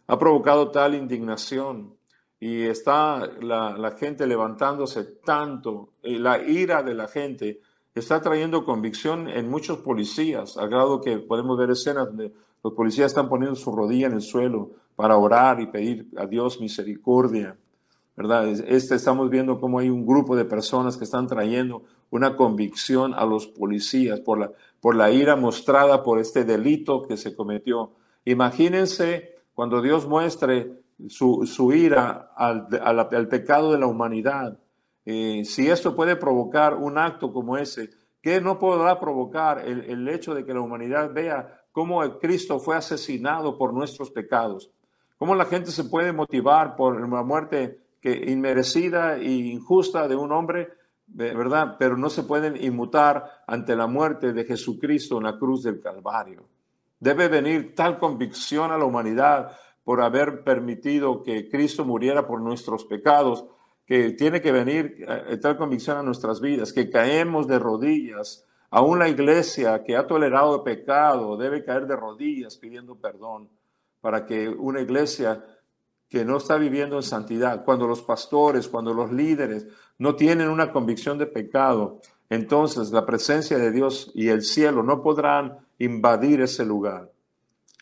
ha 0.08 0.18
provocado 0.18 0.72
tal 0.72 0.96
indignación 0.96 1.96
y 2.40 2.64
está 2.64 3.26
la, 3.42 3.96
gente 3.98 4.28
levantándose 4.28 5.04
tanto, 5.24 5.94
y 6.04 6.18
la 6.18 6.42
ira 6.42 6.84
de 6.84 6.94
la 6.94 7.08
gente 7.08 7.62
está 7.96 8.22
trayendo 8.22 8.66
convicción 8.66 9.30
en 9.30 9.50
muchos 9.50 9.78
policías, 9.78 10.58
al 10.58 10.70
grado 10.70 11.00
que 11.00 11.20
podemos 11.20 11.58
ver 11.58 11.72
escenas 11.72 12.08
donde 12.08 12.34
los 12.64 12.74
policías 12.74 13.12
están 13.12 13.30
poniendo 13.30 13.56
su 13.56 13.72
rodilla 13.72 14.08
en 14.08 14.14
el 14.14 14.22
suelo 14.22 14.72
para 14.96 15.18
orar 15.18 15.60
y 15.60 15.68
pedir 15.68 16.08
a 16.18 16.26
Dios 16.26 16.62
misericordia. 16.62 17.58
¿verdad? 18.16 18.48
Este, 18.48 18.96
estamos 18.96 19.30
viendo 19.30 19.60
cómo 19.60 19.80
hay 19.80 19.90
un 19.90 20.06
grupo 20.06 20.36
de 20.36 20.46
personas 20.46 20.98
que 20.98 21.04
están 21.04 21.28
trayendo 21.28 21.84
una 22.12 22.36
convicción 22.36 23.14
a 23.16 23.26
los 23.26 23.48
policías 23.48 24.20
por 24.20 24.38
la, 24.38 24.52
por 24.80 24.96
la 24.96 25.12
ira 25.12 25.36
mostrada 25.36 26.04
por 26.04 26.20
este 26.20 26.44
delito 26.44 27.02
que 27.02 27.18
se 27.18 27.36
cometió. 27.36 27.92
Imagínense 28.24 29.36
cuando 29.56 29.82
Dios 29.82 30.08
muestre 30.08 30.84
su, 31.08 31.48
su 31.48 31.74
ira 31.74 32.32
al, 32.36 32.68
al, 32.84 33.28
pecado 33.28 33.72
de 33.72 33.80
la 33.80 33.88
humanidad. 33.88 34.60
Eh, 35.06 35.44
si 35.44 35.68
esto 35.70 35.96
puede 35.96 36.16
provocar 36.16 36.76
un 36.76 37.00
acto 37.00 37.34
como 37.34 37.58
ese, 37.58 37.90
¿qué 38.22 38.40
no 38.40 38.60
podrá 38.60 39.00
provocar 39.00 39.68
el, 39.68 39.82
el 39.86 40.08
hecho 40.08 40.36
de 40.36 40.46
que 40.46 40.54
la 40.54 40.62
humanidad 40.62 41.12
vea 41.12 41.63
cómo 41.74 42.20
Cristo 42.20 42.60
fue 42.60 42.78
asesinado 42.78 43.58
por 43.58 43.74
nuestros 43.74 44.10
pecados? 44.12 44.72
¿Cómo 45.18 45.36
la 45.36 45.46
gente 45.46 45.72
se 45.72 45.84
puede 45.84 46.14
motivar 46.14 46.78
por 46.78 47.02
la 47.02 47.24
muerte 47.24 47.80
que 48.00 48.32
inmerecida 48.32 49.16
e 49.16 49.32
injusta 49.32 50.10
de 50.10 50.16
un 50.18 50.34
hombre, 50.34 50.74
¿verdad? 51.08 51.78
Pero 51.80 51.96
no 51.96 52.10
se 52.10 52.24
pueden 52.24 52.62
inmutar 52.62 53.44
ante 53.48 53.76
la 53.76 53.88
muerte 53.88 54.34
de 54.34 54.44
Jesucristo 54.44 55.18
en 55.18 55.24
la 55.24 55.38
cruz 55.38 55.64
del 55.64 55.80
Calvario. 55.80 56.44
Debe 57.00 57.30
venir 57.30 57.74
tal 57.76 58.00
convicción 58.00 58.72
a 58.72 58.78
la 58.78 58.84
humanidad 58.84 59.58
por 59.86 60.02
haber 60.02 60.44
permitido 60.44 61.24
que 61.24 61.50
Cristo 61.50 61.86
muriera 61.86 62.28
por 62.28 62.42
nuestros 62.42 62.86
pecados, 62.86 63.46
que 63.86 64.12
tiene 64.12 64.42
que 64.42 64.52
venir 64.52 65.06
eh, 65.08 65.38
tal 65.38 65.58
convicción 65.58 65.98
a 65.98 66.04
nuestras 66.04 66.42
vidas, 66.42 66.74
que 66.74 66.90
caemos 66.90 67.48
de 67.48 67.60
rodillas. 67.60 68.46
Aún 68.76 68.98
la 68.98 69.08
iglesia 69.08 69.84
que 69.84 69.96
ha 69.96 70.08
tolerado 70.08 70.64
pecado 70.64 71.38
debe 71.38 71.64
caer 71.64 71.86
de 71.86 71.96
rodillas 71.96 72.58
pidiendo 72.58 72.96
perdón 72.96 73.48
para 74.02 74.26
que 74.26 74.50
una 74.50 74.82
iglesia 74.82 75.46
que 76.10 76.26
no 76.26 76.38
está 76.38 76.58
viviendo 76.58 76.96
en 76.96 77.04
santidad, 77.04 77.64
cuando 77.66 77.86
los 77.86 78.02
pastores, 78.02 78.68
cuando 78.68 78.92
los 78.92 79.12
líderes 79.12 79.68
no 80.00 80.16
tienen 80.16 80.50
una 80.50 80.72
convicción 80.72 81.20
de 81.20 81.28
pecado, 81.28 82.02
entonces 82.32 82.90
la 82.90 83.06
presencia 83.06 83.60
de 83.60 83.70
Dios 83.70 84.12
y 84.16 84.30
el 84.30 84.42
cielo 84.42 84.82
no 84.82 85.04
podrán 85.04 85.60
invadir 85.78 86.42
ese 86.42 86.66
lugar. 86.66 87.12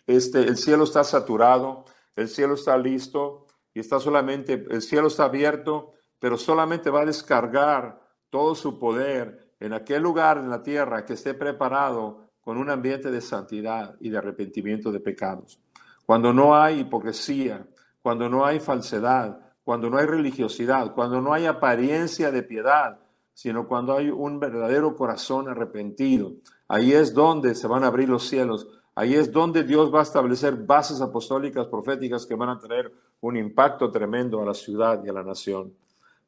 Este, 0.07 0.39
el 0.39 0.57
cielo 0.57 0.83
está 0.83 1.05
saturado, 1.05 1.85
el 2.17 2.27
cielo 2.27 2.55
está 2.55 2.77
listo 2.77 3.47
y 3.73 3.79
está 3.79 3.97
solamente, 4.01 4.65
el 4.69 4.81
cielo 4.81 5.07
está 5.07 5.23
abierto, 5.23 5.93
pero 6.19 6.35
solamente 6.35 6.89
va 6.89 7.03
a 7.03 7.05
descargar 7.05 8.01
todo 8.29 8.55
su 8.55 8.77
poder 8.77 9.50
en 9.61 9.73
aquel 9.73 10.01
lugar 10.01 10.39
en 10.39 10.49
la 10.49 10.63
tierra 10.63 11.05
que 11.05 11.13
esté 11.13 11.35
preparado 11.35 12.31
con 12.41 12.57
un 12.57 12.69
ambiente 12.69 13.11
de 13.11 13.21
santidad 13.21 13.95
y 13.99 14.09
de 14.09 14.17
arrepentimiento 14.17 14.91
de 14.91 14.99
pecados. 14.99 15.61
Cuando 16.05 16.33
no 16.33 16.55
hay 16.55 16.79
hipocresía, 16.79 17.67
cuando 18.01 18.27
no 18.27 18.43
hay 18.43 18.59
falsedad, 18.59 19.39
cuando 19.63 19.87
no 19.89 19.99
hay 19.99 20.07
religiosidad, 20.07 20.93
cuando 20.95 21.21
no 21.21 21.31
hay 21.31 21.45
apariencia 21.45 22.31
de 22.31 22.41
piedad, 22.41 22.99
sino 23.33 23.67
cuando 23.67 23.95
hay 23.95 24.09
un 24.09 24.39
verdadero 24.39 24.95
corazón 24.95 25.47
arrepentido. 25.47 26.33
Ahí 26.67 26.93
es 26.93 27.13
donde 27.13 27.53
se 27.53 27.67
van 27.67 27.83
a 27.83 27.87
abrir 27.87 28.09
los 28.09 28.27
cielos. 28.27 28.67
Ahí 28.95 29.13
es 29.13 29.31
donde 29.31 29.63
Dios 29.63 29.93
va 29.93 29.99
a 29.99 30.03
establecer 30.03 30.55
bases 30.55 31.01
apostólicas, 31.01 31.67
proféticas 31.67 32.25
que 32.25 32.35
van 32.35 32.49
a 32.49 32.59
tener 32.59 32.91
un 33.21 33.37
impacto 33.37 33.91
tremendo 33.91 34.41
a 34.41 34.45
la 34.45 34.55
ciudad 34.55 35.03
y 35.05 35.09
a 35.09 35.13
la 35.13 35.23
nación. 35.23 35.71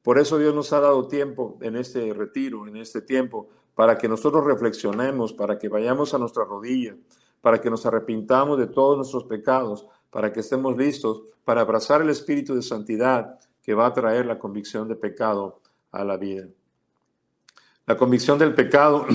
Por 0.04 0.20
eso 0.20 0.38
Dios 0.38 0.54
nos 0.54 0.72
ha 0.74 0.82
dado 0.82 1.08
tiempo 1.08 1.58
en 1.62 1.78
este 1.78 2.14
retiro, 2.14 2.68
en 2.68 2.76
este 2.76 3.02
tiempo, 3.02 3.48
para 3.74 3.98
que 3.98 4.10
nosotros 4.10 4.46
reflexionemos, 4.46 5.34
para 5.34 5.58
que 5.58 5.70
vayamos 5.70 6.14
a 6.14 6.18
nuestra 6.18 6.44
rodilla, 6.44 6.96
para 7.42 7.60
que 7.60 7.70
nos 7.70 7.86
arrepintamos 7.86 8.60
de 8.60 8.68
todos 8.68 8.98
nuestros 8.98 9.24
pecados, 9.24 9.88
para 10.12 10.32
que 10.32 10.42
estemos 10.42 10.78
listos 10.78 11.24
para 11.46 11.62
abrazar 11.62 12.02
el 12.02 12.10
espíritu 12.10 12.54
de 12.54 12.62
santidad 12.62 13.40
que 13.62 13.74
va 13.74 13.88
a 13.88 13.94
traer 13.94 14.26
la 14.26 14.38
convicción 14.38 14.88
de 14.88 14.96
pecado 14.96 15.62
a 15.92 16.04
la 16.04 16.18
vida. 16.18 16.48
La 17.86 17.98
convicción 17.98 18.38
del 18.38 18.54
pecado 18.54 19.06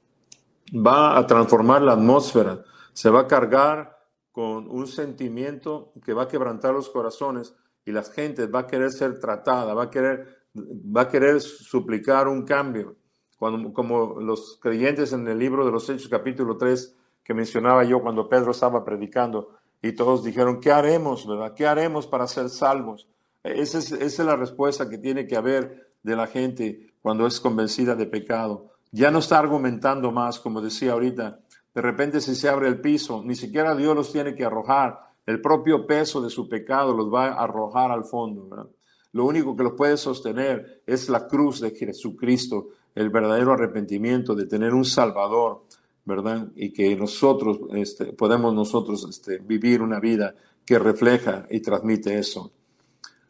va 0.74 1.18
a 1.18 1.26
transformar 1.26 1.82
la 1.82 1.92
atmósfera, 1.92 2.64
se 2.92 3.10
va 3.10 3.20
a 3.20 3.26
cargar 3.26 3.98
con 4.32 4.68
un 4.68 4.86
sentimiento 4.86 5.92
que 6.04 6.14
va 6.14 6.24
a 6.24 6.28
quebrantar 6.28 6.72
los 6.72 6.88
corazones 6.88 7.54
y 7.84 7.92
las 7.92 8.12
gentes 8.12 8.48
va 8.52 8.60
a 8.60 8.66
querer 8.66 8.92
ser 8.92 9.18
tratada, 9.18 9.74
va 9.74 9.84
a 9.84 9.90
querer, 9.90 10.44
va 10.54 11.02
a 11.02 11.08
querer 11.08 11.40
suplicar 11.40 12.28
un 12.28 12.44
cambio. 12.44 12.96
Cuando, 13.38 13.72
como 13.72 14.20
los 14.20 14.58
creyentes 14.60 15.12
en 15.12 15.26
el 15.26 15.38
libro 15.38 15.64
de 15.64 15.72
los 15.72 15.88
Hechos 15.90 16.08
capítulo 16.08 16.56
3 16.56 16.96
que 17.24 17.34
mencionaba 17.34 17.84
yo 17.84 18.00
cuando 18.00 18.28
Pedro 18.28 18.50
estaba 18.50 18.84
predicando, 18.84 19.56
y 19.82 19.92
todos 19.92 20.22
dijeron, 20.22 20.60
¿qué 20.60 20.70
haremos, 20.70 21.26
verdad? 21.26 21.54
¿Qué 21.54 21.66
haremos 21.66 22.06
para 22.06 22.28
ser 22.28 22.48
salvos? 22.48 23.08
Esa 23.42 23.78
es, 23.78 23.90
esa 23.90 24.22
es 24.22 24.26
la 24.26 24.36
respuesta 24.36 24.88
que 24.88 24.96
tiene 24.96 25.26
que 25.26 25.36
haber 25.36 25.92
de 26.04 26.14
la 26.14 26.28
gente 26.28 26.94
cuando 27.02 27.26
es 27.26 27.40
convencida 27.40 27.96
de 27.96 28.06
pecado. 28.06 28.70
Ya 28.92 29.10
no 29.10 29.18
está 29.18 29.40
argumentando 29.40 30.12
más, 30.12 30.38
como 30.38 30.60
decía 30.60 30.92
ahorita. 30.92 31.40
De 31.74 31.82
repente 31.82 32.20
si 32.20 32.36
se 32.36 32.48
abre 32.48 32.68
el 32.68 32.80
piso, 32.80 33.22
ni 33.24 33.34
siquiera 33.34 33.74
Dios 33.74 33.96
los 33.96 34.12
tiene 34.12 34.36
que 34.36 34.44
arrojar. 34.44 35.11
El 35.26 35.40
propio 35.40 35.86
peso 35.86 36.20
de 36.20 36.30
su 36.30 36.48
pecado 36.48 36.94
los 36.94 37.12
va 37.12 37.28
a 37.28 37.44
arrojar 37.44 37.90
al 37.90 38.04
fondo. 38.04 38.70
Lo 39.12 39.24
único 39.24 39.56
que 39.56 39.62
los 39.62 39.74
puede 39.74 39.96
sostener 39.96 40.82
es 40.86 41.08
la 41.08 41.26
cruz 41.26 41.60
de 41.60 41.70
Jesucristo, 41.70 42.68
el 42.94 43.10
verdadero 43.10 43.52
arrepentimiento 43.52 44.34
de 44.34 44.46
tener 44.46 44.74
un 44.74 44.84
Salvador 44.84 45.62
¿verdad? 46.04 46.48
Y 46.56 46.72
que 46.72 46.94
nosotros 46.96 47.58
este, 47.74 48.06
podemos 48.12 48.54
nosotros 48.54 49.06
este, 49.08 49.38
vivir 49.38 49.82
una 49.82 50.00
vida 50.00 50.34
que 50.64 50.78
refleja 50.78 51.46
y 51.50 51.60
transmite 51.60 52.18
eso. 52.18 52.52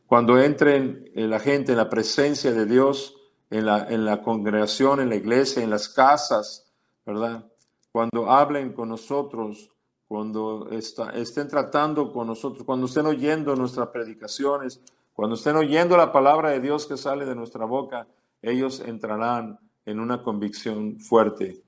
Cuando 0.06 0.38
entren 0.38 1.10
eh, 1.14 1.26
la 1.26 1.38
gente 1.38 1.72
en 1.72 1.78
la 1.78 1.88
presencia 1.90 2.52
de 2.52 2.66
Dios, 2.66 3.16
en 3.50 3.66
la, 3.66 3.86
en 3.88 4.04
la 4.04 4.22
congregación, 4.22 5.00
en 5.00 5.10
la 5.10 5.16
iglesia, 5.16 5.62
en 5.62 5.70
las 5.70 5.88
casas, 5.88 6.66
¿verdad? 7.04 7.46
Cuando 7.90 8.30
hablen 8.30 8.72
con 8.72 8.88
nosotros, 8.88 9.70
cuando 10.12 10.68
estén 10.70 11.48
tratando 11.48 12.12
con 12.12 12.26
nosotros, 12.26 12.66
cuando 12.66 12.84
estén 12.84 13.06
oyendo 13.06 13.56
nuestras 13.56 13.88
predicaciones, 13.88 14.82
cuando 15.14 15.36
estén 15.36 15.56
oyendo 15.56 15.96
la 15.96 16.12
palabra 16.12 16.50
de 16.50 16.60
Dios 16.60 16.86
que 16.86 16.98
sale 16.98 17.24
de 17.24 17.34
nuestra 17.34 17.64
boca, 17.64 18.06
ellos 18.42 18.82
entrarán 18.84 19.58
en 19.86 20.00
una 20.00 20.22
convicción 20.22 21.00
fuerte 21.00 21.62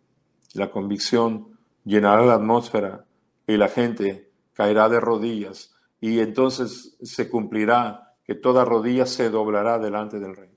la 0.52 0.70
convicción 0.70 1.48
llenará 1.86 2.22
la 2.26 2.34
atmósfera 2.34 3.06
y 3.46 3.56
la 3.56 3.68
gente 3.68 4.30
caerá 4.52 4.90
de 4.90 5.00
rodillas 5.00 5.74
y 6.02 6.20
entonces 6.20 6.98
se 7.02 7.30
cumplirá 7.30 8.12
que 8.26 8.34
toda 8.34 8.66
rodilla 8.66 9.06
se 9.06 9.30
doblará 9.30 9.78
delante 9.78 10.20
del 10.20 10.36
rey. 10.36 10.50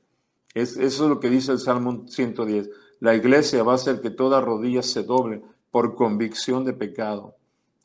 Es, 0.54 0.76
eso 0.76 1.06
es 1.06 1.10
lo 1.10 1.22
que 1.22 1.30
dice 1.30 1.54
el 1.54 1.60
Salmo 1.60 2.04
110. 2.06 2.70
La 3.00 3.16
iglesia 3.16 3.64
va 3.64 3.72
a 3.72 3.76
hacer 3.76 4.02
que 4.02 4.10
toda 4.10 4.42
rodilla 4.42 4.84
se 4.84 5.04
doble 5.04 5.42
por 5.72 5.96
convicción 5.96 6.66
de 6.66 6.74
pecado, 6.74 7.38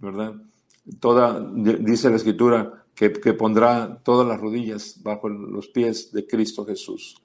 ¿verdad? 0.03 0.35
Toda, 1.01 1.41
dice 1.41 2.11
la 2.11 2.17
escritura, 2.17 2.85
que, 2.95 3.13
que 3.13 3.33
pondrá 3.33 4.03
todas 4.03 4.27
las 4.27 4.39
rodillas 4.39 5.01
bajo 5.03 5.29
los 5.29 5.69
pies 5.69 6.13
de 6.13 6.27
Cristo 6.27 6.67
Jesús. 6.67 7.17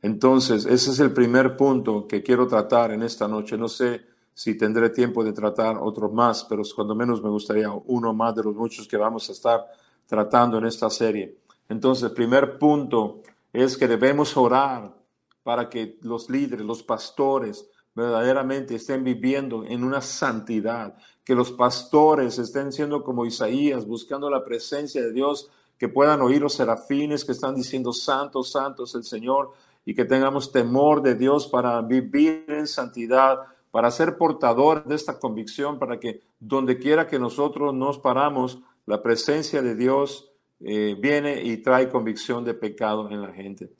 Entonces, 0.00 0.64
ese 0.64 0.92
es 0.92 1.00
el 1.00 1.12
primer 1.12 1.56
punto 1.56 2.06
que 2.06 2.22
quiero 2.22 2.46
tratar 2.46 2.92
en 2.92 3.02
esta 3.02 3.26
noche. 3.26 3.58
No 3.58 3.68
sé 3.68 4.02
si 4.32 4.56
tendré 4.56 4.90
tiempo 4.90 5.24
de 5.24 5.32
tratar 5.32 5.78
otros 5.78 6.12
más, 6.12 6.44
pero 6.44 6.62
cuando 6.74 6.94
menos 6.94 7.22
me 7.22 7.30
gustaría 7.30 7.70
uno 7.70 8.14
más 8.14 8.34
de 8.36 8.44
los 8.44 8.54
muchos 8.54 8.86
que 8.86 8.96
vamos 8.96 9.28
a 9.28 9.32
estar 9.32 9.66
tratando 10.06 10.58
en 10.58 10.66
esta 10.66 10.88
serie. 10.88 11.38
Entonces, 11.68 12.10
primer 12.12 12.58
punto 12.58 13.22
es 13.52 13.76
que 13.76 13.88
debemos 13.88 14.36
orar 14.36 14.94
para 15.42 15.68
que 15.68 15.98
los 16.02 16.30
líderes, 16.30 16.64
los 16.64 16.82
pastores, 16.82 17.68
verdaderamente 17.96 18.74
estén 18.74 19.02
viviendo 19.02 19.64
en 19.64 19.82
una 19.82 20.02
santidad, 20.02 20.96
que 21.26 21.34
los 21.34 21.50
pastores 21.50 22.38
estén 22.38 22.70
siendo 22.70 23.02
como 23.02 23.26
Isaías, 23.26 23.84
buscando 23.84 24.30
la 24.30 24.44
presencia 24.44 25.02
de 25.02 25.12
Dios, 25.12 25.50
que 25.76 25.88
puedan 25.88 26.22
oír 26.22 26.40
los 26.40 26.54
serafines 26.54 27.24
que 27.24 27.32
están 27.32 27.56
diciendo, 27.56 27.92
santo, 27.92 28.44
santo 28.44 28.84
es 28.84 28.94
el 28.94 29.02
Señor, 29.02 29.50
y 29.84 29.92
que 29.92 30.04
tengamos 30.04 30.52
temor 30.52 31.02
de 31.02 31.16
Dios 31.16 31.48
para 31.48 31.82
vivir 31.82 32.44
en 32.46 32.68
santidad, 32.68 33.40
para 33.72 33.90
ser 33.90 34.16
portadores 34.16 34.86
de 34.86 34.94
esta 34.94 35.18
convicción, 35.18 35.80
para 35.80 35.98
que 35.98 36.22
donde 36.38 36.78
quiera 36.78 37.08
que 37.08 37.18
nosotros 37.18 37.74
nos 37.74 37.98
paramos, 37.98 38.60
la 38.86 39.02
presencia 39.02 39.62
de 39.62 39.74
Dios 39.74 40.30
eh, 40.60 40.96
viene 40.96 41.42
y 41.42 41.56
trae 41.56 41.88
convicción 41.88 42.44
de 42.44 42.54
pecado 42.54 43.10
en 43.10 43.20
la 43.20 43.32
gente. 43.32 43.72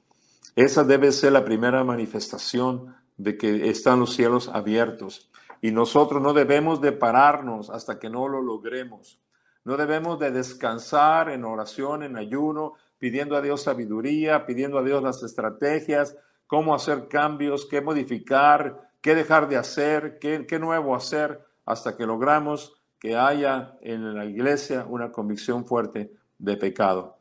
Esa 0.57 0.83
debe 0.83 1.13
ser 1.13 1.31
la 1.31 1.45
primera 1.45 1.85
manifestación 1.85 2.93
de 3.17 3.39
que 3.39 3.71
están 3.71 4.01
los 4.01 4.15
cielos 4.15 4.49
abiertos. 4.49 5.31
Y 5.67 5.73
nosotros 5.73 6.23
no 6.23 6.33
debemos 6.33 6.81
de 6.81 6.93
pararnos 6.93 7.71
hasta 7.71 7.99
que 7.99 8.09
no 8.09 8.29
lo 8.29 8.41
logremos. 8.41 9.19
No 9.64 9.77
debemos 9.77 10.17
de 10.21 10.31
descansar 10.31 11.29
en 11.29 11.45
oración, 11.45 12.05
en 12.05 12.17
ayuno, 12.17 12.75
pidiendo 13.01 13.35
a 13.35 13.41
Dios 13.41 13.62
sabiduría, 13.64 14.47
pidiendo 14.47 14.79
a 14.79 14.85
Dios 14.85 15.03
las 15.03 15.25
estrategias, 15.25 16.17
cómo 16.47 16.73
hacer 16.73 17.09
cambios, 17.09 17.67
qué 17.67 17.81
modificar, 17.81 18.93
qué 19.01 19.17
dejar 19.17 19.49
de 19.49 19.57
hacer, 19.57 20.21
qué, 20.21 20.47
qué 20.47 20.61
nuevo 20.61 20.95
hacer, 20.95 21.45
hasta 21.64 21.97
que 21.97 22.07
logramos 22.07 22.81
que 23.01 23.17
haya 23.17 23.77
en 23.81 24.14
la 24.14 24.25
iglesia 24.25 24.87
una 24.89 25.11
convicción 25.11 25.67
fuerte 25.67 26.12
de 26.39 26.57
pecado. 26.57 27.19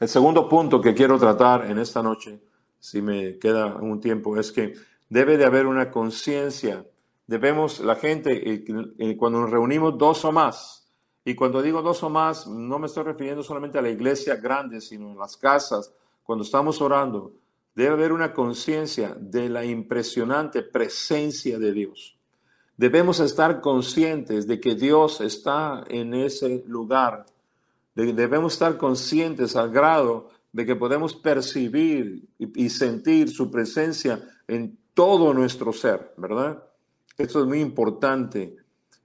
El 0.00 0.08
segundo 0.08 0.48
punto 0.48 0.80
que 0.80 0.94
quiero 0.94 1.18
tratar 1.18 1.66
en 1.66 1.78
esta 1.78 2.02
noche, 2.02 2.40
si 2.78 3.02
me 3.02 3.38
queda 3.38 3.66
un 3.66 4.00
tiempo, 4.00 4.38
es 4.38 4.50
que 4.50 4.72
debe 5.10 5.36
de 5.36 5.44
haber 5.44 5.66
una 5.66 5.90
conciencia. 5.90 6.86
Debemos, 7.28 7.78
la 7.78 7.94
gente, 7.94 8.64
cuando 9.16 9.42
nos 9.42 9.50
reunimos 9.50 9.96
dos 9.96 10.24
o 10.24 10.32
más, 10.32 10.90
y 11.24 11.36
cuando 11.36 11.62
digo 11.62 11.80
dos 11.80 12.02
o 12.02 12.10
más, 12.10 12.48
no 12.48 12.80
me 12.80 12.86
estoy 12.86 13.04
refiriendo 13.04 13.44
solamente 13.44 13.78
a 13.78 13.82
la 13.82 13.90
iglesia 13.90 14.34
grande, 14.34 14.80
sino 14.80 15.12
en 15.12 15.18
las 15.18 15.36
casas, 15.36 15.94
cuando 16.24 16.42
estamos 16.42 16.80
orando, 16.80 17.34
debe 17.76 17.92
haber 17.92 18.12
una 18.12 18.34
conciencia 18.34 19.14
de 19.16 19.48
la 19.48 19.64
impresionante 19.64 20.62
presencia 20.62 21.60
de 21.60 21.72
Dios. 21.72 22.18
Debemos 22.76 23.20
estar 23.20 23.60
conscientes 23.60 24.48
de 24.48 24.58
que 24.58 24.74
Dios 24.74 25.20
está 25.20 25.84
en 25.88 26.14
ese 26.14 26.64
lugar 26.66 27.26
Debemos 27.98 28.52
estar 28.52 28.76
conscientes 28.76 29.56
al 29.56 29.72
grado 29.72 30.30
de 30.52 30.64
que 30.64 30.76
podemos 30.76 31.16
percibir 31.16 32.28
y 32.38 32.70
sentir 32.70 33.28
su 33.28 33.50
presencia 33.50 34.22
en 34.46 34.78
todo 34.94 35.34
nuestro 35.34 35.72
ser, 35.72 36.14
¿verdad? 36.16 36.62
Esto 37.18 37.40
es 37.40 37.46
muy 37.46 37.60
importante. 37.60 38.54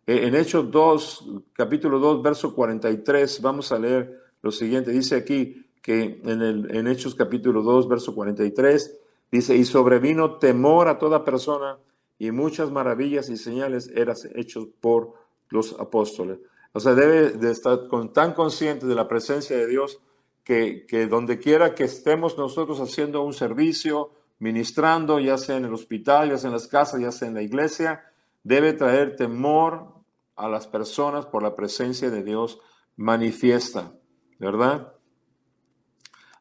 Eh, 0.06 0.28
en 0.28 0.36
Hechos 0.36 0.70
2, 0.70 1.26
capítulo 1.52 1.98
2, 1.98 2.22
verso 2.22 2.54
43, 2.54 3.42
vamos 3.42 3.72
a 3.72 3.80
leer 3.80 4.22
lo 4.44 4.52
siguiente. 4.52 4.92
Dice 4.92 5.16
aquí 5.16 5.66
que 5.82 6.22
en, 6.24 6.88
Hechos 6.88 7.16
capítulo 7.16 7.64
2, 7.64 7.88
verso 7.88 8.14
43, 8.14 9.00
dice, 9.32 9.56
y 9.56 9.66
sobrevino 9.66 10.38
temor 10.38 10.90
a 10.90 11.00
toda 11.00 11.26
persona 11.26 11.80
y 12.20 12.30
muchas 12.30 12.70
maravillas 12.70 13.30
y 13.30 13.38
señales 13.38 13.90
eran 13.96 14.16
hechos 14.36 14.68
por 14.80 15.14
los 15.50 15.74
apóstoles. 15.80 16.38
O 16.72 16.80
sea, 16.80 16.94
debe 16.94 17.32
de 17.32 17.50
estar 17.50 17.90
tan 18.14 18.34
consciente 18.34 18.86
de 18.86 18.94
la 18.94 19.08
presencia 19.08 19.58
de 19.58 19.66
Dios 19.66 20.00
que, 20.44 20.86
que 20.88 21.08
donde 21.08 21.40
quiera 21.40 21.74
que 21.74 21.86
estemos 21.86 22.38
nosotros 22.38 22.80
haciendo 22.80 23.24
un 23.24 23.34
servicio, 23.34 24.12
ministrando, 24.44 25.22
ya 25.22 25.38
sea 25.38 25.56
en 25.56 25.64
el 25.64 25.74
hospital, 25.74 26.30
ya 26.30 26.38
sea 26.38 26.50
en 26.50 26.54
las 26.54 26.68
casas, 26.68 27.00
ya 27.00 27.14
sea 27.14 27.30
en 27.30 27.34
la 27.34 27.42
iglesia, 27.42 28.04
debe 28.44 28.74
traer 28.74 29.16
temor 29.16 29.94
a 30.36 30.50
las 30.50 30.68
personas 30.68 31.26
por 31.26 31.42
la 31.42 31.56
presencia 31.56 32.10
de 32.10 32.24
Dios 32.24 32.60
manifiesta, 32.98 33.94
¿verdad? 34.40 34.92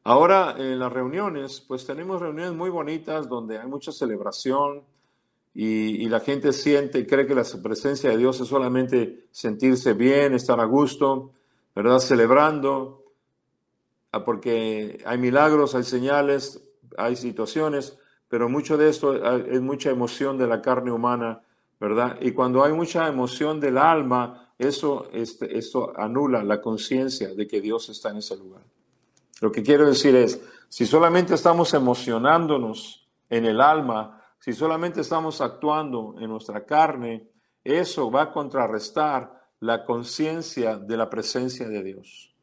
Ahora 0.02 0.56
en 0.58 0.80
las 0.80 0.92
reuniones, 0.92 1.60
pues 1.60 1.86
tenemos 1.86 2.20
reuniones 2.20 2.54
muy 2.54 2.70
bonitas 2.70 3.28
donde 3.28 3.60
hay 3.60 3.68
mucha 3.68 3.92
celebración, 3.92 4.82
y, 5.54 6.08
la 6.08 6.20
gente 6.20 6.50
siente 6.52 6.98
y 6.98 7.06
cree 7.06 7.26
que 7.26 7.34
la 7.34 7.44
presencia 7.62 8.08
de 8.10 8.16
Dios 8.16 8.40
es 8.40 8.48
solamente 8.48 9.26
sentirse 9.30 9.92
bien, 9.92 10.32
estar 10.32 10.58
a 10.58 10.64
gusto, 10.64 11.32
¿verdad? 11.76 11.98
Celebrando, 11.98 13.04
ah, 14.12 14.24
porque 14.24 15.02
hay 15.04 15.18
milagros, 15.18 15.74
hay 15.74 15.82
señales, 15.82 16.71
hay 16.96 17.16
situaciones, 17.16 17.98
pero 18.28 18.48
mucho 18.48 18.76
de 18.76 18.88
esto 18.88 19.18
ah, 19.22 19.40
es 19.46 19.60
mucha 19.60 19.90
emoción 19.90 20.38
de 20.38 20.46
la 20.46 20.62
carne 20.62 20.90
humana, 20.90 21.42
¿verdad? 21.80 22.18
Y 22.20 22.32
cuando 22.32 22.64
hay 22.64 22.72
mucha 22.72 23.08
emoción 23.08 23.60
del 23.60 23.78
alma, 23.78 24.54
eso, 24.58 25.08
este, 25.12 25.58
esto 25.58 25.92
anula 25.98 26.44
la 26.44 26.60
conciencia 26.60 27.34
de 27.34 27.46
que 27.46 27.60
Dios 27.60 27.88
está 27.88 28.10
en 28.10 28.18
ese 28.18 28.36
lugar. 28.36 28.62
Lo 29.40 29.50
que 29.50 29.62
quiero 29.62 29.86
decir 29.86 30.14
es, 30.14 30.40
si 30.68 30.86
solamente 30.86 31.34
estamos 31.34 31.74
emocionándonos 31.74 33.08
en 33.28 33.44
el 33.44 33.60
alma, 33.60 34.22
si 34.38 34.52
solamente 34.52 35.00
estamos 35.00 35.40
actuando 35.40 36.14
en 36.18 36.30
nuestra 36.30 36.64
carne, 36.64 37.28
eso 37.64 38.10
va 38.10 38.22
a 38.22 38.32
contrarrestar 38.32 39.42
la 39.60 39.84
conciencia 39.84 40.76
de 40.76 40.96
la 40.96 41.08
presencia 41.10 41.68
de 41.68 41.82
Dios. 41.82 42.34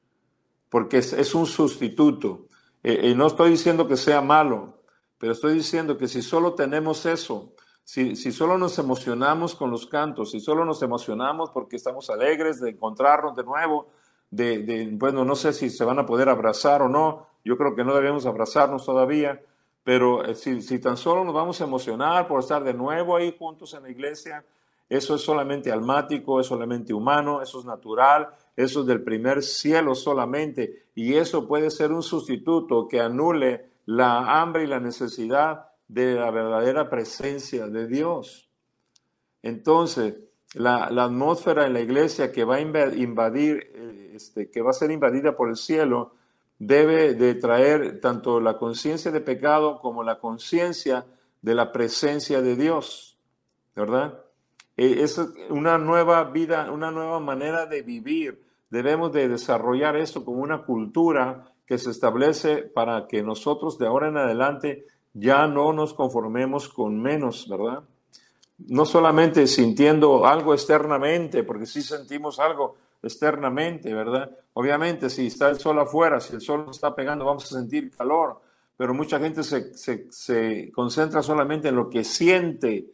Porque 0.70 0.98
es, 0.98 1.36
un 1.36 1.46
sustituto. 1.46 2.48
Y 2.84 2.90
eh, 2.90 3.12
eh, 3.12 3.16
no 3.16 3.28
estoy 3.28 3.52
diciendo 3.52 3.88
que 3.88 3.98
sea 3.98 4.22
malo, 4.22 4.82
pero 5.18 5.34
estoy 5.34 5.54
diciendo 5.54 5.98
que 5.98 6.08
si 6.08 6.22
solo 6.22 6.54
tenemos 6.54 7.06
eso, 7.06 7.54
si, 7.84 8.16
si, 8.16 8.32
solo 8.32 8.58
nos 8.58 8.78
emocionamos 8.78 9.56
con 9.56 9.72
los 9.72 9.88
cantos, 9.88 10.32
si 10.32 10.40
solo 10.40 10.64
nos 10.64 10.82
emocionamos 10.82 11.50
porque 11.50 11.76
estamos 11.76 12.10
alegres 12.10 12.60
de 12.60 12.70
encontrarnos 12.70 13.36
de 13.36 13.44
nuevo, 13.44 13.88
de, 14.30 14.60
de, 14.60 14.90
bueno, 14.94 15.26
no 15.26 15.36
sé 15.36 15.54
si 15.54 15.70
se 15.70 15.84
van 15.84 16.00
a 16.00 16.06
poder 16.06 16.30
abrazar 16.30 16.84
o 16.84 16.90
no, 16.90 17.28
yo 17.44 17.58
creo 17.58 17.76
que 17.76 17.84
no 17.84 17.96
debemos 17.96 18.26
abrazarnos 18.26 18.86
todavía, 18.86 19.42
pero 19.84 20.24
eh, 20.24 20.36
si, 20.36 20.80
tan 20.80 20.98
solo 20.98 21.24
nos 21.24 21.34
vamos 21.34 21.60
a 21.62 21.64
emocionar 21.64 22.28
por 22.28 22.42
estar 22.42 22.64
de 22.64 22.74
nuevo 22.74 23.16
ahí 23.16 23.36
juntos 23.38 23.74
en 23.74 23.84
la 23.84 23.90
iglesia, 23.90 24.46
eso 24.88 25.16
es 25.16 25.22
solamente 25.22 25.72
almático, 25.72 26.40
es 26.40 26.48
solamente 26.48 26.94
humano, 26.94 27.42
eso 27.42 27.60
es 27.60 27.66
natural, 27.66 28.30
eso 28.56 28.82
es 28.82 28.88
del 28.88 29.04
primer 29.04 29.44
cielo 29.44 29.96
solamente. 29.96 30.88
Y 30.96 31.16
eso 31.16 31.48
puede 31.48 31.72
ser 31.72 31.92
un 31.92 32.04
sustituto 32.04 32.88
que 32.88 33.00
anule 33.00 33.70
la 33.86 34.42
hambre 34.42 34.64
y 34.64 34.68
la 34.68 34.80
necesidad 34.80 35.70
de 35.88 36.16
la 36.16 36.30
verdadera 36.32 36.90
presencia 36.90 37.68
de 37.68 37.88
Dios. 37.88 38.50
Entonces, 39.42 40.16
la, 40.54 40.86
atmósfera 40.86 41.66
en 41.66 41.74
la 41.74 41.82
iglesia 41.82 42.32
que 42.32 42.44
va 42.44 42.56
a 42.56 42.62
invadir, 42.62 43.72
eh, 43.74 44.12
este, 44.16 44.50
que 44.50 44.62
va 44.62 44.72
a 44.72 44.74
ser 44.74 44.92
invadida 44.92 45.36
por 45.36 45.50
el 45.50 45.56
cielo, 45.56 46.14
debe 46.60 47.14
de 47.14 47.36
traer 47.36 48.02
tanto 48.02 48.40
la 48.40 48.58
conciencia 48.58 49.12
de 49.12 49.22
pecado 49.22 49.80
como 49.80 50.04
la 50.04 50.20
conciencia 50.20 51.06
de 51.42 51.56
la 51.56 51.72
presencia 51.72 52.42
de 52.42 52.56
Dios, 52.56 53.18
¿verdad? 53.76 54.22
E, 54.80 55.04
es 55.04 55.20
una 55.50 55.78
nueva 55.78 56.24
vida, 56.24 56.72
una 56.72 56.90
nueva 56.90 57.20
manera 57.20 57.66
de 57.66 57.82
vivir. 57.82 58.42
Debemos 58.70 59.12
de 59.12 59.28
desarrollar 59.28 59.98
esto 59.98 60.24
como 60.24 60.42
una 60.42 60.64
cultura 60.64 61.52
que 61.66 61.78
se 61.78 61.92
establece 61.92 62.58
para 62.64 63.06
que 63.08 63.22
nosotros 63.22 63.78
de 63.78 63.88
ahora 63.88 64.08
en 64.08 64.18
adelante 64.18 64.86
ya 65.14 65.48
no 65.48 65.74
nos 65.74 65.94
conformemos 65.94 66.70
con 66.70 67.02
menos, 67.02 67.48
¿verdad? 67.50 67.84
No 68.58 68.86
solamente 68.86 69.48
sintiendo 69.48 70.26
algo 70.26 70.54
externamente, 70.54 71.44
porque 71.44 71.66
sí 71.66 71.82
sentimos 71.82 72.40
algo, 72.40 72.78
externamente, 73.02 73.94
¿verdad? 73.94 74.32
Obviamente, 74.54 75.10
si 75.10 75.28
está 75.28 75.50
el 75.50 75.60
sol 75.60 75.80
afuera, 75.80 76.20
si 76.20 76.36
el 76.36 76.42
sol 76.42 76.68
está 76.70 76.96
pegando, 76.96 77.26
vamos 77.26 77.46
a 77.46 77.58
sentir 77.60 77.92
calor, 77.92 78.42
pero 78.76 78.94
mucha 78.94 79.20
gente 79.20 79.44
se, 79.44 79.74
se, 80.12 80.72
concentra 80.72 81.22
solamente 81.22 81.70
en 81.70 81.76
lo 81.76 81.90
que 81.90 82.04
siente, 82.04 82.94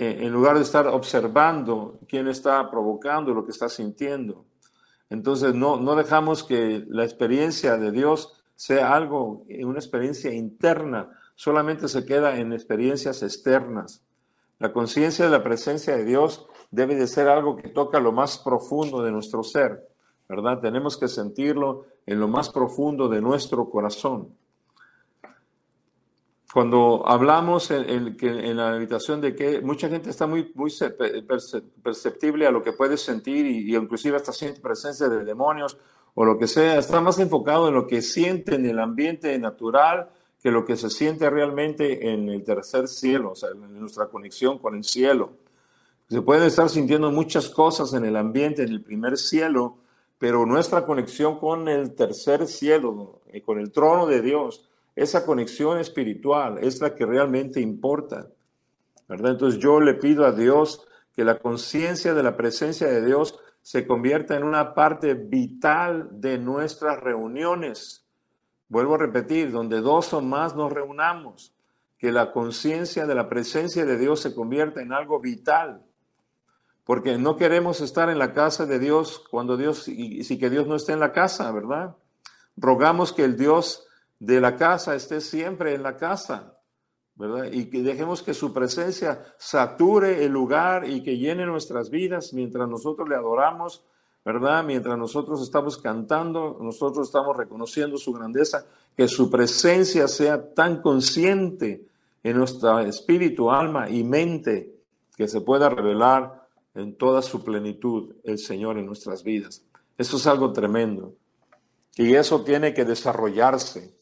eh, 0.00 0.18
en 0.20 0.32
lugar 0.32 0.54
de 0.54 0.62
estar 0.62 0.86
observando 0.86 1.98
quién 2.06 2.28
está 2.28 2.70
provocando 2.70 3.34
lo 3.34 3.44
que 3.44 3.50
está 3.50 3.68
sintiendo. 3.68 4.44
Entonces, 5.10 5.56
no, 5.56 5.76
no 5.76 5.96
dejamos 5.96 6.44
que 6.44 6.84
la 6.86 7.02
experiencia 7.02 7.76
de 7.76 7.90
Dios 7.90 8.40
sea 8.54 8.94
algo, 8.94 9.44
una 9.48 9.80
experiencia 9.80 10.32
interna, 10.32 11.10
solamente 11.34 11.88
se 11.88 12.06
queda 12.06 12.38
en 12.38 12.52
experiencias 12.52 13.24
externas. 13.24 14.04
La 14.60 14.72
conciencia 14.72 15.24
de 15.24 15.32
la 15.32 15.42
presencia 15.42 15.96
de 15.96 16.04
Dios 16.04 16.46
debe 16.70 16.94
de 16.94 17.08
ser 17.08 17.26
algo 17.26 17.56
que 17.56 17.68
toca 17.68 17.98
lo 17.98 18.12
más 18.12 18.38
profundo 18.38 19.02
de 19.02 19.10
nuestro 19.10 19.42
ser, 19.42 19.88
¿verdad? 20.28 20.60
Tenemos 20.60 20.96
que 20.96 21.08
sentirlo 21.08 21.86
en 22.06 22.20
lo 22.20 22.28
más 22.28 22.50
profundo 22.50 23.08
de 23.08 23.20
nuestro 23.20 23.68
corazón. 23.68 24.28
Cuando 26.52 27.06
hablamos 27.06 27.70
en, 27.70 28.16
en, 28.20 28.56
la 28.56 28.72
habitación 28.72 29.20
de 29.20 29.36
que 29.36 29.60
mucha 29.60 29.88
gente 29.88 30.08
está 30.08 30.26
muy, 30.26 30.50
muy 30.54 30.72
perceptible 31.82 32.46
a 32.46 32.50
lo 32.50 32.62
que 32.62 32.72
puede 32.72 32.96
sentir 32.96 33.44
y, 33.44 33.76
inclusive 33.76 34.16
hasta 34.16 34.32
siente 34.32 34.60
presencia 34.60 35.08
de 35.08 35.24
demonios 35.24 35.76
o 36.14 36.24
lo 36.24 36.38
que 36.38 36.46
sea, 36.46 36.78
está 36.78 37.02
más 37.02 37.18
enfocado 37.18 37.68
en 37.68 37.74
lo 37.74 37.86
que 37.86 38.00
siente 38.00 38.54
en 38.54 38.64
el 38.64 38.78
ambiente 38.78 39.38
natural 39.38 40.08
que 40.42 40.50
lo 40.50 40.64
que 40.64 40.76
se 40.76 40.88
siente 40.88 41.28
realmente 41.28 42.12
en 42.12 42.28
el 42.28 42.44
tercer 42.44 42.88
cielo, 42.88 43.32
o 43.32 43.34
sea, 43.34 43.50
en 43.50 43.78
nuestra 43.78 44.06
conexión 44.06 44.58
con 44.58 44.74
el 44.76 44.84
cielo. 44.84 45.32
Se 46.08 46.22
pueden 46.22 46.44
estar 46.44 46.70
sintiendo 46.70 47.10
muchas 47.10 47.50
cosas 47.50 47.92
en 47.92 48.04
el 48.04 48.16
ambiente, 48.16 48.62
en 48.62 48.70
el 48.70 48.82
primer 48.82 49.18
cielo, 49.18 49.76
pero 50.18 50.46
nuestra 50.46 50.86
conexión 50.86 51.38
con 51.38 51.68
el 51.68 51.94
tercer 51.94 52.46
cielo, 52.46 53.20
eh, 53.26 53.42
con 53.42 53.58
el 53.58 53.70
trono 53.70 54.06
de 54.06 54.22
Dios, 54.22 54.67
esa 54.98 55.24
conexión 55.24 55.78
espiritual 55.78 56.58
es 56.58 56.80
la 56.80 56.94
que 56.96 57.06
realmente 57.06 57.60
importa. 57.60 58.28
¿verdad? 59.08 59.32
Entonces 59.32 59.60
yo 59.60 59.80
le 59.80 59.94
pido 59.94 60.26
a 60.26 60.32
Dios 60.32 60.86
que 61.14 61.24
la 61.24 61.38
conciencia 61.38 62.14
de 62.14 62.22
la 62.22 62.36
presencia 62.36 62.88
de 62.88 63.04
Dios 63.04 63.38
se 63.62 63.86
convierta 63.86 64.36
en 64.36 64.42
una 64.42 64.74
parte 64.74 65.14
vital 65.14 66.08
de 66.10 66.38
nuestras 66.38 67.00
reuniones. 67.00 68.06
Vuelvo 68.68 68.96
a 68.96 68.98
repetir, 68.98 69.52
donde 69.52 69.80
dos 69.80 70.12
o 70.12 70.20
más 70.20 70.56
nos 70.56 70.72
reunamos, 70.72 71.54
que 71.96 72.10
la 72.10 72.32
conciencia 72.32 73.06
de 73.06 73.14
la 73.14 73.28
presencia 73.28 73.84
de 73.84 73.98
Dios 73.98 74.20
se 74.20 74.34
convierta 74.34 74.82
en 74.82 74.92
algo 74.92 75.20
vital. 75.20 75.82
Porque 76.84 77.18
no 77.18 77.36
queremos 77.36 77.80
estar 77.80 78.10
en 78.10 78.18
la 78.18 78.32
casa 78.32 78.66
de 78.66 78.78
Dios 78.78 79.24
cuando 79.30 79.56
Dios, 79.56 79.86
y, 79.86 80.24
si 80.24 80.38
que 80.38 80.50
Dios 80.50 80.66
no 80.66 80.74
esté 80.74 80.92
en 80.92 81.00
la 81.00 81.12
casa, 81.12 81.52
¿verdad? 81.52 81.96
Rogamos 82.56 83.12
que 83.12 83.24
el 83.24 83.36
Dios 83.36 83.87
de 84.18 84.40
la 84.40 84.56
casa 84.56 84.94
esté 84.94 85.20
siempre 85.20 85.74
en 85.74 85.82
la 85.82 85.96
casa, 85.96 86.58
¿verdad? 87.14 87.50
Y 87.52 87.70
que 87.70 87.82
dejemos 87.82 88.22
que 88.22 88.34
su 88.34 88.52
presencia 88.52 89.24
sature 89.38 90.24
el 90.24 90.32
lugar 90.32 90.88
y 90.88 91.02
que 91.02 91.18
llene 91.18 91.46
nuestras 91.46 91.90
vidas 91.90 92.32
mientras 92.32 92.68
nosotros 92.68 93.08
le 93.08 93.16
adoramos, 93.16 93.84
¿verdad? 94.24 94.64
Mientras 94.64 94.98
nosotros 94.98 95.42
estamos 95.42 95.78
cantando, 95.78 96.58
nosotros 96.60 97.08
estamos 97.08 97.36
reconociendo 97.36 97.96
su 97.96 98.12
grandeza, 98.12 98.66
que 98.96 99.08
su 99.08 99.30
presencia 99.30 100.08
sea 100.08 100.52
tan 100.54 100.82
consciente 100.82 101.86
en 102.22 102.36
nuestro 102.36 102.80
espíritu, 102.80 103.50
alma 103.50 103.88
y 103.88 104.04
mente 104.04 104.74
que 105.16 105.28
se 105.28 105.40
pueda 105.40 105.68
revelar 105.68 106.46
en 106.74 106.96
toda 106.96 107.22
su 107.22 107.42
plenitud 107.42 108.14
el 108.22 108.38
Señor 108.38 108.78
en 108.78 108.86
nuestras 108.86 109.24
vidas. 109.24 109.64
Eso 109.96 110.16
es 110.16 110.26
algo 110.26 110.52
tremendo. 110.52 111.14
Y 111.96 112.14
eso 112.14 112.44
tiene 112.44 112.72
que 112.72 112.84
desarrollarse. 112.84 113.97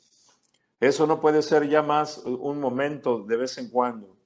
Eso 0.81 1.07
no 1.07 1.21
puede 1.21 1.43
ser 1.43 1.69
ya 1.69 1.83
más 1.83 2.19
un 2.19 2.61
momento 2.61 3.25
de 3.27 3.37
vez 3.37 3.57
en 3.59 3.71
cuando. 3.71 4.17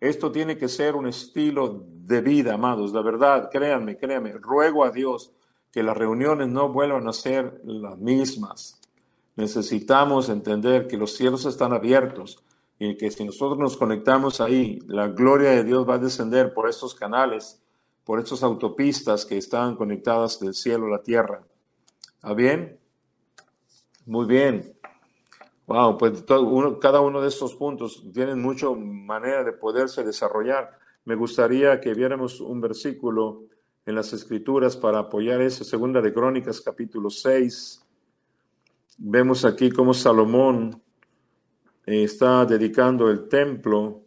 Esto 0.00 0.30
tiene 0.30 0.56
que 0.56 0.68
ser 0.68 0.94
un 0.94 1.08
estilo 1.08 1.84
de 1.88 2.20
vida, 2.20 2.54
amados. 2.54 2.92
La 2.92 3.02
verdad, 3.02 3.48
créanme, 3.50 3.96
créanme, 3.96 4.32
ruego 4.32 4.84
a 4.84 4.90
Dios 4.90 5.32
que 5.72 5.82
las 5.82 5.96
reuniones 5.96 6.48
no 6.48 6.72
vuelvan 6.72 7.08
a 7.08 7.12
ser 7.12 7.60
las 7.64 7.98
mismas. 7.98 8.80
Necesitamos 9.36 10.28
entender 10.28 10.86
que 10.86 10.96
los 10.96 11.14
cielos 11.14 11.44
están 11.44 11.72
abiertos 11.72 12.42
y 12.78 12.96
que 12.96 13.10
si 13.10 13.24
nosotros 13.24 13.58
nos 13.58 13.76
conectamos 13.76 14.40
ahí, 14.40 14.78
la 14.86 15.08
gloria 15.08 15.50
de 15.50 15.64
Dios 15.64 15.88
va 15.88 15.94
a 15.94 15.98
descender 15.98 16.54
por 16.54 16.68
estos 16.68 16.94
canales, 16.94 17.60
por 18.04 18.20
estas 18.20 18.42
autopistas 18.42 19.26
que 19.26 19.36
están 19.36 19.74
conectadas 19.74 20.38
del 20.38 20.54
cielo 20.54 20.86
a 20.86 20.90
la 20.90 21.02
tierra. 21.02 21.42
¿Está 22.16 22.34
bien? 22.34 22.78
Muy 24.06 24.26
bien. 24.26 24.77
Wow, 25.68 25.98
pues 25.98 26.24
cada 26.80 27.00
uno 27.00 27.20
de 27.20 27.28
estos 27.28 27.54
puntos 27.54 28.02
tienen 28.14 28.40
mucha 28.40 28.70
manera 28.70 29.44
de 29.44 29.52
poderse 29.52 30.02
desarrollar. 30.02 30.78
Me 31.04 31.14
gustaría 31.14 31.78
que 31.78 31.92
viéramos 31.92 32.40
un 32.40 32.58
versículo 32.58 33.42
en 33.84 33.94
las 33.94 34.14
Escrituras 34.14 34.78
para 34.78 35.00
apoyar 35.00 35.42
eso. 35.42 35.64
Segunda 35.64 36.00
de 36.00 36.14
Crónicas, 36.14 36.62
capítulo 36.62 37.10
6. 37.10 37.84
Vemos 38.96 39.44
aquí 39.44 39.70
cómo 39.70 39.92
Salomón 39.92 40.80
eh, 41.84 42.02
está 42.02 42.46
dedicando 42.46 43.10
el 43.10 43.28
templo 43.28 44.00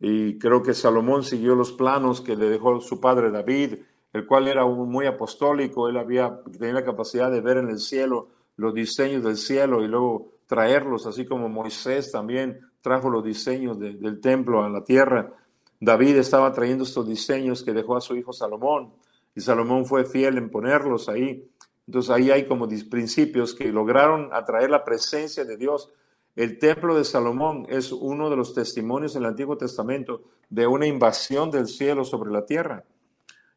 y 0.00 0.38
creo 0.38 0.62
que 0.62 0.72
Salomón 0.72 1.24
siguió 1.24 1.54
los 1.54 1.72
planos 1.72 2.22
que 2.22 2.36
le 2.36 2.48
dejó 2.48 2.80
su 2.80 2.98
padre 2.98 3.30
David, 3.30 3.74
el 4.14 4.26
cual 4.26 4.48
era 4.48 4.64
muy 4.64 5.04
apostólico, 5.04 5.90
él 5.90 5.98
había, 5.98 6.40
tenía 6.58 6.72
la 6.72 6.84
capacidad 6.86 7.30
de 7.30 7.42
ver 7.42 7.58
en 7.58 7.68
el 7.68 7.80
cielo 7.80 8.28
los 8.56 8.72
diseños 8.72 9.22
del 9.22 9.36
cielo 9.36 9.84
y 9.84 9.88
luego 9.88 10.39
traerlos, 10.50 11.06
así 11.06 11.24
como 11.24 11.48
Moisés 11.48 12.10
también 12.10 12.58
trajo 12.80 13.08
los 13.08 13.24
diseños 13.24 13.78
del 13.78 14.20
templo 14.20 14.64
a 14.64 14.68
la 14.68 14.82
tierra. 14.82 15.32
David 15.78 16.16
estaba 16.16 16.52
trayendo 16.52 16.82
estos 16.82 17.06
diseños 17.06 17.62
que 17.62 17.72
dejó 17.72 17.96
a 17.96 18.00
su 18.00 18.16
hijo 18.16 18.32
Salomón 18.32 18.92
y 19.36 19.40
Salomón 19.40 19.86
fue 19.86 20.04
fiel 20.04 20.38
en 20.38 20.50
ponerlos 20.50 21.08
ahí. 21.08 21.48
Entonces 21.86 22.10
ahí 22.10 22.32
hay 22.32 22.48
como 22.48 22.66
principios 22.90 23.54
que 23.54 23.70
lograron 23.70 24.28
atraer 24.32 24.70
la 24.70 24.84
presencia 24.84 25.44
de 25.44 25.56
Dios. 25.56 25.92
El 26.34 26.58
templo 26.58 26.96
de 26.96 27.04
Salomón 27.04 27.66
es 27.68 27.92
uno 27.92 28.28
de 28.28 28.34
los 28.34 28.52
testimonios 28.52 29.14
en 29.14 29.22
el 29.22 29.28
Antiguo 29.28 29.56
Testamento 29.56 30.22
de 30.48 30.66
una 30.66 30.88
invasión 30.88 31.52
del 31.52 31.68
cielo 31.68 32.04
sobre 32.04 32.32
la 32.32 32.44
tierra. 32.44 32.82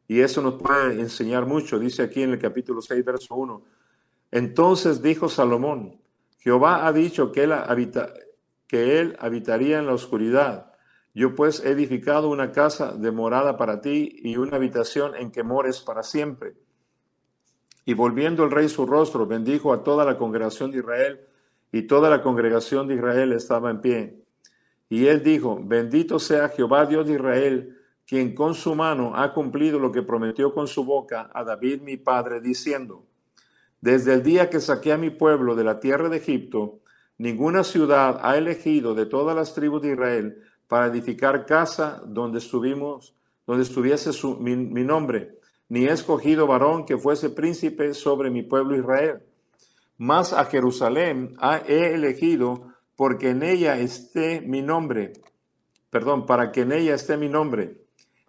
Y 0.06 0.20
eso 0.20 0.40
nos 0.42 0.62
puede 0.62 1.00
enseñar 1.00 1.44
mucho. 1.44 1.76
Dice 1.80 2.04
aquí 2.04 2.22
en 2.22 2.30
el 2.30 2.38
capítulo 2.38 2.80
6, 2.80 3.04
verso 3.04 3.34
1. 3.34 3.62
Entonces 4.30 5.02
dijo 5.02 5.28
Salomón, 5.28 6.03
Jehová 6.44 6.86
ha 6.86 6.92
dicho 6.92 7.32
que 7.32 7.44
él, 7.44 7.52
habita, 7.52 8.12
que 8.68 9.00
él 9.00 9.16
habitaría 9.18 9.78
en 9.78 9.86
la 9.86 9.94
oscuridad. 9.94 10.72
Yo 11.14 11.34
pues 11.34 11.64
he 11.64 11.70
edificado 11.70 12.28
una 12.28 12.52
casa 12.52 12.92
de 12.92 13.10
morada 13.10 13.56
para 13.56 13.80
ti 13.80 14.14
y 14.22 14.36
una 14.36 14.56
habitación 14.56 15.16
en 15.16 15.30
que 15.30 15.42
mores 15.42 15.80
para 15.80 16.02
siempre. 16.02 16.54
Y 17.86 17.94
volviendo 17.94 18.44
el 18.44 18.50
rey 18.50 18.68
su 18.68 18.84
rostro, 18.84 19.26
bendijo 19.26 19.72
a 19.72 19.82
toda 19.82 20.04
la 20.04 20.18
congregación 20.18 20.70
de 20.70 20.78
Israel, 20.78 21.20
y 21.72 21.82
toda 21.82 22.10
la 22.10 22.22
congregación 22.22 22.86
de 22.88 22.96
Israel 22.96 23.32
estaba 23.32 23.70
en 23.70 23.80
pie. 23.80 24.22
Y 24.90 25.06
él 25.06 25.22
dijo, 25.22 25.58
bendito 25.62 26.18
sea 26.18 26.50
Jehová 26.50 26.84
Dios 26.84 27.06
de 27.06 27.14
Israel, 27.14 27.80
quien 28.06 28.34
con 28.34 28.54
su 28.54 28.74
mano 28.74 29.16
ha 29.16 29.32
cumplido 29.32 29.78
lo 29.78 29.90
que 29.90 30.02
prometió 30.02 30.52
con 30.52 30.68
su 30.68 30.84
boca 30.84 31.30
a 31.32 31.42
David 31.42 31.80
mi 31.80 31.96
padre, 31.96 32.40
diciendo, 32.40 33.06
desde 33.84 34.14
el 34.14 34.22
día 34.22 34.48
que 34.48 34.60
saqué 34.60 34.92
a 34.94 34.96
mi 34.96 35.10
pueblo 35.10 35.54
de 35.54 35.62
la 35.62 35.78
tierra 35.78 36.08
de 36.08 36.16
Egipto, 36.16 36.80
ninguna 37.18 37.62
ciudad 37.64 38.18
ha 38.22 38.38
elegido 38.38 38.94
de 38.94 39.04
todas 39.04 39.36
las 39.36 39.52
tribus 39.52 39.82
de 39.82 39.92
Israel 39.92 40.38
para 40.68 40.86
edificar 40.86 41.44
casa 41.44 42.02
donde 42.06 42.38
estuvimos, 42.38 43.14
donde 43.46 43.62
estuviese 43.62 44.08
mi, 44.40 44.56
nombre, 44.84 45.38
ni 45.68 45.84
he 45.84 45.92
escogido 45.92 46.46
varón 46.46 46.86
que 46.86 46.96
fuese 46.96 47.28
príncipe 47.28 47.92
sobre 47.92 48.30
mi 48.30 48.42
pueblo 48.42 48.74
Israel. 48.74 49.20
Mas 49.98 50.32
a 50.32 50.46
Jerusalén 50.46 51.36
he 51.68 51.92
elegido 51.92 52.72
porque 52.96 53.28
en 53.28 53.42
ella 53.42 53.78
esté 53.78 54.40
mi 54.40 54.62
nombre, 54.62 55.12
perdón, 55.90 56.24
para 56.24 56.52
que 56.52 56.62
en 56.62 56.72
ella 56.72 56.94
esté 56.94 57.18
mi 57.18 57.28
nombre. 57.28 57.82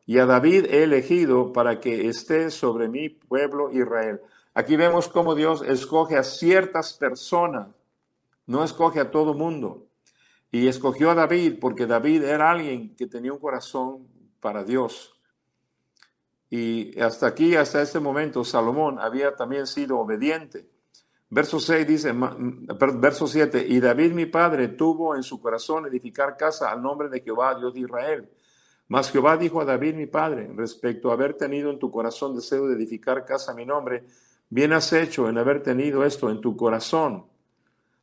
Y 0.05 0.17
a 0.17 0.25
David 0.25 0.65
he 0.65 0.83
elegido 0.83 1.53
para 1.53 1.79
que 1.79 2.09
esté 2.09 2.51
sobre 2.51 2.89
mi 2.89 3.07
pueblo 3.07 3.71
Israel. 3.71 4.19
Aquí 4.55 4.77
vemos 4.77 5.09
cómo 5.09 5.35
Dios 5.35 5.61
escoge 5.61 6.15
a 6.15 6.23
ciertas 6.23 6.93
personas, 6.93 7.67
no 8.47 8.63
escoge 8.63 9.01
a 9.01 9.11
todo 9.11 9.33
mundo. 9.33 9.87
Y 10.49 10.69
escogió 10.69 11.11
a 11.11 11.15
David 11.15 11.57
porque 11.59 11.85
David 11.85 12.23
era 12.23 12.51
alguien 12.51 12.95
que 12.95 13.05
tenía 13.05 13.33
un 13.33 13.39
corazón 13.39 14.07
para 14.39 14.63
Dios. 14.63 15.13
Y 16.49 16.97
hasta 17.01 17.27
aquí, 17.27 17.57
hasta 17.57 17.81
este 17.81 17.99
momento, 17.99 18.45
Salomón 18.45 18.97
había 18.97 19.35
también 19.35 19.67
sido 19.67 19.99
obediente. 19.99 20.69
Verso 21.29 21.59
6 21.59 21.85
dice, 21.85 22.13
verso 22.13 23.27
7, 23.27 23.65
y 23.67 23.81
David 23.81 24.13
mi 24.13 24.27
padre 24.27 24.69
tuvo 24.69 25.17
en 25.17 25.23
su 25.23 25.41
corazón 25.41 25.85
edificar 25.87 26.37
casa 26.37 26.71
al 26.71 26.81
nombre 26.81 27.09
de 27.09 27.19
Jehová, 27.19 27.55
Dios 27.55 27.73
de 27.73 27.81
Israel. 27.81 28.29
Mas 28.87 29.11
Jehová 29.11 29.35
dijo 29.35 29.59
a 29.59 29.65
David 29.65 29.95
mi 29.95 30.05
padre, 30.05 30.49
respecto 30.55 31.09
a 31.09 31.13
haber 31.15 31.33
tenido 31.33 31.71
en 31.71 31.79
tu 31.79 31.91
corazón 31.91 32.35
deseo 32.35 32.67
de 32.67 32.75
edificar 32.75 33.25
casa 33.25 33.51
a 33.51 33.55
mi 33.55 33.65
nombre, 33.65 34.05
Bien 34.49 34.73
has 34.73 34.93
hecho 34.93 35.27
en 35.29 35.37
haber 35.37 35.63
tenido 35.63 36.05
esto 36.05 36.29
en 36.29 36.41
tu 36.41 36.55
corazón. 36.55 37.25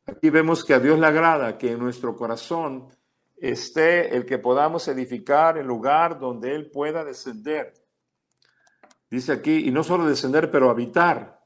Aquí 0.05 0.29
vemos 0.29 0.63
que 0.65 0.73
a 0.73 0.79
Dios 0.79 0.99
le 0.99 1.05
agrada 1.05 1.57
que 1.57 1.71
en 1.71 1.79
nuestro 1.79 2.15
corazón 2.15 2.89
esté 3.37 4.15
el 4.15 4.25
que 4.25 4.37
podamos 4.37 4.87
edificar 4.87 5.57
el 5.57 5.67
lugar 5.67 6.19
donde 6.19 6.53
Él 6.55 6.69
pueda 6.69 7.03
descender. 7.03 7.73
Dice 9.09 9.31
aquí, 9.31 9.67
y 9.67 9.71
no 9.71 9.83
solo 9.83 10.05
descender, 10.05 10.49
pero 10.49 10.69
habitar. 10.69 11.41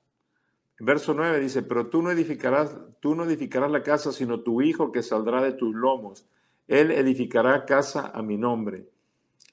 verso 0.79 1.13
9 1.13 1.39
dice, 1.39 1.63
pero 1.63 1.87
tú 1.87 2.01
no 2.01 2.11
edificarás, 2.11 2.75
tú 2.99 3.13
no 3.13 3.25
edificarás 3.25 3.69
la 3.69 3.83
casa, 3.83 4.11
sino 4.11 4.41
tu 4.41 4.61
hijo 4.61 4.91
que 4.91 5.03
saldrá 5.03 5.41
de 5.41 5.53
tus 5.53 5.75
lomos. 5.75 6.27
Él 6.67 6.91
edificará 6.91 7.65
casa 7.65 8.11
a 8.13 8.21
mi 8.21 8.37
nombre. 8.37 8.89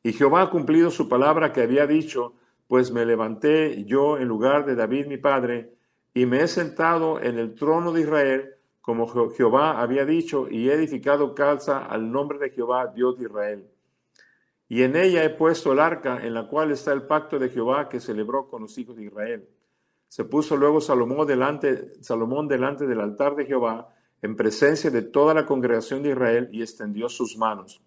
Y 0.03 0.13
Jehová 0.13 0.43
ha 0.43 0.51
cumplido 0.51 0.91
su 0.91 1.09
palabra 1.09 1.53
que 1.53 1.63
había 1.63 1.87
dicho, 1.87 2.35
pues 2.67 2.91
me 2.91 3.05
levanté 3.05 3.85
yo 3.85 4.19
en 4.19 4.29
lugar 4.29 4.65
de 4.65 4.75
David 4.75 5.07
mi 5.07 5.19
padre, 5.19 5.75
y 6.13 6.27
me 6.27 6.43
he 6.43 6.49
sentado 6.49 7.21
en 7.21 7.39
el 7.39 7.55
trono 7.55 7.93
de 7.93 8.03
Israel, 8.03 8.55
como 8.81 9.09
Jehová 9.31 9.81
había 9.81 10.05
dicho, 10.05 10.49
y 10.49 10.69
he 10.69 10.75
edificado 10.75 11.35
casa 11.35 11.85
al 11.85 12.11
nombre 12.11 12.39
de 12.39 12.51
Jehová, 12.51 12.87
Dios 12.95 13.19
de 13.19 13.25
Israel. 13.25 13.71
Y 14.69 14.83
en 14.83 14.97
ella 14.97 15.25
he 15.25 15.31
puesto 15.31 15.73
el 15.73 15.81
arca 15.81 16.25
en 16.25 16.35
la 16.35 16.49
cual 16.49 16.71
está 16.71 16.93
el 16.93 17.03
pacto 17.03 17.39
de 17.39 17.51
Jehová 17.51 17.89
que 17.89 18.01
celebró 18.01 18.49
con 18.49 18.63
los 18.63 18.77
hijos 18.79 18.97
de 18.97 19.05
Israel. 19.05 19.49
Se 20.09 20.25
puso 20.25 20.57
luego 20.57 20.81
Salomón 20.81 21.27
delante, 21.27 21.93
Salomón 22.03 22.49
delante 22.49 22.87
del 22.87 23.01
altar 23.01 23.37
de 23.37 23.47
Jehová, 23.47 23.89
en 24.23 24.37
presencia 24.37 24.91
de 24.91 25.03
toda 25.03 25.35
la 25.35 25.45
congregación 25.45 26.03
de 26.03 26.11
Israel, 26.11 26.49
y 26.53 26.63
extendió 26.63 27.09
sus 27.09 27.37
manos 27.37 27.84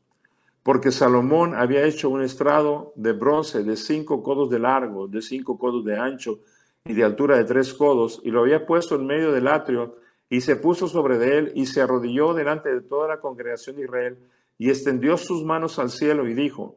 porque 0.67 0.91
Salomón 0.91 1.55
había 1.55 1.85
hecho 1.85 2.09
un 2.09 2.21
estrado 2.21 2.91
de 2.97 3.13
bronce 3.13 3.63
de 3.63 3.77
cinco 3.77 4.21
codos 4.21 4.49
de 4.49 4.59
largo, 4.59 5.07
de 5.07 5.21
cinco 5.21 5.57
codos 5.57 5.85
de 5.85 5.97
ancho 5.97 6.41
y 6.83 6.91
de 6.91 7.05
altura 7.05 7.37
de 7.37 7.45
tres 7.45 7.73
codos, 7.73 8.19
y 8.25 8.31
lo 8.31 8.41
había 8.41 8.65
puesto 8.65 8.95
en 8.95 9.07
medio 9.07 9.31
del 9.31 9.47
atrio, 9.47 9.95
y 10.29 10.41
se 10.41 10.57
puso 10.57 10.89
sobre 10.89 11.17
de 11.19 11.37
él, 11.37 11.51
y 11.55 11.67
se 11.67 11.79
arrodilló 11.79 12.33
delante 12.33 12.67
de 12.67 12.81
toda 12.81 13.07
la 13.07 13.21
congregación 13.21 13.77
de 13.77 13.83
Israel, 13.83 14.17
y 14.57 14.69
extendió 14.69 15.15
sus 15.15 15.45
manos 15.45 15.79
al 15.79 15.89
cielo 15.89 16.27
y 16.27 16.33
dijo, 16.33 16.75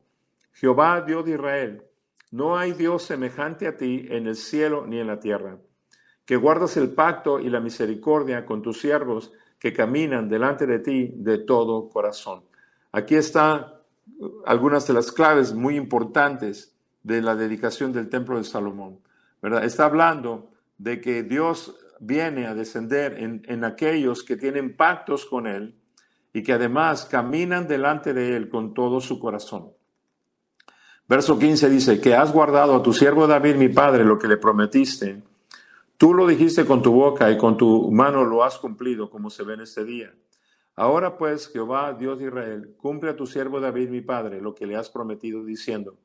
Jehová 0.53 1.01
Dios 1.01 1.25
de 1.25 1.33
Israel, 1.33 1.83
no 2.31 2.57
hay 2.57 2.71
Dios 2.75 3.03
semejante 3.03 3.67
a 3.67 3.77
ti 3.77 4.07
en 4.09 4.29
el 4.29 4.37
cielo 4.37 4.87
ni 4.87 5.01
en 5.01 5.09
la 5.09 5.19
tierra, 5.19 5.59
que 6.25 6.37
guardas 6.37 6.77
el 6.77 6.93
pacto 6.93 7.41
y 7.41 7.51
la 7.51 7.59
misericordia 7.59 8.47
con 8.47 8.63
tus 8.63 8.81
siervos 8.81 9.33
que 9.59 9.73
caminan 9.73 10.29
delante 10.29 10.65
de 10.65 10.79
ti 10.79 11.11
de 11.13 11.39
todo 11.39 11.89
corazón. 11.89 12.45
Aquí 12.93 13.17
están 13.17 13.80
algunas 14.47 14.87
de 14.87 14.95
las 14.95 15.13
claves 15.13 15.55
muy 15.55 15.77
importantes 15.77 16.75
de 17.03 17.23
la 17.23 17.35
dedicación 17.35 17.93
del 17.93 18.09
templo 18.09 18.37
de 18.37 18.45
Salomón. 18.45 18.99
¿verdad? 19.41 19.65
Está 19.65 19.87
hablando 19.87 20.51
de 20.79 21.01
que 21.01 21.23
Dios 21.23 21.77
viene 21.99 22.47
a 22.47 22.55
descender 22.55 23.19
en, 23.19 23.43
en 23.47 23.65
aquellos 23.65 24.23
que 24.23 24.37
tienen 24.37 24.77
pactos 24.77 25.27
con 25.27 25.47
Él 25.47 25.77
y 26.33 26.43
que 26.43 26.53
además 26.53 27.07
caminan 27.07 27.67
delante 27.67 28.15
de 28.15 28.37
Él 28.37 28.49
con 28.49 28.75
todo 28.75 29.01
su 29.01 29.19
corazón. 29.19 29.73
Verso 31.09 31.39
15 31.39 31.69
dice, 31.69 32.01
que 32.01 32.15
has 32.15 32.33
guardado 32.33 32.77
a 32.77 32.83
tu 32.83 32.93
siervo 32.93 33.27
David, 33.27 33.57
mi 33.57 33.69
padre, 33.69 34.05
lo 34.05 34.19
que 34.19 34.29
le 34.29 34.37
prometiste. 34.37 35.21
Tú 35.97 36.15
lo 36.15 36.27
dijiste 36.27 36.65
con 36.65 36.83
tu 36.83 36.93
boca 36.93 37.31
y 37.31 37.37
con 37.37 37.57
tu 37.57 37.91
mano 37.91 38.25
lo 38.25 38.45
has 38.45 38.59
cumplido, 38.59 39.11
como 39.11 39.29
se 39.29 39.43
ve 39.43 39.55
en 39.55 39.63
este 39.63 39.85
día. 39.85 40.15
Ahora 40.81 41.19
pues, 41.19 41.49
Jehová, 41.49 41.93
Dios 41.93 42.19
de 42.19 42.29
Israel, 42.29 42.75
cumple 42.79 43.11
a 43.11 43.15
tu 43.15 43.27
siervo 43.27 43.61
David, 43.61 43.91
mi 43.91 44.01
padre, 44.01 44.41
lo 44.41 44.55
que 44.55 44.67
le 44.67 44.77
has 44.77 44.89
prometido, 44.89 45.45
diciendo, 45.45 45.99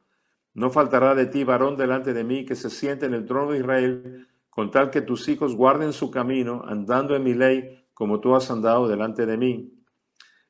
no 0.53 0.69
faltará 0.69 1.15
de 1.15 1.27
ti 1.27 1.45
varón 1.45 1.77
delante 1.77 2.13
de 2.13 2.25
mí 2.25 2.43
que 2.43 2.57
se 2.57 2.69
siente 2.69 3.05
en 3.05 3.13
el 3.13 3.25
trono 3.25 3.53
de 3.53 3.59
Israel, 3.59 4.27
con 4.49 4.71
tal 4.71 4.89
que 4.89 4.99
tus 4.99 5.29
hijos 5.29 5.55
guarden 5.55 5.93
su 5.93 6.11
camino, 6.11 6.61
andando 6.67 7.15
en 7.15 7.23
mi 7.23 7.33
ley, 7.33 7.85
como 7.93 8.19
tú 8.19 8.35
has 8.35 8.51
andado 8.51 8.85
delante 8.89 9.25
de 9.25 9.37
mí. 9.37 9.81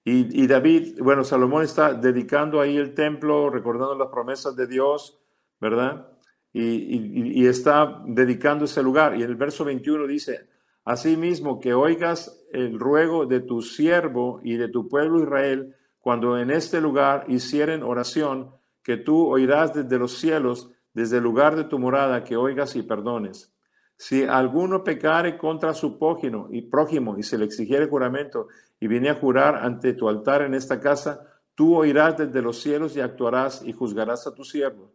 Y, 0.04 0.48
David, 0.48 0.98
bueno, 1.04 1.24
Salomón 1.24 1.62
está 1.62 1.94
dedicando 1.94 2.60
ahí 2.60 2.78
el 2.78 2.96
templo, 2.96 3.52
recordando 3.52 3.94
las 3.94 4.08
promesas 4.08 4.56
de 4.56 4.66
Dios, 4.66 5.20
¿verdad? 5.62 6.08
Y, 6.52 7.42
y, 7.42 7.46
está 7.46 8.02
dedicando 8.08 8.66
ese 8.66 8.82
lugar. 8.82 9.16
Y 9.16 9.22
en 9.22 9.30
el 9.30 9.36
verso 9.36 9.64
21 9.64 10.08
dice, 10.08 10.48
asimismo 10.86 11.60
que 11.60 11.74
oigas 11.74 12.42
el 12.54 12.80
ruego 12.80 13.26
de 13.26 13.42
tu 13.42 13.62
siervo 13.62 14.40
y 14.44 14.56
de 14.56 14.70
tu 14.70 14.88
pueblo 14.88 15.22
Israel, 15.22 15.76
cuando 16.00 16.38
en 16.38 16.52
este 16.52 16.80
lugar 16.80 17.26
hicieren 17.28 17.84
oración, 17.84 18.52
que 18.84 18.98
tú 18.98 19.28
oirás 19.28 19.74
desde 19.74 19.98
los 19.98 20.20
cielos, 20.20 20.72
desde 20.94 21.18
el 21.18 21.24
lugar 21.24 21.56
de 21.56 21.64
tu 21.64 21.80
morada, 21.80 22.24
que 22.24 22.38
oigas 22.38 22.76
y 22.76 22.84
perdones. 22.84 23.52
Si 23.98 24.24
alguno 24.24 24.84
pecare 24.84 25.38
contra 25.38 25.74
su 25.74 25.98
prójimo 25.98 26.50
y 26.52 26.62
prójimo 26.62 27.18
y 27.18 27.24
se 27.24 27.38
le 27.38 27.46
exigiere 27.46 27.88
juramento 27.88 28.48
y 28.80 28.88
viene 28.88 29.10
a 29.10 29.16
jurar 29.16 29.56
ante 29.56 29.94
tu 29.94 30.08
altar 30.08 30.44
en 30.44 30.54
esta 30.54 30.80
casa, 30.80 31.22
tú 31.56 31.76
oirás 31.76 32.18
desde 32.18 32.42
los 32.42 32.62
cielos 32.62 32.96
y 32.96 33.02
actuarás 33.02 33.64
y 33.66 33.72
juzgarás 33.72 34.28
a 34.28 34.36
tu 34.36 34.44
siervo. 34.44 34.94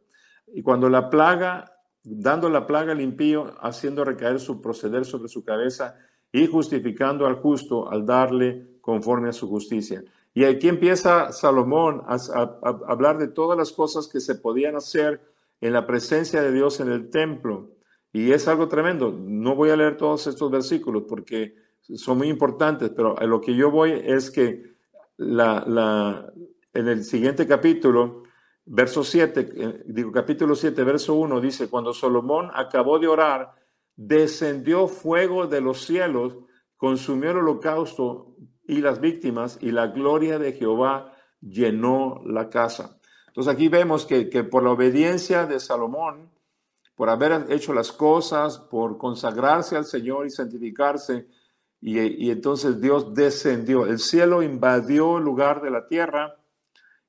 Y 0.55 0.62
cuando 0.62 0.88
la 0.88 1.11
plaga, 1.11 1.79
dando 2.03 2.48
la 2.48 2.66
plaga 2.66 2.92
al 2.92 3.01
impío, 3.01 3.55
haciendo 3.61 4.05
recaer 4.05 4.40
su 4.40 4.61
proceder 4.61 5.05
sobre 5.05 5.28
su 5.28 5.44
cabeza 5.44 5.96
y 6.32 6.46
justificando 6.46 7.26
al 7.26 7.36
justo 7.36 7.90
al 7.90 8.07
darle 8.07 8.78
conforme 8.80 9.28
a 9.28 9.32
su 9.32 9.48
justicia. 9.48 10.03
Y 10.32 10.44
aquí 10.44 10.68
empieza 10.68 11.32
Salomón 11.32 12.03
a, 12.07 12.59
hablar 12.86 13.18
de 13.18 13.28
todas 13.28 13.59
las 13.59 13.72
cosas 13.72 14.09
que 14.09 14.20
se 14.20 14.36
podían 14.36 14.76
hacer 14.76 15.20
en 15.61 15.72
la 15.72 15.86
presencia 15.86 16.40
de 16.40 16.53
Dios 16.53 16.80
en 16.80 16.90
el 16.90 17.11
templo 17.11 17.70
y 18.12 18.32
es 18.32 18.48
algo 18.48 18.68
tremendo. 18.68 19.12
No 19.12 19.55
voy 19.55 19.70
a 19.70 19.76
leer 19.76 19.96
todos 19.96 20.26
estos 20.26 20.51
versículos 20.51 21.05
porque 21.09 21.55
son 21.80 22.18
muy 22.18 22.28
importantes, 22.28 22.90
pero 22.90 23.18
a 23.18 23.24
lo 23.24 23.40
que 23.40 23.55
yo 23.55 23.70
voy 23.70 23.92
es 23.92 24.30
que 24.30 24.74
la, 25.16 25.64
la, 25.66 26.32
en 26.72 26.88
el 26.88 27.05
siguiente 27.05 27.46
capítulo, 27.46 28.22
verso 28.64 29.04
7, 29.04 29.48
eh, 29.54 29.82
digo 29.86 30.12
capítulo 30.12 30.54
7, 30.54 30.82
verso 30.84 31.14
1, 31.14 31.40
dice, 31.40 31.68
cuando 31.68 31.92
Salomón 31.92 32.50
acabó 32.54 32.98
de 32.98 33.08
orar, 33.08 33.54
descendió 33.96 34.88
fuego 34.88 35.46
de 35.46 35.61
los 35.61 35.84
cielos, 35.84 36.36
consumió 36.76 37.30
el 37.32 37.38
holocausto 37.38 38.36
y 38.66 38.80
las 38.80 39.00
víctimas, 39.00 39.58
y 39.61 39.72
la 39.72 39.88
gloria 39.88 40.38
de 40.38 40.52
Jehová 40.52 41.14
llenó 41.40 42.22
la 42.24 42.48
casa. 42.48 42.98
Entonces 43.26 43.52
aquí 43.52 43.68
vemos 43.68 44.06
que, 44.06 44.28
que 44.28 44.44
por 44.44 44.62
la 44.62 44.70
obediencia 44.70 45.46
de 45.46 45.61
Salomón, 45.61 46.30
por 47.00 47.08
haber 47.08 47.46
hecho 47.48 47.72
las 47.72 47.92
cosas, 47.92 48.58
por 48.58 48.98
consagrarse 48.98 49.74
al 49.74 49.86
Señor 49.86 50.26
y 50.26 50.30
santificarse. 50.30 51.28
Y, 51.80 52.30
entonces 52.30 52.78
Dios 52.78 53.14
descendió. 53.14 53.86
El 53.86 54.00
cielo 54.00 54.42
invadió 54.42 55.16
el 55.16 55.24
lugar 55.24 55.62
de 55.62 55.70
la 55.70 55.86
tierra. 55.86 56.36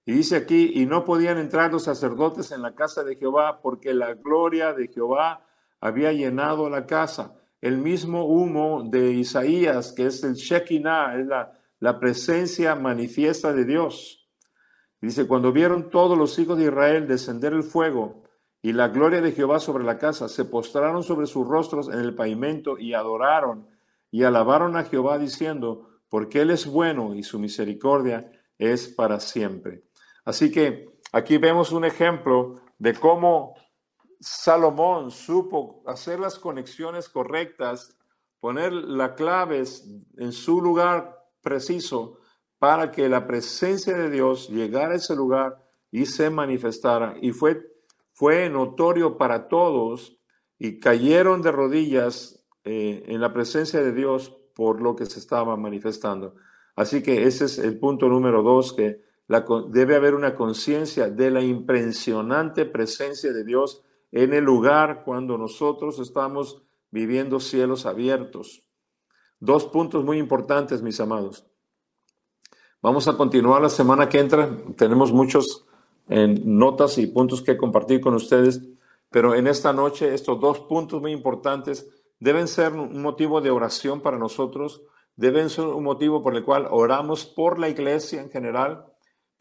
Y 0.06 0.14
dice 0.14 0.36
aquí, 0.36 0.72
y 0.76 0.86
no 0.86 1.06
podían 1.06 1.38
entrar 1.38 1.72
los 1.72 1.84
sacerdotes 1.84 2.52
en 2.52 2.62
la 2.62 2.74
casa 2.74 3.04
de 3.04 3.16
Jehová 3.16 3.62
porque 3.62 3.94
la 3.94 4.16
gloria 4.16 4.74
de 4.74 4.88
Jehová 4.88 5.46
había 5.80 6.12
llenado 6.12 6.70
la 6.70 6.86
casa. 6.86 7.36
El 7.62 7.78
mismo 7.78 8.26
humo 8.26 8.84
de 8.84 9.12
Isaías, 9.12 9.94
que 9.94 10.08
es 10.08 10.24
el 10.24 10.34
Shekinah, 10.34 11.20
es 11.20 11.28
la, 11.28 11.52
la 11.80 12.00
presencia 12.00 12.74
manifiesta 12.76 13.54
de 13.54 13.66
Dios. 13.66 14.28
Dice, 15.00 15.28
cuando 15.28 15.52
vieron 15.52 15.90
todos 15.90 16.18
los 16.18 16.38
hijos 16.40 16.58
de 16.58 16.66
Israel 16.66 17.08
descender 17.08 17.54
el 17.54 17.64
fuego, 17.64 18.24
y 18.62 18.74
la 18.74 18.90
gloria 18.90 19.22
de 19.22 19.32
Jehová 19.32 19.60
sobre 19.60 19.84
la 19.84 19.98
casa. 19.98 20.30
Se 20.30 20.46
postraron 20.46 21.04
sobre 21.04 21.26
sus 21.26 21.48
rostros 21.48 21.88
en 21.88 22.00
el 22.00 22.14
pavimento 22.14 22.78
y 22.78 22.94
adoraron 22.94 23.68
y 24.12 24.24
alabaron 24.24 24.76
a 24.76 24.84
Jehová 24.84 25.18
diciendo, 25.18 25.90
porque 26.10 26.42
Él 26.42 26.52
es 26.52 26.68
bueno 26.68 27.16
y 27.16 27.24
su 27.24 27.40
misericordia 27.40 28.32
es 28.58 28.88
para 28.88 29.20
siempre. 29.20 29.84
Así 30.26 30.52
que 30.52 30.90
aquí 31.12 31.38
vemos 31.38 31.72
un 31.72 31.86
ejemplo 31.86 32.62
de 32.78 32.94
cómo 32.94 33.56
Salomón 34.20 35.12
supo 35.12 35.84
hacer 35.86 36.20
las 36.20 36.38
conexiones 36.38 37.10
correctas, 37.10 37.98
poner 38.40 38.72
las 38.74 39.12
claves 39.12 39.88
en 40.18 40.32
su 40.32 40.62
lugar 40.62 41.18
preciso 41.42 42.20
para 42.60 42.92
que 42.92 43.10
la 43.10 43.26
presencia 43.26 43.98
de 43.98 44.10
Dios 44.10 44.50
llegara 44.50 44.94
a 44.94 44.98
ese 44.98 45.16
lugar 45.16 45.58
y 45.90 46.06
se 46.06 46.30
manifestara. 46.30 47.16
Y 47.22 47.32
fue 47.32 47.72
fue 48.22 48.50
notorio 48.50 49.18
para 49.18 49.48
todos 49.48 50.16
y 50.60 50.80
cayeron 50.80 51.42
de 51.42 51.52
rodillas 51.52 52.46
eh, 52.64 53.04
en 53.08 53.20
la 53.20 53.34
presencia 53.34 53.82
de 53.82 53.94
Dios 53.94 54.38
por 54.54 54.80
lo 54.80 54.96
que 54.96 55.08
se 55.08 55.18
estaba 55.18 55.58
manifestando. 55.58 56.36
Así 56.76 57.02
que 57.02 57.24
ese 57.24 57.46
es 57.46 57.58
el 57.58 57.80
punto 57.80 58.08
número 58.10 58.44
dos, 58.44 58.74
que 58.74 59.02
debe 59.70 59.96
haber 59.96 60.14
una 60.14 60.36
conciencia 60.36 61.10
de 61.10 61.32
la 61.32 61.42
impresionante 61.42 62.66
presencia 62.66 63.32
de 63.32 63.46
Dios 63.46 63.82
en 64.12 64.34
el 64.34 64.44
lugar 64.44 65.04
cuando 65.06 65.38
nosotros 65.38 66.00
estamos 66.00 66.64
viviendo 66.90 67.40
cielos 67.40 67.86
abiertos. 67.86 68.64
Dos 69.40 69.66
puntos 69.66 70.04
muy 70.04 70.18
importantes, 70.18 70.82
mis 70.82 71.00
amados. 71.00 71.46
Vamos 72.82 73.08
a 73.08 73.16
continuar 73.16 73.62
la 73.62 73.70
semana 73.70 74.10
que 74.10 74.20
entra. 74.20 74.50
Tenemos 74.76 75.12
muchos 75.12 75.66
en 76.10 76.58
notas 76.58 76.98
y 76.98 77.08
puntos 77.08 77.42
que 77.42 77.58
compartir 77.58 78.02
con 78.02 78.14
ustedes, 78.16 78.62
pero 79.10 79.34
en 79.34 79.48
esta 79.48 79.72
noche 79.72 80.14
estos 80.14 80.40
dos 80.40 80.60
puntos 80.62 81.00
muy 81.00 81.12
importantes 81.12 81.88
deben 82.20 82.48
ser 82.48 82.74
un 82.74 83.02
motivo 83.02 83.40
de 83.40 83.50
oración 83.50 84.02
para 84.02 84.18
nosotros, 84.18 84.84
deben 85.16 85.50
ser 85.50 85.66
un 85.66 85.84
motivo 85.84 86.22
por 86.22 86.36
el 86.36 86.44
cual 86.44 86.68
oramos 86.70 87.26
por 87.26 87.60
la 87.60 87.70
iglesia 87.70 88.22
en 88.22 88.30
general, 88.30 88.91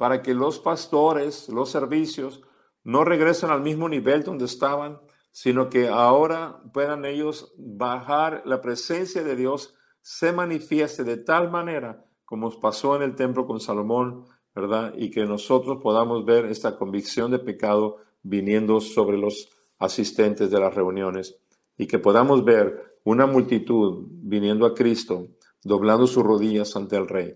para 0.01 0.23
que 0.23 0.33
los 0.33 0.59
pastores, 0.59 1.51
los 1.51 1.69
servicios, 1.69 2.41
no 2.85 3.05
regresen 3.05 3.51
al 3.51 3.61
mismo 3.61 3.87
nivel 3.87 4.25
donde 4.25 4.47
estaban, 4.47 4.99
sino 5.31 5.69
que 5.69 5.89
ahora 5.89 6.63
puedan 6.73 7.05
ellos 7.05 7.53
bajar 7.59 8.41
la 8.47 8.63
presencia 8.63 9.23
de 9.23 9.37
Dios, 9.37 9.75
se 10.01 10.33
manifieste 10.33 11.05
de 11.05 11.19
tal 11.19 11.51
manera 11.51 12.07
como 12.25 12.49
pasó 12.61 12.97
en 12.97 13.03
el 13.03 13.15
templo 13.15 13.47
con 13.47 13.61
Salomón, 13.61 14.25
¿verdad? 14.55 14.95
Y 14.97 15.11
que 15.11 15.27
nosotros 15.27 15.81
podamos 15.83 16.25
ver 16.25 16.47
esta 16.47 16.79
convicción 16.79 17.31
de 17.31 17.39
pecado 17.39 17.99
viniendo 18.23 18.81
sobre 18.81 19.19
los 19.19 19.51
asistentes 19.79 20.51
de 20.51 20.61
las 20.61 20.75
reuniones 20.75 21.37
y 21.77 21.87
que 21.87 21.99
podamos 21.99 22.43
ver 22.43 22.97
una 23.05 23.27
multitud 23.27 24.07
viniendo 24.09 24.65
a 24.65 24.75
Cristo, 24.75 25.27
doblando 25.63 26.07
sus 26.07 26.23
rodillas 26.23 26.75
ante 26.75 26.97
el 26.97 27.07
Rey. 27.07 27.35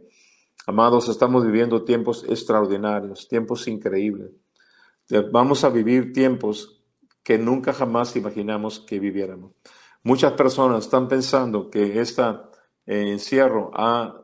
Amados, 0.66 1.10
estamos 1.10 1.44
viviendo 1.44 1.84
tiempos 1.84 2.24
extraordinarios, 2.26 3.28
tiempos 3.28 3.68
increíbles. 3.68 4.30
Vamos 5.30 5.62
a 5.62 5.68
vivir 5.68 6.14
tiempos 6.14 6.82
que 7.22 7.36
nunca 7.36 7.74
jamás 7.74 8.16
imaginamos 8.16 8.80
que 8.80 8.98
viviéramos. 8.98 9.52
Muchas 10.02 10.32
personas 10.32 10.84
están 10.84 11.06
pensando 11.06 11.68
que 11.68 12.00
este 12.00 12.22
encierro 12.86 13.72
ha 13.74 14.22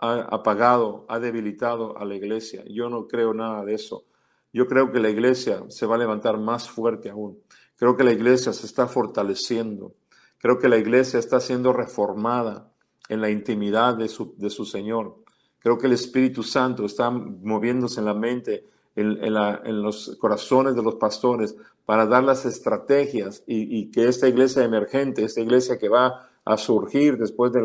apagado, 0.00 1.04
ha 1.10 1.18
debilitado 1.18 1.98
a 1.98 2.06
la 2.06 2.14
iglesia. 2.14 2.64
Yo 2.70 2.88
no 2.88 3.06
creo 3.06 3.34
nada 3.34 3.62
de 3.62 3.74
eso. 3.74 4.06
Yo 4.50 4.66
creo 4.66 4.92
que 4.92 4.98
la 4.98 5.10
iglesia 5.10 5.62
se 5.68 5.84
va 5.84 5.96
a 5.96 5.98
levantar 5.98 6.38
más 6.38 6.70
fuerte 6.70 7.10
aún. 7.10 7.38
Creo 7.76 7.98
que 7.98 8.04
la 8.04 8.12
iglesia 8.12 8.54
se 8.54 8.64
está 8.64 8.86
fortaleciendo. 8.86 9.94
Creo 10.38 10.58
que 10.58 10.70
la 10.70 10.78
iglesia 10.78 11.18
está 11.18 11.38
siendo 11.38 11.74
reformada 11.74 12.72
en 13.10 13.20
la 13.20 13.28
intimidad 13.28 13.94
de 13.94 14.08
su 14.08 14.64
Señor. 14.64 15.21
Creo 15.62 15.78
que 15.78 15.86
el 15.86 15.92
Espíritu 15.92 16.42
Santo 16.42 16.84
está 16.84 17.10
moviéndose 17.10 18.00
en 18.00 18.06
la 18.06 18.14
mente 18.14 18.66
en, 18.96 19.82
los 19.82 20.16
corazones 20.18 20.74
de 20.74 20.82
los 20.82 20.96
pastores 20.96 21.56
para 21.86 22.06
dar 22.06 22.24
las 22.24 22.44
estrategias 22.44 23.42
y, 23.46 23.90
que 23.90 24.08
esta 24.08 24.28
iglesia 24.28 24.64
emergente, 24.64 25.24
esta 25.24 25.40
iglesia 25.40 25.78
que 25.78 25.88
va 25.88 26.28
a 26.44 26.56
surgir 26.56 27.16
después 27.16 27.52
de 27.52 27.62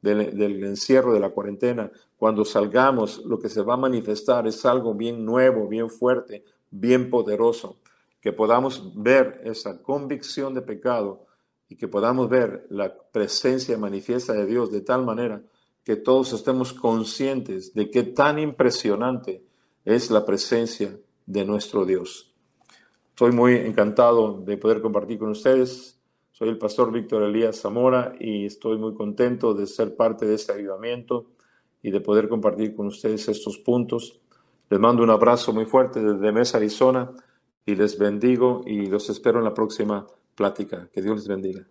del 0.00 0.64
encierro, 0.64 1.12
de 1.12 1.20
la 1.20 1.30
cuarentena, 1.30 1.90
cuando 2.16 2.44
salgamos, 2.44 3.22
lo 3.24 3.38
que 3.38 3.48
se 3.48 3.62
va 3.62 3.74
a 3.74 3.78
manifestar 3.78 4.46
es 4.46 4.64
algo 4.66 4.94
bien 4.94 5.24
nuevo, 5.24 5.68
bien 5.68 5.90
fuerte, 5.90 6.44
bien 6.70 7.10
poderoso, 7.10 7.78
que 8.20 8.32
podamos 8.32 8.92
ver 8.94 9.40
esa 9.44 9.82
convicción 9.82 10.54
de 10.54 10.62
pecado 10.62 11.26
y 11.68 11.76
que 11.76 11.88
podamos 11.88 12.28
ver 12.28 12.66
la 12.70 12.94
presencia 13.12 13.78
manifiesta 13.78 14.32
de 14.32 14.46
Dios 14.46 14.70
de 14.72 14.80
tal 14.80 15.04
manera 15.04 15.42
que 15.84 15.96
todos 15.96 16.32
estemos 16.32 16.72
conscientes 16.72 17.74
de 17.74 17.90
qué 17.90 18.02
tan 18.02 18.38
impresionante 18.38 19.44
es 19.84 20.10
la 20.10 20.24
presencia 20.24 20.98
de 21.26 21.44
nuestro 21.44 21.84
Dios. 21.84 22.34
Estoy 23.10 23.32
muy 23.32 23.54
encantado 23.54 24.40
de 24.40 24.56
poder 24.56 24.80
compartir 24.80 25.18
con 25.18 25.28
ustedes. 25.28 26.00
Soy 26.32 26.48
el 26.48 26.58
pastor 26.58 26.90
Víctor 26.90 27.22
Elías 27.22 27.60
Zamora 27.60 28.14
y 28.18 28.46
estoy 28.46 28.78
muy 28.78 28.94
contento 28.94 29.54
de 29.54 29.66
ser 29.66 29.94
parte 29.94 30.26
de 30.26 30.34
este 30.34 30.52
avivamiento 30.52 31.26
y 31.82 31.90
de 31.90 32.00
poder 32.00 32.28
compartir 32.28 32.74
con 32.74 32.86
ustedes 32.86 33.28
estos 33.28 33.58
puntos. 33.58 34.20
Les 34.70 34.80
mando 34.80 35.02
un 35.02 35.10
abrazo 35.10 35.52
muy 35.52 35.66
fuerte 35.66 36.00
desde 36.00 36.32
Mesa, 36.32 36.56
Arizona 36.56 37.12
y 37.66 37.74
les 37.74 37.98
bendigo 37.98 38.62
y 38.66 38.86
los 38.86 39.10
espero 39.10 39.38
en 39.38 39.44
la 39.44 39.54
próxima 39.54 40.06
plática. 40.34 40.88
Que 40.92 41.02
Dios 41.02 41.16
les 41.16 41.28
bendiga. 41.28 41.66